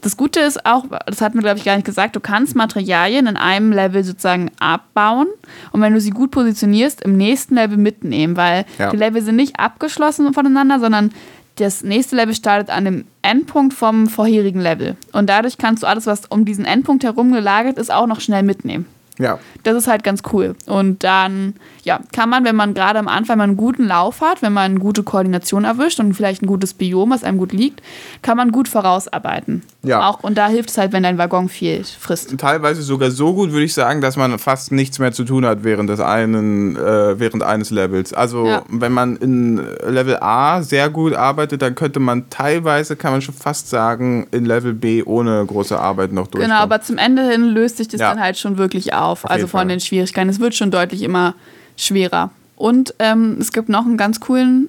Das 0.02 0.16
Gute 0.16 0.40
ist 0.40 0.64
auch, 0.66 0.84
das 1.06 1.20
hatten 1.20 1.34
wir 1.34 1.42
glaube 1.42 1.58
ich 1.58 1.64
gar 1.64 1.74
nicht 1.76 1.84
gesagt, 1.84 2.16
du 2.16 2.20
kannst 2.20 2.54
Materialien 2.54 3.26
in 3.26 3.36
einem 3.36 3.72
Level 3.72 4.04
sozusagen 4.04 4.50
abbauen 4.60 5.26
und 5.72 5.80
wenn 5.80 5.92
du 5.92 6.00
sie 6.00 6.10
gut 6.10 6.30
positionierst, 6.30 7.00
im 7.02 7.16
nächsten 7.16 7.54
Level 7.54 7.76
mitnehmen, 7.76 8.36
weil 8.36 8.64
Ja. 8.78 8.90
die 8.90 8.96
Level 8.96 9.22
sind 9.22 9.36
nicht 9.36 9.58
abgeschlossen 9.58 10.32
voneinander, 10.34 10.78
sondern 10.80 11.12
das 11.56 11.82
nächste 11.82 12.16
Level 12.16 12.34
startet 12.34 12.68
an 12.70 12.84
dem 12.84 13.04
Endpunkt 13.22 13.72
vom 13.72 14.08
vorherigen 14.08 14.60
Level. 14.60 14.96
Und 15.12 15.30
dadurch 15.30 15.56
kannst 15.56 15.82
du 15.82 15.86
alles, 15.86 16.06
was 16.06 16.26
um 16.26 16.44
diesen 16.44 16.66
Endpunkt 16.66 17.02
herum 17.02 17.32
gelagert 17.32 17.78
ist, 17.78 17.90
auch 17.90 18.06
noch 18.06 18.20
schnell 18.20 18.42
mitnehmen. 18.42 18.86
Ja. 19.18 19.38
Das 19.62 19.76
ist 19.76 19.88
halt 19.88 20.04
ganz 20.04 20.22
cool. 20.32 20.54
Und 20.66 21.02
dann, 21.04 21.54
ja, 21.84 22.00
kann 22.12 22.28
man, 22.28 22.44
wenn 22.44 22.56
man 22.56 22.74
gerade 22.74 22.98
am 22.98 23.08
Anfang 23.08 23.38
mal 23.38 23.44
einen 23.44 23.56
guten 23.56 23.86
Lauf 23.86 24.20
hat, 24.20 24.42
wenn 24.42 24.52
man 24.52 24.72
eine 24.72 24.80
gute 24.80 25.02
Koordination 25.02 25.64
erwischt 25.64 25.98
und 26.00 26.14
vielleicht 26.14 26.42
ein 26.42 26.46
gutes 26.46 26.74
Biom, 26.74 27.10
was 27.10 27.24
einem 27.24 27.38
gut 27.38 27.52
liegt, 27.52 27.82
kann 28.22 28.36
man 28.36 28.52
gut 28.52 28.68
vorausarbeiten. 28.68 29.62
Ja. 29.82 30.08
Auch, 30.08 30.22
und 30.22 30.36
da 30.36 30.48
hilft 30.48 30.70
es 30.70 30.78
halt, 30.78 30.92
wenn 30.92 31.02
dein 31.04 31.18
Waggon 31.18 31.48
viel 31.48 31.84
frisst. 31.84 32.36
Teilweise 32.38 32.82
sogar 32.82 33.10
so 33.10 33.34
gut, 33.34 33.52
würde 33.52 33.64
ich 33.64 33.74
sagen, 33.74 34.00
dass 34.00 34.16
man 34.16 34.38
fast 34.38 34.72
nichts 34.72 34.98
mehr 34.98 35.12
zu 35.12 35.24
tun 35.24 35.46
hat 35.46 35.62
während 35.64 35.88
des 35.90 36.00
einen, 36.00 36.76
äh, 36.76 37.18
während 37.18 37.42
eines 37.42 37.70
Levels. 37.70 38.12
Also 38.12 38.46
Ja. 38.46 38.62
wenn 38.68 38.92
man 38.92 39.16
in 39.16 39.56
Level 39.86 40.16
A 40.20 40.62
sehr 40.62 40.90
gut 40.90 41.14
arbeitet, 41.14 41.62
dann 41.62 41.74
könnte 41.74 42.00
man 42.00 42.28
teilweise, 42.30 42.96
kann 42.96 43.12
man 43.12 43.22
schon 43.22 43.34
fast 43.34 43.70
sagen, 43.70 44.26
in 44.32 44.44
Level 44.44 44.72
B 44.74 45.02
ohne 45.04 45.44
große 45.46 45.78
Arbeit 45.78 46.12
noch 46.12 46.26
durchkommen. 46.26 46.50
Genau, 46.50 46.60
aber 46.62 46.80
zum 46.82 46.98
Ende 46.98 47.22
hin 47.28 47.44
löst 47.44 47.76
sich 47.76 47.88
das 47.88 48.00
Ja. 48.00 48.10
dann 48.10 48.20
halt 48.20 48.38
schon 48.38 48.58
wirklich 48.58 48.92
auf. 48.94 49.05
Auf 49.06 49.24
also 49.24 49.38
jeden 49.38 49.50
von 49.50 49.60
Fall. 49.60 49.68
den 49.68 49.80
Schwierigkeiten. 49.80 50.28
Es 50.28 50.40
wird 50.40 50.54
schon 50.54 50.70
deutlich 50.70 51.02
immer 51.02 51.34
schwerer. 51.76 52.30
Und 52.56 52.94
ähm, 52.98 53.36
es 53.40 53.52
gibt 53.52 53.68
noch 53.68 53.84
einen 53.84 53.96
ganz 53.96 54.20
coolen, 54.20 54.68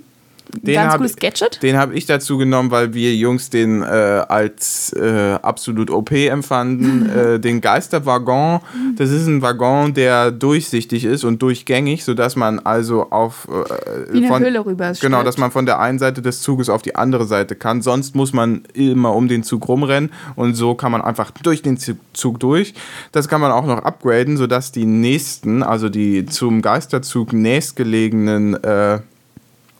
Den 0.61 0.75
ganz 0.75 0.91
hab- 0.93 0.97
cooles 0.97 1.15
Gadget. 1.15 1.61
Den 1.61 1.77
habe 1.77 1.93
ich 1.93 2.05
dazu 2.05 2.37
genommen, 2.37 2.71
weil 2.71 2.93
wir 2.93 3.13
Jungs 3.15 3.49
den 3.49 3.81
äh, 3.81 3.85
als 3.85 4.93
äh, 4.93 5.37
absolut 5.41 5.91
OP 5.91 6.11
empfanden. 6.11 7.09
äh, 7.15 7.39
den 7.39 7.61
Geisterwaggon, 7.61 8.61
das 8.95 9.09
ist 9.09 9.27
ein 9.27 9.41
Waggon, 9.41 9.93
der 9.93 10.31
durchsichtig 10.31 11.05
ist 11.05 11.23
und 11.23 11.41
durchgängig, 11.41 12.03
sodass 12.03 12.35
man 12.35 12.59
also 12.59 13.09
auf 13.09 13.47
äh, 13.49 14.13
Wie 14.13 14.17
eine 14.19 14.27
von, 14.27 14.43
Höhle 14.43 14.65
rüber 14.65 14.93
Genau, 14.99 15.23
dass 15.23 15.37
man 15.37 15.51
von 15.51 15.65
der 15.65 15.79
einen 15.79 15.99
Seite 15.99 16.21
des 16.21 16.41
Zuges 16.41 16.69
auf 16.69 16.81
die 16.81 16.95
andere 16.95 17.25
Seite 17.25 17.55
kann. 17.55 17.81
Sonst 17.81 18.15
muss 18.15 18.33
man 18.33 18.63
immer 18.73 19.13
um 19.15 19.27
den 19.27 19.43
Zug 19.43 19.67
rumrennen 19.67 20.11
und 20.35 20.53
so 20.55 20.75
kann 20.75 20.91
man 20.91 21.01
einfach 21.01 21.31
durch 21.31 21.61
den 21.61 21.77
Zug- 21.77 22.39
durch. 22.39 22.73
Das 23.11 23.27
kann 23.27 23.41
man 23.41 23.51
auch 23.51 23.65
noch 23.65 23.83
upgraden, 23.83 24.37
sodass 24.37 24.71
die 24.71 24.85
nächsten, 24.85 25.63
also 25.63 25.89
die 25.89 26.25
zum 26.25 26.61
Geisterzug 26.61 27.33
nächstgelegenen 27.33 28.61
äh, 28.63 28.99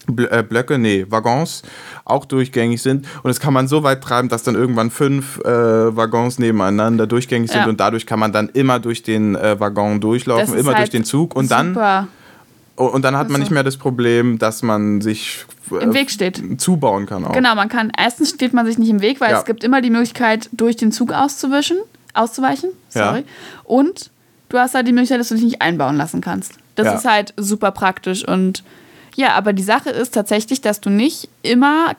Blöcke, 0.08 0.78
nee, 0.78 1.06
Waggons 1.10 1.64
auch 2.06 2.26
durchgängig 2.26 2.82
sind. 2.82 3.06
Und 3.24 3.28
das 3.28 3.40
kann 3.40 3.54
man 3.54 3.68
so 3.68 3.84
weit 3.84 4.02
treiben, 4.02 4.30
dass 4.30 4.44
dann 4.44 4.56
irgendwann 4.56 4.90
fünf 4.90 5.40
äh, 5.40 5.96
Waggons 5.96 6.40
nebeneinander 6.40 7.06
durchgängig 7.08 7.52
sind 7.52 7.62
Ja. 7.62 7.68
und 7.68 7.80
dadurch 7.80 8.06
kann 8.06 8.20
man 8.20 8.32
dann 8.32 8.50
immer 8.50 8.80
durch 8.80 9.04
den 9.04 9.36
äh, 9.36 9.60
Waggon 9.60 10.00
durchlaufen, 10.00 10.58
immer 10.58 10.70
halt 10.70 10.80
durch 10.80 10.90
den 10.90 11.04
Zug 11.04 11.36
und 11.36 11.52
dann 11.52 11.74
Super 11.74 12.08
und 12.76 13.02
dann 13.04 13.18
hat 13.18 13.28
man 13.30 13.36
Also- 13.38 13.42
nicht 13.46 13.52
mehr 13.52 13.64
das 13.64 13.76
Problem, 13.78 14.38
dass 14.38 14.62
man 14.62 15.02
sich 15.02 15.46
äh, 15.72 15.84
im 15.84 15.94
Weg 15.96 16.12
steht. 16.12 16.62
zubauen 16.62 17.06
kann 17.08 17.26
auch. 17.26 17.32
Genau, 17.34 17.56
man 17.56 17.70
kann, 17.70 17.92
erstens 17.98 18.30
steht 18.30 18.54
man 18.54 18.66
sich 18.68 18.78
nicht 18.78 18.90
im 18.90 19.02
Weg, 19.02 19.20
weil 19.20 19.32
Ja. 19.32 19.40
es 19.40 19.46
gibt 19.46 19.64
immer 19.64 19.82
die 19.82 19.90
Möglichkeit, 19.90 20.48
durch 20.52 20.76
den 20.76 20.92
Zug 20.92 21.12
auszuwischen, 21.12 21.78
auszuweichen. 22.14 22.70
Ja. 22.94 23.10
Sorry. 23.10 23.24
Und 23.64 24.12
du 24.50 24.60
hast 24.60 24.76
halt 24.76 24.88
die 24.88 24.92
Möglichkeit, 24.92 25.20
dass 25.20 25.30
du 25.30 25.36
dich 25.36 25.44
nicht 25.44 25.62
einbauen 25.62 25.98
lassen 25.98 26.22
kannst. 26.22 26.54
Das 26.76 26.86
Ja. 26.86 26.94
ist 26.94 27.06
halt 27.06 27.34
super 27.36 27.72
praktisch. 27.72 28.24
Und 28.28 28.64
ja, 29.18 29.34
aber 29.34 29.52
die 29.52 29.64
Sache 29.64 29.90
ist 29.90 30.14
tatsächlich, 30.14 30.62
dass 30.62 30.80
du 30.80 30.90
nicht 30.90 31.28
immer 31.42 31.92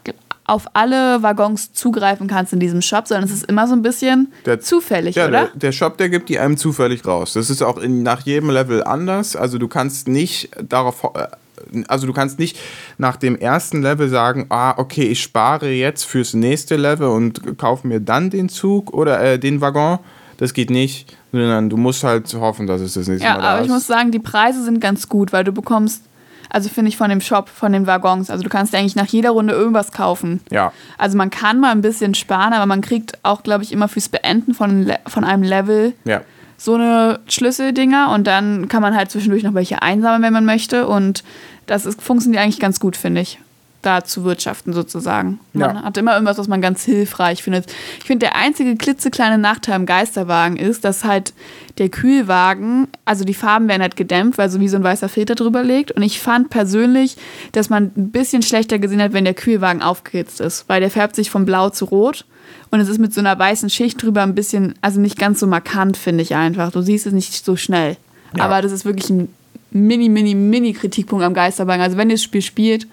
auf 0.47 0.65
alle 0.73 1.23
Waggons 1.23 1.75
zugreifen 1.75 2.27
kannst 2.27 2.55
in 2.55 2.59
diesem 2.61 2.81
Shop, 2.81 3.07
sondern 3.07 3.25
es 3.29 3.33
ist 3.35 3.45
immer 3.51 3.67
so 3.67 3.75
ein 3.75 3.83
bisschen 3.83 4.33
Der- 4.47 4.61
zufällig, 4.61 5.15
Ja, 5.17 5.27
oder? 5.29 5.45
der, 5.49 5.51
der 5.57 5.73
Shop, 5.73 5.99
der 5.99 6.09
gibt 6.09 6.31
die 6.31 6.39
einem 6.39 6.57
zufällig 6.57 7.05
raus. 7.07 7.35
Das 7.35 7.51
ist 7.51 7.61
auch 7.63 7.77
in, 7.77 8.03
nach 8.03 8.23
jedem 8.23 8.49
Level 8.49 8.83
anders. 8.83 9.37
Also 9.37 9.59
du 9.59 9.69
kannst 9.69 10.09
nicht 10.09 10.49
darauf, 10.67 11.05
äh, 11.15 11.83
also 11.89 12.07
du 12.07 12.15
kannst 12.15 12.39
nicht 12.39 12.59
nach 12.97 13.17
dem 13.17 13.37
ersten 13.37 13.83
Level 13.83 14.09
sagen, 14.09 14.47
ah, 14.49 14.73
okay, 14.79 15.03
ich 15.09 15.21
spare 15.23 15.69
jetzt 15.69 16.05
fürs 16.05 16.33
nächste 16.33 16.77
Level 16.77 17.09
und 17.09 17.59
kaufe 17.59 17.87
mir 17.87 18.01
dann 18.01 18.31
den 18.31 18.49
Zug 18.49 18.95
oder 18.95 19.21
äh, 19.21 19.39
den 19.39 19.61
Waggon. 19.61 19.99
Das 20.39 20.55
geht 20.55 20.71
nicht, 20.71 21.15
sondern 21.31 21.69
du 21.69 21.77
musst 21.77 22.05
halt 22.05 22.33
hoffen, 22.35 22.67
dass 22.67 22.81
es 22.81 22.95
das 22.95 23.07
nächste 23.09 23.27
Ja, 23.27 23.35
Mal 23.35 23.43
da 23.43 23.49
aber 23.51 23.61
ich 23.63 23.67
ist. 23.67 23.73
muss 23.75 23.87
sagen, 23.87 24.13
die 24.13 24.19
Preise 24.21 24.65
sind 24.65 24.81
ganz 24.81 25.09
gut, 25.11 25.33
weil 25.35 25.45
du 25.45 25.53
bekommst, 25.53 26.05
also 26.51 26.69
finde 26.69 26.89
ich 26.89 26.97
von 26.97 27.11
dem 27.11 27.21
Shop, 27.21 27.49
von 27.49 27.73
den 27.73 27.87
Waggons, 27.87 28.31
also 28.31 28.43
du 28.43 28.49
kannst 28.49 28.75
eigentlich 28.75 28.97
nach 28.97 29.07
jeder 29.07 29.31
Runde 29.31 29.55
irgendwas 29.55 29.93
kaufen. 29.93 30.41
ja, 30.51 30.73
Also 30.97 31.17
man 31.17 31.31
kann 31.31 31.61
mal 31.61 31.73
ein 31.73 31.83
bisschen 31.83 32.15
sparen, 32.15 32.53
aber 32.53 32.67
man 32.67 32.81
kriegt 32.81 33.19
auch, 33.23 33.43
glaube 33.43 33.65
ich, 33.65 33.73
immer 33.73 33.89
fürs 33.89 34.09
Beenden 34.09 34.55
von, 34.55 34.93
von 35.07 35.25
einem 35.25 35.43
Level 35.43 35.93
ja. 36.05 36.23
so 36.57 36.75
eine 36.75 37.21
Schlüsseldinger 37.29 38.11
und 38.13 38.27
dann 38.27 38.69
kann 38.69 38.83
man 38.83 38.97
halt 38.97 39.11
zwischendurch 39.11 39.43
noch 39.43 39.55
welche 39.55 39.83
einsammeln, 39.83 40.23
wenn 40.23 40.33
man 40.33 40.45
möchte. 40.45 40.87
Und 40.87 41.23
das 41.67 41.87
ist, 41.87 42.01
funktioniert 42.03 42.43
eigentlich 42.43 42.61
ganz 42.61 42.81
gut, 42.81 42.97
finde 42.97 43.21
ich, 43.21 43.39
da 43.83 44.03
zu 44.03 44.25
wirtschaften 44.25 44.73
sozusagen. 44.73 45.39
Man 45.53 45.77
Ja. 45.77 45.83
hat 45.85 45.97
immer 45.97 46.15
irgendwas, 46.15 46.37
was 46.39 46.49
man 46.49 46.61
ganz 46.61 46.85
hilfreich 46.85 47.43
findet. 47.45 47.67
Ich 47.99 48.05
finde, 48.05 48.27
der 48.27 48.37
einzige 48.37 48.77
klitzekleine 48.77 49.39
Nachteil 49.39 49.77
im 49.77 49.87
Geisterwagen 49.87 50.57
ist, 50.57 50.85
dass 50.85 51.05
halt 51.05 51.33
der 51.79 51.89
Kühlwagen, 51.89 52.89
also 53.05 53.25
die 53.25 53.35
Farben 53.35 53.69
werden 53.69 53.83
halt 53.83 53.97
gedämpft, 53.97 54.37
weil 54.39 54.51
so 54.51 54.59
wie 54.59 54.69
so 54.69 54.77
ein 54.77 54.83
weißer 54.83 55.09
Filter 55.09 55.37
drüber 55.37 55.63
liegt. 55.63 55.93
Und 55.93 56.03
ich 56.03 56.19
fand 56.21 56.51
persönlich, 56.51 57.17
dass 57.53 57.71
man 57.71 57.93
ein 57.97 58.11
bisschen 58.11 58.43
schlechter 58.43 58.81
gesehen 58.81 59.01
hat, 59.01 59.13
wenn 59.13 59.25
der 59.25 59.35
Kühlwagen 59.35 59.81
aufgehitzt 59.81 60.41
ist, 60.41 60.65
weil 60.69 60.81
der 60.81 60.91
färbt 60.91 61.15
sich 61.15 61.31
von 61.31 61.45
blau 61.45 61.71
zu 61.71 61.85
rot. 61.85 62.25
Und 62.71 62.81
es 62.81 62.89
ist 62.89 62.99
mit 62.99 63.15
so 63.15 63.21
einer 63.21 63.39
weißen 63.39 63.71
Schicht 63.71 64.03
drüber 64.03 64.23
ein 64.23 64.35
bisschen, 64.35 64.75
also 64.81 65.01
nicht 65.01 65.19
ganz 65.19 65.39
so 65.41 65.47
markant, 65.47 65.97
finde 65.97 66.23
ich 66.23 66.35
einfach. 66.35 66.73
Du 66.73 66.83
siehst 66.83 67.07
es 67.07 67.13
nicht 67.13 67.45
so 67.45 67.57
schnell. 67.57 67.97
Ja. 68.37 68.45
Aber 68.45 68.61
das 68.61 68.73
ist 68.73 68.85
wirklich 68.85 69.09
ein 69.09 69.29
mini, 69.71 70.09
mini, 70.09 70.35
mini 70.35 70.73
Kritikpunkt 70.73 71.25
am 71.25 71.35
Geisterwagen. 71.35 71.83
Also 71.83 71.97
wenn 71.97 72.11
ihr 72.11 72.15
das 72.17 72.23
Spiel 72.23 72.43
spielt, 72.43 72.87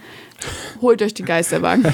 holt 0.82 1.02
euch 1.02 1.13
die 1.13 1.24
Geisterwagen. 1.24 1.84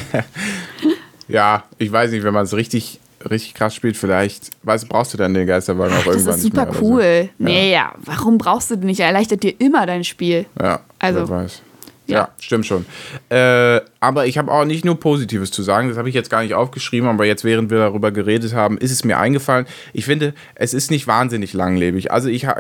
Ja, 1.27 1.63
ich 1.77 1.89
weiß 1.89 2.11
nicht, 2.11 2.23
wenn 2.23 2.33
man 2.33 2.43
es 2.43 2.53
richtig, 2.53 2.99
richtig 3.29 3.53
krass 3.53 3.73
spielt, 3.73 3.95
vielleicht 3.95 4.49
weißt, 4.63 4.89
brauchst 4.89 5.13
du 5.13 5.17
dann 5.17 5.33
den 5.33 5.47
Geisterwagen 5.47 5.93
auch 5.93 6.03
Das 6.03 6.07
irgendwann 6.15 6.35
ist 6.35 6.43
nicht 6.43 6.55
super 6.55 6.65
mehr. 6.65 6.81
oder 6.81 6.81
cool. 6.81 7.29
Nee, 7.37 7.71
ja, 7.71 7.93
warum 7.99 8.37
brauchst 8.37 8.69
du 8.69 8.75
den 8.75 8.87
nicht? 8.87 8.99
Er 8.99 9.07
erleichtert 9.07 9.41
dir 9.43 9.53
immer 9.59 9.85
dein 9.85 10.03
Spiel. 10.03 10.45
So. 10.59 10.65
Ja, 10.65 10.81
Also, 10.99 11.29
weiß. 11.29 11.61
Ja, 12.07 12.17
ja. 12.17 12.29
stimmt 12.41 12.65
schon. 12.65 12.85
Äh, 13.29 13.79
aber 14.01 14.25
ich 14.25 14.37
habe 14.37 14.51
auch 14.51 14.65
nicht 14.65 14.83
nur 14.83 14.99
Positives 14.99 15.51
zu 15.51 15.63
sagen, 15.63 15.87
das 15.87 15.97
habe 15.97 16.09
ich 16.09 16.15
jetzt 16.15 16.29
gar 16.29 16.41
nicht 16.43 16.53
aufgeschrieben, 16.53 17.07
aber 17.07 17.23
jetzt, 17.25 17.45
während 17.45 17.69
wir 17.71 17.77
darüber 17.77 18.11
geredet 18.11 18.53
haben, 18.53 18.77
ist 18.77 18.91
es 18.91 19.05
mir 19.05 19.17
eingefallen. 19.17 19.67
Ich 19.93 20.03
finde, 20.03 20.33
es 20.55 20.73
ist 20.73 20.91
nicht 20.91 21.07
wahnsinnig 21.07 21.53
langlebig. 21.53 22.11
Also 22.11 22.27
ich, 22.27 22.45
ha- 22.47 22.57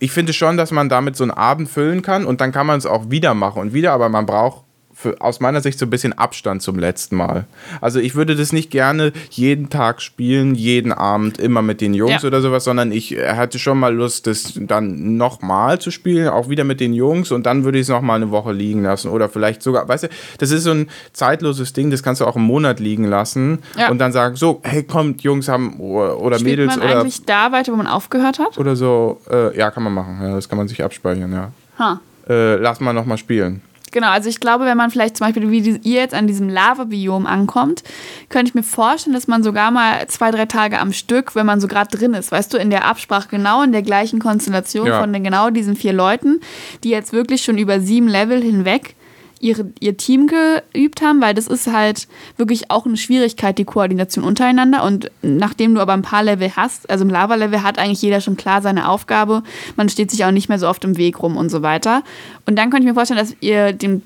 ich 0.00 0.10
finde 0.10 0.32
schon, 0.32 0.56
dass 0.56 0.72
man 0.72 0.88
damit 0.88 1.14
so 1.16 1.22
einen 1.22 1.30
Abend 1.30 1.68
füllen 1.68 2.02
kann 2.02 2.24
und 2.26 2.40
dann 2.40 2.50
kann 2.50 2.66
man 2.66 2.78
es 2.78 2.86
auch 2.86 3.10
wieder 3.10 3.34
machen 3.34 3.60
und 3.62 3.72
wieder, 3.74 3.92
aber 3.92 4.08
man 4.08 4.26
braucht 4.26 4.64
für, 5.02 5.20
aus 5.20 5.40
meiner 5.40 5.60
Sicht 5.60 5.78
so 5.78 5.86
ein 5.86 5.90
bisschen 5.90 6.12
Abstand 6.12 6.62
zum 6.62 6.78
letzten 6.78 7.16
Mal. 7.16 7.44
Also 7.80 7.98
ich 7.98 8.14
würde 8.14 8.36
das 8.36 8.52
nicht 8.52 8.70
gerne 8.70 9.12
jeden 9.30 9.68
Tag 9.68 10.00
spielen, 10.00 10.54
jeden 10.54 10.92
Abend 10.92 11.38
immer 11.38 11.60
mit 11.62 11.80
den 11.80 11.92
Jungs 11.92 12.22
Ja. 12.22 12.26
oder 12.28 12.40
sowas, 12.40 12.64
sondern 12.64 12.92
ich 12.92 13.12
hatte 13.18 13.58
schon 13.58 13.78
mal 13.78 13.94
Lust, 13.94 14.26
das 14.26 14.52
dann 14.56 15.16
nochmal 15.16 15.80
zu 15.80 15.90
spielen, 15.90 16.28
auch 16.28 16.48
wieder 16.48 16.64
mit 16.64 16.80
den 16.80 16.92
Jungs 16.94 17.32
und 17.32 17.44
dann 17.46 17.64
würde 17.64 17.78
ich 17.78 17.82
es 17.82 17.88
nochmal 17.88 18.16
eine 18.16 18.30
Woche 18.30 18.52
liegen 18.52 18.82
lassen 18.82 19.08
oder 19.08 19.28
vielleicht 19.28 19.62
sogar, 19.62 19.88
weißt 19.88 20.04
du, 20.04 20.08
das 20.38 20.50
ist 20.50 20.62
so 20.64 20.70
ein 20.70 20.88
zeitloses 21.12 21.72
Ding, 21.72 21.90
das 21.90 22.02
kannst 22.02 22.20
du 22.20 22.26
auch 22.26 22.36
einen 22.36 22.44
Monat 22.46 22.78
liegen 22.80 23.04
lassen 23.04 23.58
Ja. 23.76 23.90
und 23.90 23.98
dann 23.98 24.12
sagen, 24.12 24.36
so, 24.36 24.60
hey, 24.62 24.84
kommt, 24.84 25.22
Jungs 25.22 25.48
haben 25.48 25.78
oder 25.80 26.38
Spielt 26.38 26.58
Mädels 26.58 26.76
man 26.76 26.86
oder, 26.86 27.00
eigentlich 27.00 27.24
da 27.24 27.50
weiter, 27.52 27.72
wo 27.72 27.76
man 27.76 27.86
aufgehört 27.88 28.38
hat? 28.38 28.58
oder 28.58 28.76
so, 28.76 29.20
äh, 29.30 29.56
ja, 29.58 29.70
kann 29.70 29.82
man 29.82 29.92
machen, 29.94 30.18
ja, 30.22 30.34
das 30.34 30.48
kann 30.48 30.58
man 30.58 30.68
sich 30.68 30.82
abspeichern, 30.84 31.32
ja. 31.32 31.50
Ha. 31.78 32.00
Äh, 32.28 32.56
lass 32.56 32.78
mal 32.80 32.92
nochmal 32.92 33.18
spielen. 33.18 33.62
Genau, 33.92 34.08
also 34.08 34.28
ich 34.28 34.40
glaube, 34.40 34.64
wenn 34.64 34.76
man 34.76 34.90
vielleicht 34.90 35.16
zum 35.16 35.26
Beispiel, 35.26 35.50
wie 35.50 35.58
ihr 35.60 36.00
jetzt 36.00 36.14
an 36.14 36.26
diesem 36.26 36.48
Lava-Biom 36.48 37.26
ankommt, 37.26 37.82
könnte 38.28 38.48
ich 38.48 38.54
mir 38.54 38.62
vorstellen, 38.62 39.14
dass 39.14 39.28
man 39.28 39.42
sogar 39.42 39.70
mal 39.70 40.06
zwei, 40.08 40.30
drei 40.30 40.46
Tage 40.46 40.78
am 40.78 40.92
Stück, 40.92 41.34
wenn 41.34 41.46
man 41.46 41.60
so 41.60 41.68
gerade 41.68 41.96
drin 41.96 42.14
ist, 42.14 42.32
weißt 42.32 42.52
du, 42.52 42.56
in 42.58 42.70
der 42.70 42.86
Absprache 42.86 43.28
genau 43.30 43.62
in 43.62 43.72
der 43.72 43.82
gleichen 43.82 44.18
Konstellation 44.18 44.86
Ja. 44.86 45.00
von 45.00 45.12
den 45.12 45.22
genau 45.22 45.50
diesen 45.50 45.76
vier 45.76 45.92
Leuten, 45.92 46.40
die 46.82 46.90
jetzt 46.90 47.12
wirklich 47.12 47.42
schon 47.44 47.58
über 47.58 47.80
sieben 47.80 48.08
Level 48.08 48.42
hinweg 48.42 48.94
ihre, 49.42 49.66
ihr 49.80 49.96
Team 49.96 50.28
geübt 50.28 51.02
haben, 51.02 51.20
weil 51.20 51.34
das 51.34 51.48
ist 51.48 51.66
halt 51.66 52.06
wirklich 52.36 52.70
auch 52.70 52.86
eine 52.86 52.96
Schwierigkeit, 52.96 53.58
die 53.58 53.64
Koordination 53.64 54.24
untereinander. 54.24 54.84
Und 54.84 55.10
nachdem 55.20 55.74
du 55.74 55.80
aber 55.80 55.92
ein 55.92 56.02
paar 56.02 56.22
Level 56.22 56.52
hast, 56.56 56.88
also 56.88 57.04
im 57.04 57.10
Lava-Level 57.10 57.62
hat 57.62 57.78
eigentlich 57.78 58.00
jeder 58.00 58.20
schon 58.20 58.36
klar 58.36 58.62
seine 58.62 58.88
Aufgabe, 58.88 59.42
man 59.76 59.88
steht 59.88 60.10
sich 60.10 60.24
auch 60.24 60.30
nicht 60.30 60.48
mehr 60.48 60.58
so 60.58 60.68
oft 60.68 60.84
im 60.84 60.96
Weg 60.96 61.22
rum 61.22 61.36
und 61.36 61.50
so 61.50 61.60
weiter. 61.60 62.02
Und 62.46 62.56
dann 62.56 62.70
könnte 62.70 62.84
ich 62.84 62.90
mir 62.90 62.94
vorstellen, 62.94 63.20
dass 63.20 63.36
ihr 63.40 63.72
den 63.72 64.02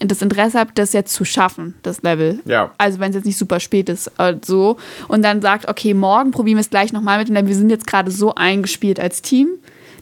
das 0.00 0.22
Interesse 0.22 0.58
habt, 0.58 0.76
das 0.76 0.92
jetzt 0.92 1.14
zu 1.14 1.24
schaffen, 1.24 1.74
das 1.82 2.02
Level. 2.02 2.40
Ja. 2.44 2.72
Also 2.78 2.98
wenn 3.00 3.10
es 3.10 3.16
jetzt 3.16 3.24
nicht 3.24 3.38
super 3.38 3.60
spät 3.60 3.88
ist, 3.88 4.10
äh, 4.18 4.34
so. 4.44 4.76
Und 5.08 5.22
dann 5.22 5.40
sagt, 5.40 5.68
okay, 5.68 5.94
morgen 5.94 6.30
probieren 6.30 6.56
wir 6.56 6.62
es 6.62 6.68
gleich 6.68 6.92
nochmal 6.92 7.18
mit, 7.18 7.28
denn 7.28 7.46
wir 7.46 7.54
sind 7.54 7.70
jetzt 7.70 7.86
gerade 7.86 8.10
so 8.10 8.34
eingespielt 8.34 9.00
als 9.00 9.22
Team, 9.22 9.48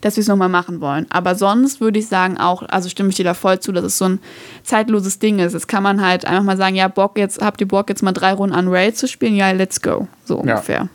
dass 0.02 0.16
wir 0.16 0.20
es 0.20 0.28
nochmal 0.28 0.50
machen 0.50 0.82
wollen. 0.82 1.06
Aber 1.08 1.34
sonst 1.34 1.80
würde 1.80 1.98
ich 1.98 2.08
sagen 2.08 2.36
auch, 2.36 2.62
also 2.62 2.90
stimme 2.90 3.08
ich 3.08 3.14
dir 3.14 3.24
da 3.24 3.32
voll 3.32 3.60
zu, 3.60 3.72
dass 3.72 3.84
es 3.84 3.96
so 3.96 4.04
ein 4.04 4.18
zeitloses 4.62 5.18
Ding 5.18 5.38
ist. 5.38 5.54
Jetzt 5.54 5.68
kann 5.68 5.82
man 5.82 6.04
halt 6.04 6.26
einfach 6.26 6.44
mal 6.44 6.56
sagen, 6.58 6.76
ja, 6.76 6.88
Bock, 6.88 7.16
jetzt 7.16 7.40
habt 7.40 7.60
ihr 7.60 7.68
Bock, 7.68 7.88
jetzt 7.88 8.02
mal 8.02 8.12
drei 8.12 8.34
Runden 8.34 8.54
an 8.54 8.68
Rail 8.68 8.92
zu 8.92 9.08
spielen? 9.08 9.34
Ja, 9.34 9.50
let's 9.52 9.80
go. 9.80 10.08
So 10.24 10.36
ungefähr. 10.36 10.88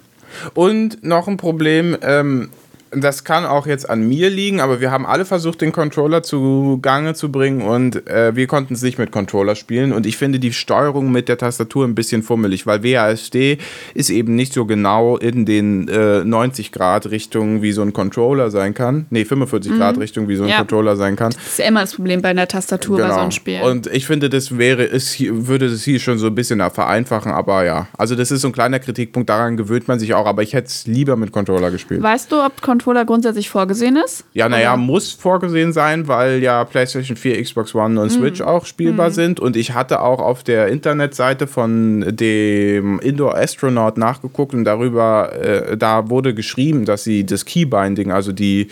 Und 0.53 1.03
noch 1.03 1.27
ein 1.27 1.37
Problem, 1.37 1.97
ähm, 2.01 2.49
das 2.91 3.23
kann 3.23 3.45
auch 3.45 3.67
jetzt 3.67 3.89
an 3.89 4.07
mir 4.07 4.29
liegen, 4.29 4.59
aber 4.59 4.79
wir 4.79 4.91
haben 4.91 5.05
alle 5.05 5.25
versucht, 5.25 5.61
den 5.61 5.71
Controller 5.71 6.23
zu 6.23 6.79
Gange 6.81 7.13
zu 7.13 7.31
bringen 7.31 7.61
und 7.61 8.07
äh, 8.07 8.35
wir 8.35 8.47
konnten 8.47 8.73
es 8.73 8.81
nicht 8.81 8.97
mit 8.97 9.11
Controller 9.11 9.55
spielen. 9.55 9.93
Und 9.93 10.05
ich 10.05 10.17
finde 10.17 10.39
die 10.39 10.53
Steuerung 10.53 11.11
mit 11.11 11.29
der 11.29 11.37
Tastatur 11.37 11.85
ein 11.85 11.95
bisschen 11.95 12.23
fummelig, 12.23 12.65
weil 12.65 12.83
WASD 12.83 13.57
ist 13.93 14.09
eben 14.09 14.35
nicht 14.35 14.53
so 14.53 14.65
genau 14.65 15.17
in 15.17 15.45
den 15.45 15.87
äh, 15.87 16.23
90 16.23 16.71
Grad 16.71 17.09
Richtungen 17.09 17.61
wie 17.61 17.71
so 17.71 17.81
ein 17.81 17.93
Controller 17.93 18.51
sein 18.51 18.73
kann. 18.73 19.05
Nee, 19.09 19.25
45 19.25 19.71
mhm. 19.71 19.77
Grad 19.77 19.97
Richtung 19.97 20.27
wie 20.27 20.35
so 20.35 20.43
ein 20.43 20.49
ja. 20.49 20.57
Controller 20.57 20.95
sein 20.95 21.15
kann. 21.15 21.31
Das 21.31 21.45
ist 21.45 21.59
ja 21.59 21.65
immer 21.65 21.81
das 21.81 21.95
Problem 21.95 22.21
bei 22.21 22.29
einer 22.29 22.47
Tastatur 22.47 22.97
genau. 22.97 23.09
bei 23.09 23.13
so 23.13 23.19
einem 23.21 23.31
Spiel. 23.31 23.61
Und 23.61 23.87
ich 23.87 24.05
finde, 24.05 24.29
das 24.29 24.57
wäre, 24.57 24.83
ist, 24.83 25.19
würde 25.19 25.69
das 25.69 25.83
hier 25.83 25.99
schon 25.99 26.17
so 26.17 26.27
ein 26.27 26.35
bisschen 26.35 26.57
vereinfachen, 26.71 27.31
aber 27.31 27.63
ja. 27.63 27.87
Also 27.97 28.15
das 28.15 28.31
ist 28.31 28.41
so 28.41 28.47
ein 28.47 28.53
kleiner 28.53 28.79
Kritikpunkt, 28.79 29.29
daran 29.29 29.57
gewöhnt 29.57 29.87
man 29.87 29.99
sich 29.99 30.13
auch, 30.13 30.25
aber 30.25 30.41
ich 30.43 30.53
hätte 30.53 30.67
es 30.67 30.87
lieber 30.87 31.15
mit 31.15 31.31
Controller 31.31 31.71
gespielt. 31.71 32.01
Weißt 32.01 32.31
du, 32.31 32.43
ob 32.43 32.61
Controller 32.61 32.76
Controller 32.77 33.05
grundsätzlich 33.05 33.49
vorgesehen 33.49 33.97
ist? 33.97 34.23
Ja, 34.33 34.47
naja, 34.47 34.77
muss 34.77 35.11
vorgesehen 35.11 35.73
sein, 35.73 36.07
weil 36.07 36.43
ja 36.43 36.63
PlayStation 36.63 37.17
4, 37.17 37.41
Xbox 37.41 37.73
One 37.73 37.99
und 37.99 38.11
mhm. 38.11 38.15
Switch 38.15 38.41
auch 38.41 38.65
spielbar 38.67 39.09
mhm. 39.09 39.13
sind. 39.13 39.39
Und 39.39 39.55
ich 39.55 39.73
hatte 39.73 40.01
auch 40.01 40.19
auf 40.19 40.43
der 40.43 40.67
Internetseite 40.67 41.47
von 41.47 42.05
dem 42.15 42.99
Indoor 42.99 43.35
Astronaut 43.35 43.97
nachgeguckt 43.97 44.53
und 44.53 44.63
darüber, 44.63 45.33
äh, 45.33 45.75
da 45.75 46.09
wurde 46.11 46.35
geschrieben, 46.35 46.85
dass 46.85 47.03
sie 47.03 47.25
das 47.25 47.45
Keybinding, 47.45 48.11
also 48.11 48.31
die 48.31 48.67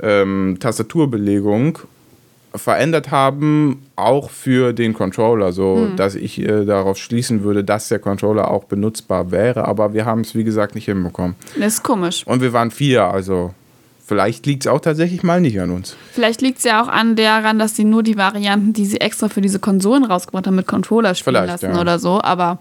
ähm, 0.00 0.58
Tastaturbelegung, 0.60 1.80
verändert 2.54 3.10
haben, 3.10 3.82
auch 3.96 4.30
für 4.30 4.72
den 4.72 4.92
Controller, 4.94 5.52
so 5.52 5.76
hm. 5.76 5.96
dass 5.96 6.14
ich 6.14 6.40
äh, 6.40 6.64
darauf 6.64 6.98
schließen 6.98 7.42
würde, 7.42 7.64
dass 7.64 7.88
der 7.88 7.98
Controller 7.98 8.50
auch 8.50 8.64
benutzbar 8.64 9.30
wäre. 9.30 9.66
Aber 9.66 9.94
wir 9.94 10.04
haben 10.04 10.22
es, 10.22 10.34
wie 10.34 10.44
gesagt, 10.44 10.74
nicht 10.74 10.86
hinbekommen. 10.86 11.36
Das 11.58 11.74
ist 11.74 11.82
komisch. 11.82 12.26
Und 12.26 12.40
wir 12.40 12.52
waren 12.52 12.70
vier, 12.70 13.04
also 13.04 13.54
vielleicht 14.04 14.46
liegt 14.46 14.64
es 14.64 14.66
auch 14.66 14.80
tatsächlich 14.80 15.22
mal 15.22 15.40
nicht 15.40 15.60
an 15.60 15.70
uns. 15.70 15.96
Vielleicht 16.12 16.42
liegt 16.42 16.58
es 16.58 16.64
ja 16.64 16.82
auch 16.82 16.88
an 16.88 17.14
daran, 17.14 17.58
dass 17.58 17.76
sie 17.76 17.84
nur 17.84 18.02
die 18.02 18.16
Varianten, 18.16 18.72
die 18.72 18.84
sie 18.84 19.00
extra 19.00 19.28
für 19.28 19.40
diese 19.40 19.60
Konsolen 19.60 20.04
rausgebracht 20.04 20.46
haben, 20.48 20.56
mit 20.56 20.66
Controller 20.66 21.14
spielen 21.14 21.36
vielleicht, 21.36 21.62
lassen 21.62 21.74
ja. 21.76 21.80
oder 21.80 21.98
so. 22.00 22.20
Aber 22.20 22.58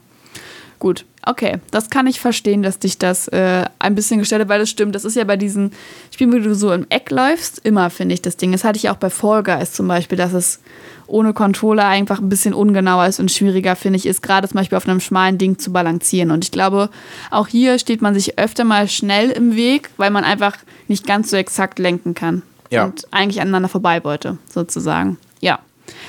gut. 0.80 1.06
Okay, 1.26 1.60
das 1.72 1.90
kann 1.90 2.08
ich 2.08 2.20
verstehen, 2.20 2.64
dass 2.64 2.80
dich 2.80 2.98
das 2.98 3.28
äh, 3.28 3.66
ein 3.78 3.94
bisschen 3.94 4.20
gestellt 4.20 4.42
hat, 4.42 4.50
weil 4.50 4.60
das 4.60 4.70
stimmt. 4.70 4.96
Das 4.96 5.06
ist 5.06 5.16
ja 5.16 5.26
bei 5.26 5.38
diesen 5.38 5.72
Spielen, 6.12 6.34
wo 6.34 6.40
du 6.40 6.56
so 6.56 6.72
im 6.72 6.88
Eck 6.90 7.12
läufst, 7.12 7.60
immer, 7.66 7.90
finde 7.90 8.16
ich, 8.16 8.22
das 8.22 8.38
Ding. 8.38 8.52
Das 8.52 8.64
hatte 8.64 8.78
ich 8.78 8.90
auch 8.90 8.96
bei 8.96 9.10
Fall 9.10 9.44
Guys 9.44 9.74
zum 9.74 9.88
Beispiel, 9.88 10.18
dass 10.18 10.34
es 10.34 10.60
ohne 11.08 11.34
Controller 11.34 11.86
einfach 11.86 12.20
ein 12.20 12.30
bisschen 12.30 12.54
ungenauer 12.54 13.06
ist 13.08 13.20
und 13.20 13.32
schwieriger, 13.32 13.76
finde 13.76 13.98
ich, 13.98 14.06
ist 14.06 14.22
gerade 14.22 14.48
zum 14.48 14.58
Beispiel 14.58 14.78
auf 14.78 14.88
einem 14.88 15.00
schmalen 15.00 15.38
Ding 15.38 15.60
zu 15.60 15.74
balancieren. 15.74 16.32
Und 16.32 16.46
ich 16.46 16.52
glaube, 16.52 16.90
auch 17.32 17.48
hier 17.48 17.80
steht 17.80 18.02
man 18.02 18.14
sich 18.14 18.40
öfter 18.40 18.64
mal 18.64 18.88
schnell 18.88 19.30
im 19.30 19.56
Weg, 19.56 19.90
weil 19.98 20.12
man 20.12 20.24
einfach 20.24 20.58
nicht 20.88 21.06
ganz 21.06 21.30
so 21.30 21.38
exakt 21.38 21.80
lenken 21.80 22.16
kann. 22.16 22.44
Ja. 22.70 22.86
Und 22.86 23.06
eigentlich 23.12 23.42
aneinander 23.42 23.70
vorbei 23.70 24.04
wollte, 24.04 24.38
sozusagen. 24.52 25.18
Ja. 25.42 25.60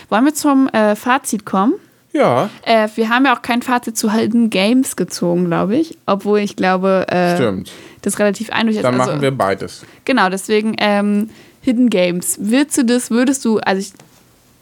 Wollen 0.08 0.24
wir 0.24 0.34
zum 0.34 0.68
äh, 0.68 0.94
Fazit 0.94 1.44
kommen? 1.44 1.74
Ja. 2.12 2.50
Äh, 2.62 2.88
wir 2.94 3.08
haben 3.08 3.24
ja 3.24 3.36
auch 3.36 3.42
kein 3.42 3.62
Fazit 3.62 3.96
zu 3.96 4.12
Hidden 4.12 4.50
Games 4.50 4.96
gezogen, 4.96 5.46
glaube 5.46 5.76
ich. 5.76 5.96
Obwohl 6.06 6.40
ich 6.40 6.56
glaube, 6.56 7.06
äh, 7.08 7.36
Stimmt. 7.36 7.70
das 8.02 8.18
relativ 8.18 8.50
eindeutig 8.50 8.78
ist. 8.78 8.84
Dann 8.84 9.00
also, 9.00 9.12
machen 9.12 9.22
wir 9.22 9.30
beides. 9.30 9.84
Genau, 10.04 10.28
deswegen 10.28 10.74
ähm, 10.78 11.30
Hidden 11.60 11.90
Games. 11.90 12.36
Würdest 12.40 12.78
du 12.78 12.84
das, 12.84 13.10
würdest 13.10 13.44
du, 13.44 13.58
also 13.58 13.80
ich, 13.80 13.92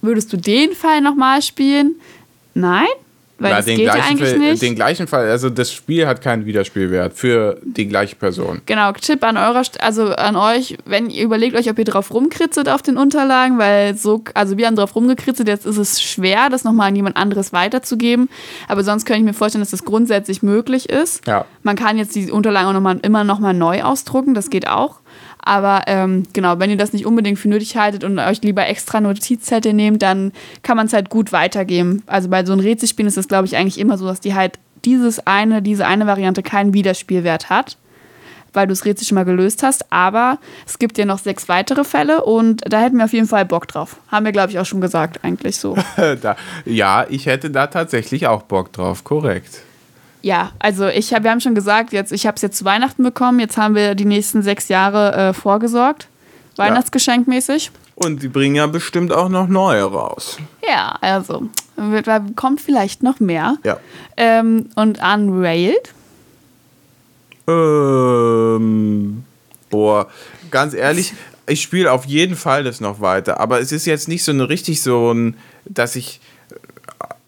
würdest 0.02 0.32
du 0.32 0.37
den 0.37 0.72
Fall 0.72 1.00
nochmal 1.00 1.42
spielen? 1.42 1.94
Nein? 2.54 2.87
Weil 3.40 3.53
Na, 3.53 3.62
den, 3.62 3.77
geht 3.77 3.85
gleichen 3.85 4.18
ja 4.18 4.27
Fall, 4.27 4.38
nicht. 4.38 4.62
den 4.62 4.74
gleichen 4.74 5.07
Fall, 5.07 5.31
also 5.31 5.48
das 5.48 5.72
Spiel 5.72 6.09
hat 6.09 6.20
keinen 6.20 6.44
Wiederspielwert 6.44 7.14
für 7.14 7.61
die 7.62 7.87
gleiche 7.87 8.16
Person. 8.16 8.62
Genau, 8.66 8.90
Tipp 8.92 9.22
an 9.22 9.37
eurer, 9.37 9.62
also 9.79 10.12
an 10.14 10.35
euch, 10.35 10.77
wenn 10.85 11.09
ihr 11.09 11.22
überlegt 11.22 11.57
euch, 11.57 11.70
ob 11.70 11.79
ihr 11.79 11.85
drauf 11.85 12.12
rumkritzelt 12.12 12.68
auf 12.68 12.83
den 12.83 12.96
Unterlagen, 12.96 13.57
weil 13.59 13.96
so, 13.96 14.24
also 14.35 14.57
wir 14.57 14.66
haben 14.66 14.74
drauf 14.74 14.96
rumgekritzelt, 14.96 15.46
jetzt 15.46 15.66
ist 15.66 15.77
es 15.77 16.03
schwer, 16.03 16.51
das 16.51 16.64
nochmal 16.64 16.88
an 16.88 16.96
jemand 16.96 17.16
anderes 17.16 17.53
weiterzugeben. 17.53 18.29
Aber 18.66 18.83
sonst 18.83 19.05
könnte 19.05 19.20
ich 19.20 19.24
mir 19.24 19.35
vorstellen, 19.35 19.62
dass 19.62 19.70
das 19.70 19.85
grundsätzlich 19.85 20.42
möglich 20.42 20.88
ist. 20.88 21.24
Ja. 21.29 21.44
Man 21.62 21.77
kann 21.77 21.96
jetzt 21.96 22.16
die 22.16 22.33
Unterlagen 22.33 22.68
auch 22.68 22.72
noch 22.72 22.81
mal, 22.81 22.98
immer 23.03 23.22
nochmal 23.22 23.55
neu 23.55 23.83
ausdrucken, 23.83 24.35
das 24.35 24.51
geht 24.51 24.66
auch. 24.66 24.98
Aber 25.48 25.84
ähm, 25.87 26.24
genau, 26.34 26.58
wenn 26.58 26.68
ihr 26.68 26.76
das 26.76 26.92
nicht 26.92 27.06
unbedingt 27.06 27.38
für 27.38 27.48
nötig 27.48 27.74
haltet 27.74 28.04
und 28.04 28.18
euch 28.18 28.42
lieber 28.42 28.66
extra 28.66 29.00
Notizzettel 29.00 29.72
nehmt, 29.72 30.02
dann 30.02 30.32
kann 30.62 30.76
man 30.76 30.88
es 30.88 30.92
halt 30.92 31.08
gut 31.08 31.32
weitergeben. 31.32 32.02
Also 32.06 32.28
bei 32.28 32.44
so 32.44 32.52
einem 32.52 32.61
Rätselspiel 32.61 33.06
ist 33.06 33.16
es, 33.16 33.28
glaube 33.28 33.46
ich, 33.46 33.56
eigentlich 33.56 33.78
immer 33.78 33.96
so, 33.96 34.06
dass 34.06 34.20
die 34.20 34.34
halt 34.34 34.58
dieses 34.84 35.26
eine, 35.26 35.62
diese 35.62 35.87
eine 35.87 36.06
Variante 36.06 36.42
keinen 36.42 36.74
Wiederspielwert 36.74 37.48
hat, 37.48 37.78
weil 38.52 38.66
du 38.66 38.72
das 38.72 38.84
Rätsel 38.84 39.06
schon 39.06 39.14
mal 39.14 39.24
gelöst 39.24 39.62
hast. 39.62 39.90
Aber 39.90 40.37
es 40.66 40.78
gibt 40.78 40.98
ja 40.98 41.06
noch 41.06 41.18
sechs 41.18 41.48
weitere 41.48 41.82
Fälle 41.84 42.24
und 42.24 42.61
da 42.70 42.82
hätten 42.82 42.98
wir 42.98 43.06
auf 43.06 43.14
jeden 43.14 43.26
Fall 43.26 43.46
Bock 43.46 43.68
drauf. 43.68 44.00
Haben 44.08 44.26
wir, 44.26 44.32
glaube 44.32 44.50
ich, 44.50 44.58
auch 44.58 44.66
schon 44.66 44.82
gesagt, 44.82 45.24
eigentlich 45.24 45.56
so. 45.56 45.78
da, 46.20 46.37
ja, 46.66 47.06
ich 47.08 47.24
hätte 47.24 47.50
da 47.50 47.68
tatsächlich 47.68 48.26
auch 48.26 48.42
Bock 48.42 48.70
drauf, 48.74 49.02
korrekt. 49.02 49.62
Ja, 50.22 50.52
also 50.59 50.88
ich 50.88 51.14
hab, 51.14 51.22
wir 51.22 51.31
haben 51.31 51.40
schon 51.40 51.54
gesagt, 51.54 51.92
jetzt, 51.92 52.12
ich 52.12 52.26
habe 52.26 52.37
es 52.37 52.42
jetzt 52.42 52.59
zu 52.59 52.64
Weihnachten 52.64 53.02
bekommen, 53.02 53.38
jetzt 53.40 53.57
haben 53.57 53.74
wir 53.74 53.94
die 53.94 54.04
nächsten 54.04 54.42
sechs 54.42 54.68
Jahre 54.68 55.14
äh, 55.14 55.33
vorgesorgt, 55.33 56.09
Weihnachtsgeschenkmäßig. 56.57 57.70
Und 57.94 58.22
die 58.22 58.28
bringen 58.28 58.57
ja 58.57 58.66
bestimmt 58.66 59.12
auch 59.12 59.28
noch 59.28 59.48
neue 59.48 59.83
raus. 59.83 60.38
Ja, 60.68 60.96
also 61.00 61.48
da 62.04 62.24
kommt 62.37 62.61
vielleicht 62.61 63.02
noch 63.02 63.20
mehr. 63.20 63.57
Ja. 63.64 63.78
Ähm, 64.16 64.68
und 64.74 65.00
Unrailed? 65.02 65.94
Ähm, 67.48 69.24
boah, 69.70 70.09
ganz 70.50 70.74
ehrlich, 70.74 71.14
ich 71.46 71.62
spiele 71.62 71.90
auf 71.90 72.04
jeden 72.04 72.37
Fall 72.37 72.62
das 72.64 72.81
noch 72.81 73.00
weiter, 73.00 73.40
aber 73.40 73.61
es 73.61 73.72
ist 73.72 73.87
jetzt 73.87 74.09
nicht 74.09 74.22
so 74.22 74.33
eine 74.33 74.48
richtig 74.48 74.83
so 74.83 75.12
ein, 75.12 75.37
dass 75.64 75.96
ich 75.96 76.20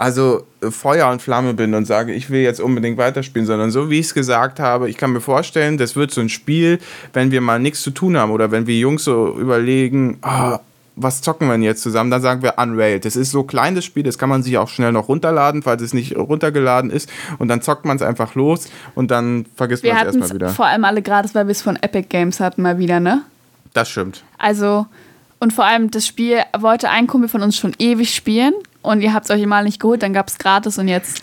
also 0.01 0.47
Feuer 0.63 1.11
und 1.11 1.21
Flamme 1.21 1.53
bin 1.53 1.75
und 1.75 1.85
sage, 1.85 2.15
ich 2.15 2.31
will 2.31 2.41
jetzt 2.41 2.59
unbedingt 2.59 2.97
weiterspielen, 2.97 3.47
sondern 3.47 3.71
so 3.71 3.91
wie 3.91 3.99
ich 3.99 4.07
es 4.07 4.15
gesagt 4.15 4.59
habe, 4.59 4.89
ich 4.89 4.97
kann 4.97 5.13
mir 5.13 5.21
vorstellen, 5.21 5.77
das 5.77 5.95
wird 5.95 6.11
so 6.11 6.23
ein 6.23 6.31
Spiel, 6.31 6.79
wenn 7.13 7.31
wir 7.31 7.43
mal 7.43 7.59
nichts 7.59 7.83
zu 7.83 7.91
tun 7.91 8.17
haben 8.17 8.33
oder 8.33 8.51
wenn 8.51 8.67
wir 8.67 8.79
Jungs 8.79 9.05
so 9.05 9.37
überlegen, 9.39 10.19
oh, 10.23 10.57
was 10.97 11.21
zocken 11.21 11.49
wir 11.49 11.53
denn 11.53 11.63
jetzt 11.63 11.83
zusammen, 11.83 12.11
dann 12.11 12.23
sagen 12.23 12.43
wir 12.43 12.55
Unrailed. 12.57 13.05
Das 13.05 13.15
ist 13.15 13.31
so 13.31 13.41
ein 13.41 13.47
kleines 13.47 13.85
Spiel, 13.85 14.03
das 14.03 14.17
kann 14.17 14.31
man 14.31 14.43
sich 14.43 14.57
auch 14.57 14.69
schnell 14.69 14.91
noch 14.91 15.09
runterladen, 15.09 15.63
falls 15.63 15.83
es 15.83 15.93
nicht 15.93 16.17
runtergeladen 16.17 16.91
ist 16.91 17.11
und 17.39 17.49
dann 17.49 17.61
zockt 17.61 17.85
man 17.85 17.97
es 17.97 18.03
einfach 18.03 18.35
los 18.35 18.71
und 18.95 19.11
dann 19.11 19.45
vergisst 19.55 19.85
man 19.85 19.97
es 19.99 20.17
erstmal 20.17 20.31
wieder. 20.31 20.49
vor 20.49 20.67
allem 20.67 20.85
alle 20.85 21.03
gratis, 21.03 21.35
weil 21.35 21.47
wir 21.47 21.53
es 21.53 21.61
von 21.61 21.77
Epic 21.77 22.07
Games 22.09 22.41
hatten 22.41 22.63
mal 22.63 22.79
wieder, 22.79 23.01
ne? 23.01 23.23
Das 23.75 23.91
stimmt. 23.91 24.25
Also 24.39 24.87
und 25.41 25.53
vor 25.53 25.67
allem 25.67 25.91
das 25.91 26.07
Spiel 26.07 26.39
wollte 26.59 26.89
ein 26.89 27.07
Kumpel 27.07 27.29
von 27.29 27.43
uns 27.43 27.59
schon 27.59 27.75
ewig 27.79 28.15
spielen 28.15 28.55
und 28.83 29.01
ihr 29.03 29.13
habt 29.13 29.29
es 29.29 29.31
euch 29.31 29.45
mal 29.47 29.65
nicht 29.65 29.81
geholt, 29.81 30.03
dann 30.03 30.13
gab 30.13 30.29
es 30.29 30.39
gratis 30.39 30.79
und 30.79 30.89
jetzt 30.89 31.23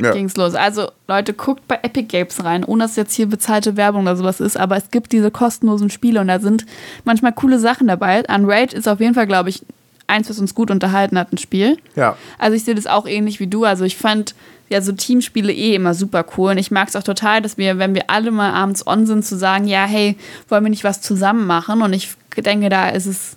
ja. 0.00 0.14
es 0.14 0.36
los. 0.36 0.54
Also 0.54 0.90
Leute, 1.06 1.34
guckt 1.34 1.66
bei 1.68 1.78
Epic 1.82 2.06
Games 2.08 2.44
rein, 2.44 2.64
ohne 2.64 2.84
dass 2.84 2.96
jetzt 2.96 3.14
hier 3.14 3.26
bezahlte 3.26 3.76
Werbung 3.76 4.02
oder 4.02 4.16
sowas 4.16 4.40
ist, 4.40 4.56
aber 4.56 4.76
es 4.76 4.90
gibt 4.90 5.12
diese 5.12 5.30
kostenlosen 5.30 5.90
Spiele 5.90 6.20
und 6.20 6.28
da 6.28 6.38
sind 6.38 6.66
manchmal 7.04 7.32
coole 7.32 7.58
Sachen 7.58 7.88
dabei. 7.88 8.22
Unraid 8.28 8.72
ist 8.72 8.88
auf 8.88 9.00
jeden 9.00 9.14
Fall, 9.14 9.26
glaube 9.26 9.48
ich, 9.50 9.62
eins, 10.06 10.30
was 10.30 10.38
uns 10.38 10.54
gut 10.54 10.70
unterhalten 10.70 11.18
hat, 11.18 11.32
ein 11.32 11.38
Spiel. 11.38 11.78
Ja. 11.94 12.16
Also 12.38 12.56
ich 12.56 12.64
sehe 12.64 12.74
das 12.74 12.86
auch 12.86 13.06
ähnlich 13.06 13.40
wie 13.40 13.46
du. 13.46 13.64
Also 13.64 13.84
ich 13.84 13.96
fand 13.96 14.34
ja 14.68 14.80
so 14.80 14.92
Teamspiele 14.92 15.52
eh 15.52 15.74
immer 15.74 15.94
super 15.94 16.24
cool 16.36 16.52
und 16.52 16.58
ich 16.58 16.70
mag 16.70 16.88
es 16.88 16.96
auch 16.96 17.02
total, 17.02 17.42
dass 17.42 17.58
wir, 17.58 17.78
wenn 17.78 17.94
wir 17.94 18.08
alle 18.08 18.30
mal 18.30 18.52
abends 18.52 18.86
on 18.86 19.06
sind, 19.06 19.24
zu 19.24 19.36
sagen, 19.36 19.66
ja, 19.66 19.84
hey, 19.84 20.16
wollen 20.48 20.64
wir 20.64 20.70
nicht 20.70 20.84
was 20.84 21.00
zusammen 21.00 21.46
machen? 21.46 21.82
Und 21.82 21.92
ich 21.92 22.10
denke, 22.36 22.68
da 22.68 22.88
ist 22.88 23.06
es 23.06 23.36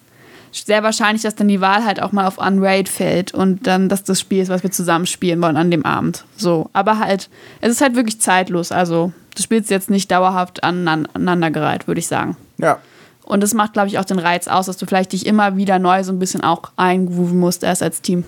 sehr 0.52 0.84
wahrscheinlich, 0.84 1.24
dass 1.24 1.36
dann 1.36 1.48
die 1.48 1.62
Wahl 1.62 1.86
halt 1.86 2.02
auch 2.02 2.12
mal 2.12 2.28
auf 2.28 2.38
Unraid 2.38 2.90
fällt 2.90 3.34
und 3.34 3.68
dann, 3.68 3.90
dass 3.90 4.04
das 4.04 4.20
Spiel 4.20 4.42
ist, 4.42 4.50
was 4.50 4.64
wir 4.64 4.72
zusammen 4.72 5.06
spielen 5.06 5.42
wollen 5.42 5.58
an 5.58 5.72
dem 5.72 5.86
Abend. 5.86 6.26
So, 6.36 6.70
aber 6.74 7.00
halt, 7.00 7.30
es 7.62 7.72
ist 7.72 7.82
halt 7.82 7.96
wirklich 7.96 8.20
zeitlos. 8.20 8.72
Also, 8.72 9.14
du 9.36 9.42
spielst 9.42 9.70
jetzt 9.70 9.90
nicht 9.90 10.12
dauerhaft 10.12 10.64
aneinandergereiht, 10.64 11.88
würde 11.88 12.00
ich 12.00 12.08
sagen. 12.08 12.36
Ja. 12.58 12.80
Und 13.24 13.42
das 13.42 13.54
macht, 13.54 13.74
glaube 13.74 13.88
ich, 13.88 13.98
auch 13.98 14.06
den 14.06 14.20
Reiz 14.20 14.48
aus, 14.48 14.66
dass 14.66 14.78
du 14.78 14.86
vielleicht 14.86 15.14
dich 15.14 15.26
immer 15.26 15.56
wieder 15.56 15.80
neu 15.80 16.04
so 16.04 16.12
ein 16.12 16.20
bisschen 16.20 16.42
auch 16.42 16.72
eingrooven 16.76 17.40
musst, 17.40 17.64
erst 17.64 17.82
als 17.84 18.02
Team. 18.02 18.26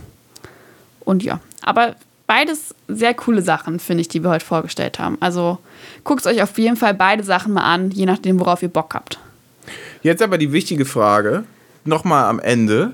Und 1.02 1.24
ja, 1.24 1.42
aber 1.62 1.96
beides 2.28 2.74
sehr 2.88 3.14
coole 3.14 3.42
Sachen, 3.42 3.80
finde 3.80 4.02
ich, 4.02 4.08
die 4.08 4.24
wir 4.24 4.30
heute 4.30 4.46
vorgestellt 4.46 5.00
haben. 5.00 5.18
Also 5.20 5.58
guckt 6.04 6.26
euch 6.26 6.42
auf 6.42 6.58
jeden 6.58 6.78
Fall 6.78 6.94
beide 6.94 7.24
Sachen 7.24 7.54
mal 7.54 7.64
an, 7.64 7.92
je 7.92 8.06
nachdem, 8.06 8.40
worauf 8.40 8.64
ihr 8.64 8.70
Bock 8.70 8.94
habt. 8.94 9.20
Jetzt 10.02 10.22
aber 10.22 10.38
die 10.38 10.52
wichtige 10.52 10.86
Frage, 10.86 11.44
nochmal 11.86 12.26
am 12.26 12.40
Ende. 12.40 12.94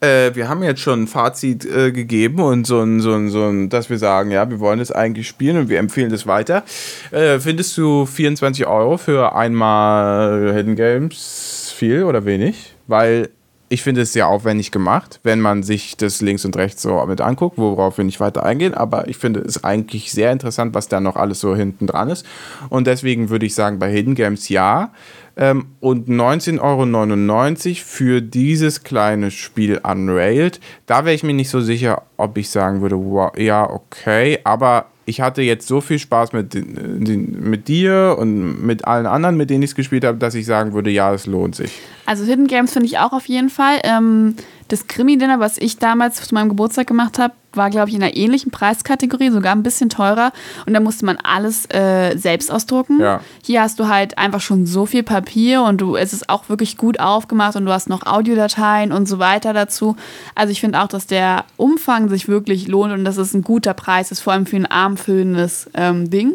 Äh, 0.00 0.34
wir 0.34 0.48
haben 0.48 0.62
jetzt 0.62 0.80
schon 0.80 1.04
ein 1.04 1.06
Fazit 1.06 1.64
äh, 1.64 1.90
gegeben 1.90 2.40
und 2.40 2.66
so 2.66 2.80
ein, 2.80 3.00
so, 3.00 3.12
ein, 3.12 3.30
so 3.30 3.44
ein, 3.44 3.70
dass 3.70 3.88
wir 3.88 3.98
sagen, 3.98 4.30
ja, 4.30 4.48
wir 4.50 4.60
wollen 4.60 4.80
es 4.80 4.92
eigentlich 4.92 5.26
spielen 5.26 5.56
und 5.56 5.68
wir 5.68 5.78
empfehlen 5.78 6.10
das 6.10 6.26
weiter. 6.26 6.64
Äh, 7.10 7.38
findest 7.40 7.76
du 7.78 8.04
24 8.04 8.66
Euro 8.66 8.98
für 8.98 9.34
einmal 9.34 10.52
Hidden 10.54 10.76
Games 10.76 11.72
viel 11.76 12.04
oder 12.04 12.24
wenig? 12.26 12.74
Weil 12.86 13.30
ich 13.68 13.82
finde 13.82 14.02
es 14.02 14.12
sehr 14.12 14.28
aufwendig 14.28 14.70
gemacht, 14.70 15.18
wenn 15.24 15.40
man 15.40 15.62
sich 15.62 15.96
das 15.96 16.20
links 16.20 16.44
und 16.44 16.56
rechts 16.56 16.82
so 16.82 17.04
mit 17.06 17.20
anguckt, 17.20 17.58
worauf 17.58 17.96
wir 17.96 18.04
nicht 18.04 18.20
weiter 18.20 18.44
eingehen. 18.44 18.74
Aber 18.74 19.08
ich 19.08 19.16
finde 19.16 19.40
es 19.40 19.64
eigentlich 19.64 20.12
sehr 20.12 20.30
interessant, 20.30 20.74
was 20.74 20.88
da 20.88 21.00
noch 21.00 21.16
alles 21.16 21.40
so 21.40 21.56
hinten 21.56 21.86
dran 21.86 22.08
ist. 22.08 22.24
Und 22.68 22.86
deswegen 22.86 23.28
würde 23.28 23.46
ich 23.46 23.54
sagen, 23.54 23.78
bei 23.78 23.90
Hidden 23.90 24.14
Games 24.14 24.48
ja. 24.48 24.92
Ähm, 25.38 25.66
und 25.80 26.08
19,99 26.08 26.60
Euro 26.60 27.84
für 27.84 28.22
dieses 28.22 28.82
kleine 28.82 29.30
Spiel 29.30 29.80
Unrailed. 29.82 30.60
Da 30.86 31.04
wäre 31.04 31.14
ich 31.14 31.22
mir 31.22 31.34
nicht 31.34 31.50
so 31.50 31.60
sicher, 31.60 32.02
ob 32.16 32.38
ich 32.38 32.48
sagen 32.48 32.80
würde, 32.80 32.96
wow, 32.96 33.36
ja, 33.36 33.68
okay. 33.68 34.38
Aber 34.44 34.86
ich 35.04 35.20
hatte 35.20 35.40
jetzt 35.42 35.68
so 35.68 35.80
viel 35.80 35.98
Spaß 35.98 36.32
mit, 36.32 36.54
mit 36.54 37.68
dir 37.68 38.16
und 38.18 38.64
mit 38.64 38.86
allen 38.86 39.06
anderen, 39.06 39.36
mit 39.36 39.50
denen 39.50 39.62
ich 39.62 39.70
es 39.70 39.74
gespielt 39.76 40.04
habe, 40.04 40.18
dass 40.18 40.34
ich 40.34 40.46
sagen 40.46 40.72
würde, 40.72 40.90
ja, 40.90 41.14
es 41.14 41.26
lohnt 41.26 41.54
sich. 41.54 41.78
Also 42.06 42.24
Hidden 42.24 42.48
Games 42.48 42.72
finde 42.72 42.86
ich 42.86 42.98
auch 42.98 43.12
auf 43.12 43.26
jeden 43.26 43.48
Fall. 43.48 43.78
Ähm, 43.84 44.34
das 44.68 44.88
Krimi-Dinner, 44.88 45.38
was 45.38 45.58
ich 45.58 45.78
damals 45.78 46.22
zu 46.22 46.34
meinem 46.34 46.48
Geburtstag 46.48 46.88
gemacht 46.88 47.18
habe, 47.18 47.34
war, 47.56 47.70
glaube 47.70 47.88
ich, 47.88 47.94
in 47.94 48.02
einer 48.02 48.16
ähnlichen 48.16 48.50
Preiskategorie, 48.50 49.30
sogar 49.30 49.52
ein 49.52 49.62
bisschen 49.62 49.88
teurer. 49.88 50.32
Und 50.66 50.74
da 50.74 50.80
musste 50.80 51.04
man 51.06 51.16
alles 51.22 51.66
äh, 51.66 52.16
selbst 52.16 52.50
ausdrucken. 52.50 53.00
Ja. 53.00 53.20
Hier 53.42 53.62
hast 53.62 53.78
du 53.78 53.88
halt 53.88 54.18
einfach 54.18 54.40
schon 54.40 54.66
so 54.66 54.86
viel 54.86 55.02
Papier 55.02 55.62
und 55.62 55.80
du, 55.80 55.96
es 55.96 56.12
ist 56.12 56.28
auch 56.28 56.48
wirklich 56.48 56.76
gut 56.76 57.00
aufgemacht 57.00 57.56
und 57.56 57.64
du 57.66 57.72
hast 57.72 57.88
noch 57.88 58.06
Audiodateien 58.06 58.92
und 58.92 59.06
so 59.06 59.18
weiter 59.18 59.52
dazu. 59.52 59.96
Also 60.34 60.52
ich 60.52 60.60
finde 60.60 60.80
auch, 60.80 60.88
dass 60.88 61.06
der 61.06 61.44
Umfang 61.56 62.08
sich 62.08 62.28
wirklich 62.28 62.68
lohnt 62.68 62.92
und 62.92 63.04
dass 63.04 63.16
es 63.16 63.34
ein 63.34 63.42
guter 63.42 63.74
Preis 63.74 64.10
ist, 64.10 64.20
vor 64.20 64.32
allem 64.32 64.46
für 64.46 64.56
ein 64.56 64.66
armfüllendes 64.66 65.70
ähm, 65.74 66.10
Ding. 66.10 66.34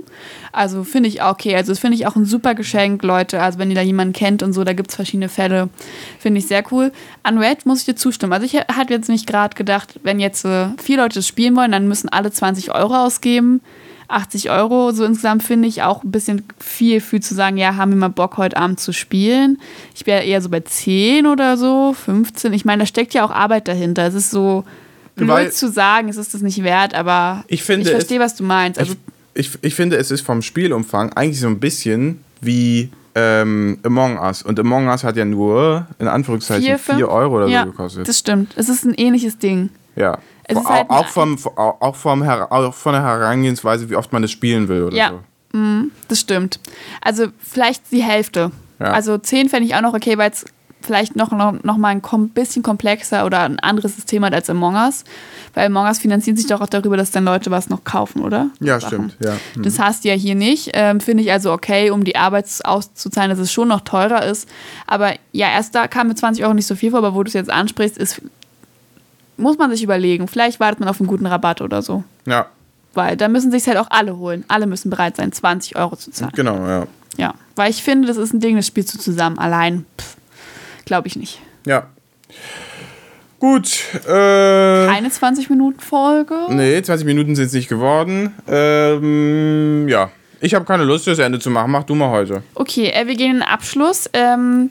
Also 0.51 0.83
finde 0.83 1.09
ich 1.09 1.23
okay. 1.23 1.55
Also 1.55 1.71
das 1.71 1.79
finde 1.79 1.95
ich 1.95 2.07
auch 2.07 2.15
ein 2.15 2.25
super 2.25 2.55
Geschenk, 2.55 3.03
Leute. 3.03 3.41
Also 3.41 3.59
wenn 3.59 3.69
ihr 3.69 3.75
da 3.75 3.81
jemanden 3.81 4.13
kennt 4.13 4.43
und 4.43 4.53
so, 4.53 4.63
da 4.63 4.73
gibt 4.73 4.89
es 4.89 4.95
verschiedene 4.95 5.29
Fälle. 5.29 5.69
Finde 6.19 6.39
ich 6.39 6.47
sehr 6.47 6.63
cool. 6.71 6.91
An 7.23 7.37
Red 7.37 7.65
muss 7.65 7.79
ich 7.79 7.85
dir 7.85 7.95
zustimmen. 7.95 8.33
Also 8.33 8.45
ich 8.45 8.55
hatte 8.55 8.93
jetzt 8.93 9.09
nicht 9.09 9.27
gerade 9.27 9.55
gedacht, 9.55 9.99
wenn 10.03 10.19
jetzt 10.19 10.45
äh, 10.45 10.67
vier 10.81 10.97
Leute 10.97 11.10
das 11.15 11.27
spielen 11.27 11.55
wollen, 11.55 11.71
dann 11.71 11.87
müssen 11.87 12.09
alle 12.09 12.31
20 12.31 12.73
Euro 12.73 12.95
ausgeben. 12.95 13.61
80 14.11 14.49
Euro, 14.49 14.91
so 14.91 15.05
insgesamt 15.05 15.41
finde 15.41 15.67
ich 15.67 15.83
auch 15.83 16.03
ein 16.03 16.11
bisschen 16.11 16.43
viel 16.59 16.99
für 16.99 17.21
zu 17.21 17.33
sagen, 17.33 17.57
ja, 17.57 17.77
haben 17.77 17.91
wir 17.91 17.97
mal 17.97 18.09
Bock, 18.09 18.37
heute 18.37 18.57
Abend 18.57 18.79
zu 18.79 18.91
spielen. 18.91 19.59
Ich 19.95 20.05
wäre 20.05 20.23
eher 20.23 20.41
so 20.41 20.49
bei 20.49 20.59
10 20.59 21.25
oder 21.27 21.57
so, 21.57 21.93
15. 21.93 22.51
Ich 22.53 22.65
meine, 22.65 22.81
da 22.83 22.85
steckt 22.85 23.13
ja 23.13 23.23
auch 23.25 23.31
Arbeit 23.31 23.67
dahinter. 23.67 24.05
Es 24.05 24.13
ist 24.13 24.29
so 24.29 24.65
blöd 25.15 25.53
zu 25.53 25.69
sagen, 25.69 26.09
es 26.09 26.17
ist 26.17 26.33
das 26.33 26.41
nicht 26.41 26.63
wert, 26.63 26.93
aber 26.93 27.43
ich, 27.47 27.63
finde 27.63 27.83
ich 27.83 27.91
verstehe, 27.91 28.19
was 28.19 28.35
du 28.35 28.43
meinst. 28.43 28.79
Also, 28.79 28.93
ich, 29.33 29.47
ich, 29.47 29.63
ich 29.63 29.75
finde, 29.75 29.97
es 29.97 30.11
ist 30.11 30.21
vom 30.21 30.41
Spielumfang 30.41 31.13
eigentlich 31.13 31.39
so 31.39 31.47
ein 31.47 31.59
bisschen 31.59 32.23
wie 32.41 32.89
ähm, 33.15 33.79
Among 33.83 34.17
Us. 34.19 34.41
Und 34.41 34.59
Among 34.59 34.87
Us 34.87 35.03
hat 35.03 35.17
ja 35.17 35.25
nur, 35.25 35.87
in 35.99 36.07
Anführungszeichen, 36.07 36.77
4 36.77 37.07
Euro 37.07 37.37
oder 37.37 37.47
ja, 37.47 37.63
so 37.65 37.71
gekostet. 37.71 38.07
Das 38.07 38.19
stimmt. 38.19 38.53
Es 38.55 38.69
ist 38.69 38.85
ein 38.85 38.93
ähnliches 38.93 39.37
Ding. 39.37 39.69
Ja. 39.95 40.19
Ist 40.51 40.57
auch, 40.57 40.69
halt 40.69 40.89
auch, 40.89 41.07
vom, 41.07 41.37
auch, 41.55 41.95
vom 41.95 42.23
auch 42.23 42.73
von 42.73 42.93
der 42.93 43.03
Herangehensweise, 43.03 43.89
wie 43.89 43.95
oft 43.95 44.11
man 44.11 44.21
das 44.21 44.31
spielen 44.31 44.67
will 44.67 44.83
oder 44.83 44.95
ja. 44.95 45.09
so. 45.09 45.57
Mm, 45.57 45.91
das 46.07 46.19
stimmt. 46.19 46.59
Also 47.01 47.27
vielleicht 47.39 47.91
die 47.91 48.03
Hälfte. 48.03 48.51
Ja. 48.79 48.87
Also 48.87 49.17
10 49.17 49.49
fände 49.49 49.67
ich 49.67 49.75
auch 49.75 49.81
noch 49.81 49.93
okay, 49.93 50.17
weil 50.17 50.31
es 50.31 50.45
vielleicht 50.81 51.15
noch, 51.15 51.31
noch, 51.31 51.63
noch 51.63 51.77
mal 51.77 51.89
ein 51.89 52.01
kom 52.01 52.29
bisschen 52.29 52.63
komplexer 52.63 53.25
oder 53.25 53.41
ein 53.41 53.59
anderes 53.59 53.95
System 53.95 54.25
hat 54.25 54.33
als 54.33 54.49
Among 54.49 54.75
Us. 54.75 55.03
Weil 55.53 55.67
Among 55.67 55.85
Us 55.85 55.99
finanziert 55.99 56.37
sich 56.37 56.47
doch 56.47 56.61
auch 56.61 56.67
darüber, 56.67 56.97
dass 56.97 57.11
dann 57.11 57.25
Leute 57.25 57.51
was 57.51 57.69
noch 57.69 57.83
kaufen, 57.83 58.21
oder? 58.23 58.49
Ja, 58.59 58.79
Sachen. 58.79 59.11
stimmt. 59.11 59.17
Ja. 59.19 59.37
Mhm. 59.55 59.63
Das 59.63 59.79
hast 59.79 60.03
du 60.03 60.09
ja 60.09 60.15
hier 60.15 60.35
nicht. 60.35 60.71
Ähm, 60.73 60.99
Finde 60.99 61.23
ich 61.23 61.31
also 61.31 61.51
okay, 61.51 61.91
um 61.91 62.03
die 62.03 62.15
Arbeit 62.15 62.47
auszuzahlen, 62.63 63.29
dass 63.29 63.39
es 63.39 63.51
schon 63.51 63.67
noch 63.67 63.81
teurer 63.81 64.25
ist. 64.25 64.47
Aber 64.87 65.13
ja, 65.31 65.49
erst 65.51 65.75
da 65.75 65.87
kam 65.87 66.07
mit 66.07 66.17
20 66.17 66.43
Euro 66.43 66.53
nicht 66.53 66.67
so 66.67 66.75
viel 66.75 66.91
vor, 66.91 66.99
aber 66.99 67.13
wo 67.13 67.23
du 67.23 67.27
es 67.27 67.33
jetzt 67.33 67.49
ansprichst, 67.49 67.97
ist, 67.97 68.21
muss 69.41 69.57
man 69.57 69.69
sich 69.71 69.83
überlegen. 69.83 70.27
Vielleicht 70.27 70.59
wartet 70.59 70.79
man 70.79 70.89
auf 70.89 70.99
einen 70.99 71.07
guten 71.07 71.25
Rabatt 71.25 71.61
oder 71.61 71.81
so. 71.81 72.03
Ja. 72.25 72.47
Weil 72.93 73.17
da 73.17 73.27
müssen 73.27 73.51
sich 73.51 73.67
halt 73.67 73.77
auch 73.77 73.87
alle 73.89 74.17
holen. 74.17 74.43
Alle 74.47 74.67
müssen 74.67 74.89
bereit 74.89 75.15
sein, 75.15 75.31
20 75.31 75.75
Euro 75.77 75.95
zu 75.95 76.11
zahlen. 76.11 76.33
Genau, 76.35 76.55
ja. 76.67 76.87
Ja, 77.17 77.33
weil 77.55 77.69
ich 77.69 77.83
finde, 77.83 78.07
das 78.07 78.17
ist 78.17 78.33
ein 78.33 78.39
Ding, 78.39 78.55
das 78.55 78.67
spielst 78.67 78.93
du 78.93 78.99
zusammen. 78.99 79.37
Allein, 79.37 79.85
glaube 80.85 81.07
ich 81.07 81.15
nicht. 81.15 81.41
Ja. 81.65 81.87
Gut. 83.39 83.79
Äh, 84.07 84.11
Eine 84.87 85.09
20-Minuten-Folge? 85.09 86.35
nee, 86.49 86.81
20 86.81 87.05
Minuten 87.05 87.35
sind 87.35 87.47
es 87.47 87.53
nicht 87.53 87.67
geworden. 87.67 88.33
Ähm, 88.47 89.87
ja. 89.89 90.11
Ich 90.39 90.53
habe 90.55 90.65
keine 90.65 90.83
Lust, 90.83 91.07
das 91.07 91.19
Ende 91.19 91.39
zu 91.39 91.49
machen. 91.49 91.71
Mach 91.71 91.83
du 91.83 91.95
mal 91.95 92.09
heute. 92.09 92.43
Okay, 92.55 92.89
äh, 92.89 93.07
wir 93.07 93.15
gehen 93.15 93.31
in 93.31 93.37
den 93.37 93.43
Abschluss. 93.43 94.09
Ähm, 94.13 94.69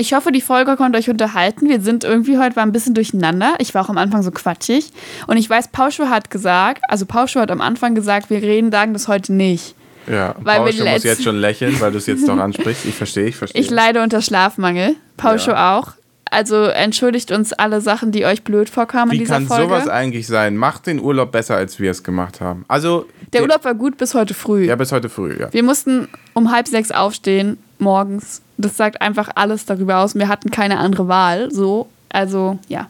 ich 0.00 0.14
hoffe, 0.14 0.32
die 0.32 0.40
Folge 0.40 0.76
konnte 0.76 0.98
euch 0.98 1.10
unterhalten. 1.10 1.68
Wir 1.68 1.80
sind 1.80 2.04
irgendwie 2.04 2.38
heute 2.38 2.56
war 2.56 2.62
ein 2.64 2.72
bisschen 2.72 2.94
durcheinander. 2.94 3.54
Ich 3.58 3.74
war 3.74 3.84
auch 3.84 3.88
am 3.90 3.98
Anfang 3.98 4.22
so 4.22 4.30
quatschig. 4.30 4.90
Und 5.26 5.36
ich 5.36 5.48
weiß, 5.48 5.68
Pauscho 5.68 6.08
hat 6.08 6.30
gesagt, 6.30 6.82
also 6.88 7.04
Pauscho 7.06 7.38
hat 7.40 7.50
am 7.50 7.60
Anfang 7.60 7.94
gesagt, 7.94 8.30
wir 8.30 8.40
reden, 8.42 8.70
sagen 8.72 8.92
das 8.94 9.08
heute 9.08 9.32
nicht. 9.32 9.74
Ja, 10.06 10.34
Weil 10.40 10.64
wir 10.74 10.84
muss 10.92 11.04
jetzt 11.04 11.22
schon 11.22 11.36
lächeln, 11.36 11.78
weil 11.80 11.92
du 11.92 11.98
es 11.98 12.06
jetzt 12.06 12.26
doch 12.26 12.38
ansprichst. 12.38 12.86
Ich 12.86 12.94
verstehe, 12.94 13.26
ich 13.26 13.36
verstehe. 13.36 13.60
Ich 13.60 13.70
leide 13.70 14.02
unter 14.02 14.22
Schlafmangel. 14.22 14.96
Pauscho 15.18 15.50
Ja. 15.52 15.78
auch. 15.78 15.92
Also 16.32 16.64
entschuldigt 16.64 17.32
uns 17.32 17.52
alle 17.52 17.80
Sachen, 17.80 18.12
die 18.12 18.24
euch 18.24 18.42
blöd 18.42 18.70
vorkamen 18.70 19.10
in 19.12 19.16
Wie 19.16 19.18
dieser 19.24 19.34
kann 19.34 19.46
Folge. 19.46 19.64
sowas 19.64 19.88
eigentlich 19.88 20.26
sein? 20.26 20.56
Macht 20.56 20.86
den 20.86 21.00
Urlaub 21.00 21.32
besser, 21.32 21.56
als 21.56 21.78
wir 21.80 21.90
es 21.90 22.02
gemacht 22.04 22.40
haben. 22.40 22.64
Also, 22.68 23.06
Der 23.32 23.42
Urlaub 23.42 23.64
war 23.64 23.74
gut 23.74 23.96
bis 23.98 24.14
heute 24.14 24.32
früh. 24.32 24.64
ja, 24.66 24.76
bis 24.76 24.92
heute 24.92 25.08
früh, 25.08 25.36
ja. 25.38 25.52
Wir 25.52 25.64
mussten 25.64 26.08
um 26.32 26.52
halb 26.52 26.68
sechs 26.68 26.90
aufstehen 26.92 27.58
morgens. 27.80 28.42
Das 28.56 28.76
sagt 28.76 29.00
einfach 29.00 29.30
alles 29.34 29.64
darüber 29.64 29.98
aus. 29.98 30.14
Wir 30.14 30.28
hatten 30.28 30.50
keine 30.50 30.78
andere 30.78 31.08
Wahl. 31.08 31.50
So. 31.50 31.88
Also, 32.12 32.58
ja. 32.68 32.88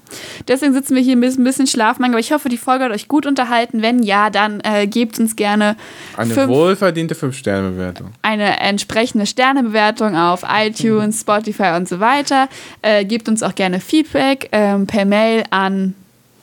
Deswegen 0.48 0.72
sitzen 0.72 0.94
wir 0.94 1.02
hier 1.02 1.14
ein 1.14 1.20
bisschen, 1.20 1.42
ein 1.42 1.44
bisschen 1.44 1.66
Schlafmangel. 1.66 2.14
Aber 2.14 2.20
ich 2.20 2.32
hoffe, 2.32 2.48
die 2.48 2.56
Folge 2.56 2.84
hat 2.84 2.92
euch 2.92 3.06
gut 3.06 3.26
unterhalten. 3.26 3.82
Wenn 3.82 4.02
ja, 4.02 4.30
dann 4.30 4.60
äh, 4.60 4.86
gebt 4.86 5.18
uns 5.18 5.36
gerne 5.36 5.76
Eine 6.16 6.32
fünf, 6.32 6.48
wohlverdiente 6.48 7.14
5-Sterne-Bewertung. 7.14 8.12
eine 8.22 8.58
entsprechende 8.60 9.26
Sternebewertung 9.26 10.16
auf 10.16 10.42
iTunes, 10.48 11.20
Spotify 11.20 11.74
und 11.76 11.86
so 11.86 12.00
weiter. 12.00 12.48
Äh, 12.80 13.04
gebt 13.04 13.28
uns 13.28 13.42
auch 13.42 13.54
gerne 13.54 13.80
Feedback 13.80 14.48
ähm, 14.52 14.86
per 14.86 15.04
Mail 15.04 15.44
an 15.50 15.94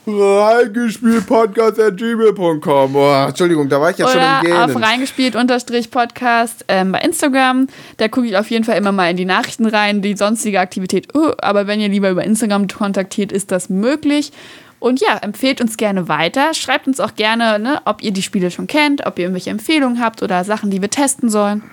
Reingespieltpodcast.gmail.com. 0.07 2.95
Oh, 2.95 3.25
Entschuldigung, 3.27 3.67
da 3.67 3.81
war 3.81 3.91
ich 3.91 3.97
ja 3.97 4.07
schon 4.07 4.21
im 4.21 4.53
auf 4.55 4.67
Gähnen. 4.67 4.83
reingespielt 4.83 5.35
unterstrich 5.35 5.91
Podcast 5.91 6.63
ähm, 6.69 6.93
bei 6.93 6.99
Instagram. 6.99 7.67
Da 7.97 8.07
gucke 8.07 8.27
ich 8.27 8.37
auf 8.37 8.49
jeden 8.49 8.63
Fall 8.63 8.77
immer 8.77 8.93
mal 8.93 9.11
in 9.11 9.17
die 9.17 9.25
Nachrichten 9.25 9.65
rein, 9.65 10.01
die 10.01 10.15
sonstige 10.15 10.61
Aktivität. 10.61 11.13
Uh, 11.13 11.33
aber 11.39 11.67
wenn 11.67 11.81
ihr 11.81 11.89
lieber 11.89 12.09
über 12.09 12.23
Instagram 12.23 12.69
kontaktiert, 12.69 13.33
ist 13.33 13.51
das 13.51 13.67
möglich. 13.67 14.31
Und 14.79 15.01
ja, 15.01 15.17
empfehlt 15.17 15.59
uns 15.59 15.75
gerne 15.75 16.07
weiter. 16.07 16.53
Schreibt 16.53 16.87
uns 16.87 17.01
auch 17.01 17.15
gerne, 17.15 17.59
ne, 17.59 17.81
ob 17.83 18.01
ihr 18.01 18.11
die 18.11 18.21
Spiele 18.21 18.49
schon 18.49 18.67
kennt, 18.67 19.05
ob 19.05 19.19
ihr 19.19 19.25
irgendwelche 19.25 19.49
Empfehlungen 19.49 19.99
habt 19.99 20.23
oder 20.23 20.45
Sachen, 20.45 20.71
die 20.71 20.81
wir 20.81 20.89
testen 20.89 21.29
sollen. 21.29 21.63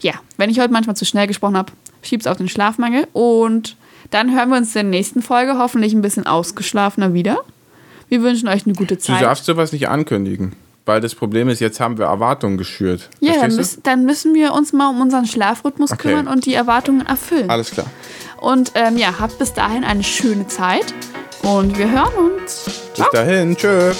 Ja, 0.00 0.12
wenn 0.36 0.50
ich 0.50 0.60
heute 0.60 0.72
manchmal 0.72 0.94
zu 0.94 1.04
schnell 1.04 1.26
gesprochen 1.26 1.56
habe, 1.56 1.72
schieb's 2.02 2.28
auf 2.28 2.36
den 2.36 2.48
Schlafmangel. 2.48 3.08
Und 3.12 3.76
dann 4.10 4.34
hören 4.34 4.48
wir 4.50 4.56
uns 4.56 4.68
in 4.68 4.90
der 4.90 4.98
nächsten 4.98 5.22
Folge 5.22 5.58
hoffentlich 5.58 5.92
ein 5.94 6.02
bisschen 6.02 6.26
ausgeschlafener 6.26 7.12
wieder. 7.14 7.38
Wir 8.08 8.22
wünschen 8.22 8.48
euch 8.48 8.64
eine 8.66 8.74
gute 8.74 8.96
Du 8.96 9.02
Zeit. 9.02 9.22
darfst 9.22 9.44
sowas 9.44 9.72
nicht 9.72 9.88
ankündigen. 9.88 10.52
Weil 10.86 11.02
das 11.02 11.14
Problem 11.14 11.50
ist, 11.50 11.60
jetzt 11.60 11.80
haben 11.80 11.98
wir 11.98 12.06
Erwartungen 12.06 12.56
geschürt. 12.56 13.10
Ja, 13.20 13.34
dann, 13.34 13.54
müssen- 13.54 13.82
dann 13.82 14.06
müssen 14.06 14.32
wir 14.34 14.54
uns 14.54 14.72
mal 14.72 14.88
um 14.88 15.02
unseren 15.02 15.26
Schlafrhythmus 15.26 15.92
Okay. 15.92 16.08
kümmern 16.08 16.26
und 16.28 16.46
die 16.46 16.54
Erwartungen 16.54 17.04
erfüllen. 17.04 17.48
du? 17.48 17.52
Alles 17.52 17.70
klar. 17.72 17.86
Und 18.40 18.72
ähm, 18.74 18.96
ja, 18.96 19.18
habt 19.20 19.38
bis 19.38 19.52
dahin 19.52 19.84
eine 19.84 20.02
schöne 20.02 20.46
Zeit 20.46 20.94
und 21.42 21.76
wir 21.76 21.90
hören 21.90 22.32
uns. 22.40 22.70
Bis 22.96 23.06
dahin. 23.12 23.54
Tschö. 23.54 23.92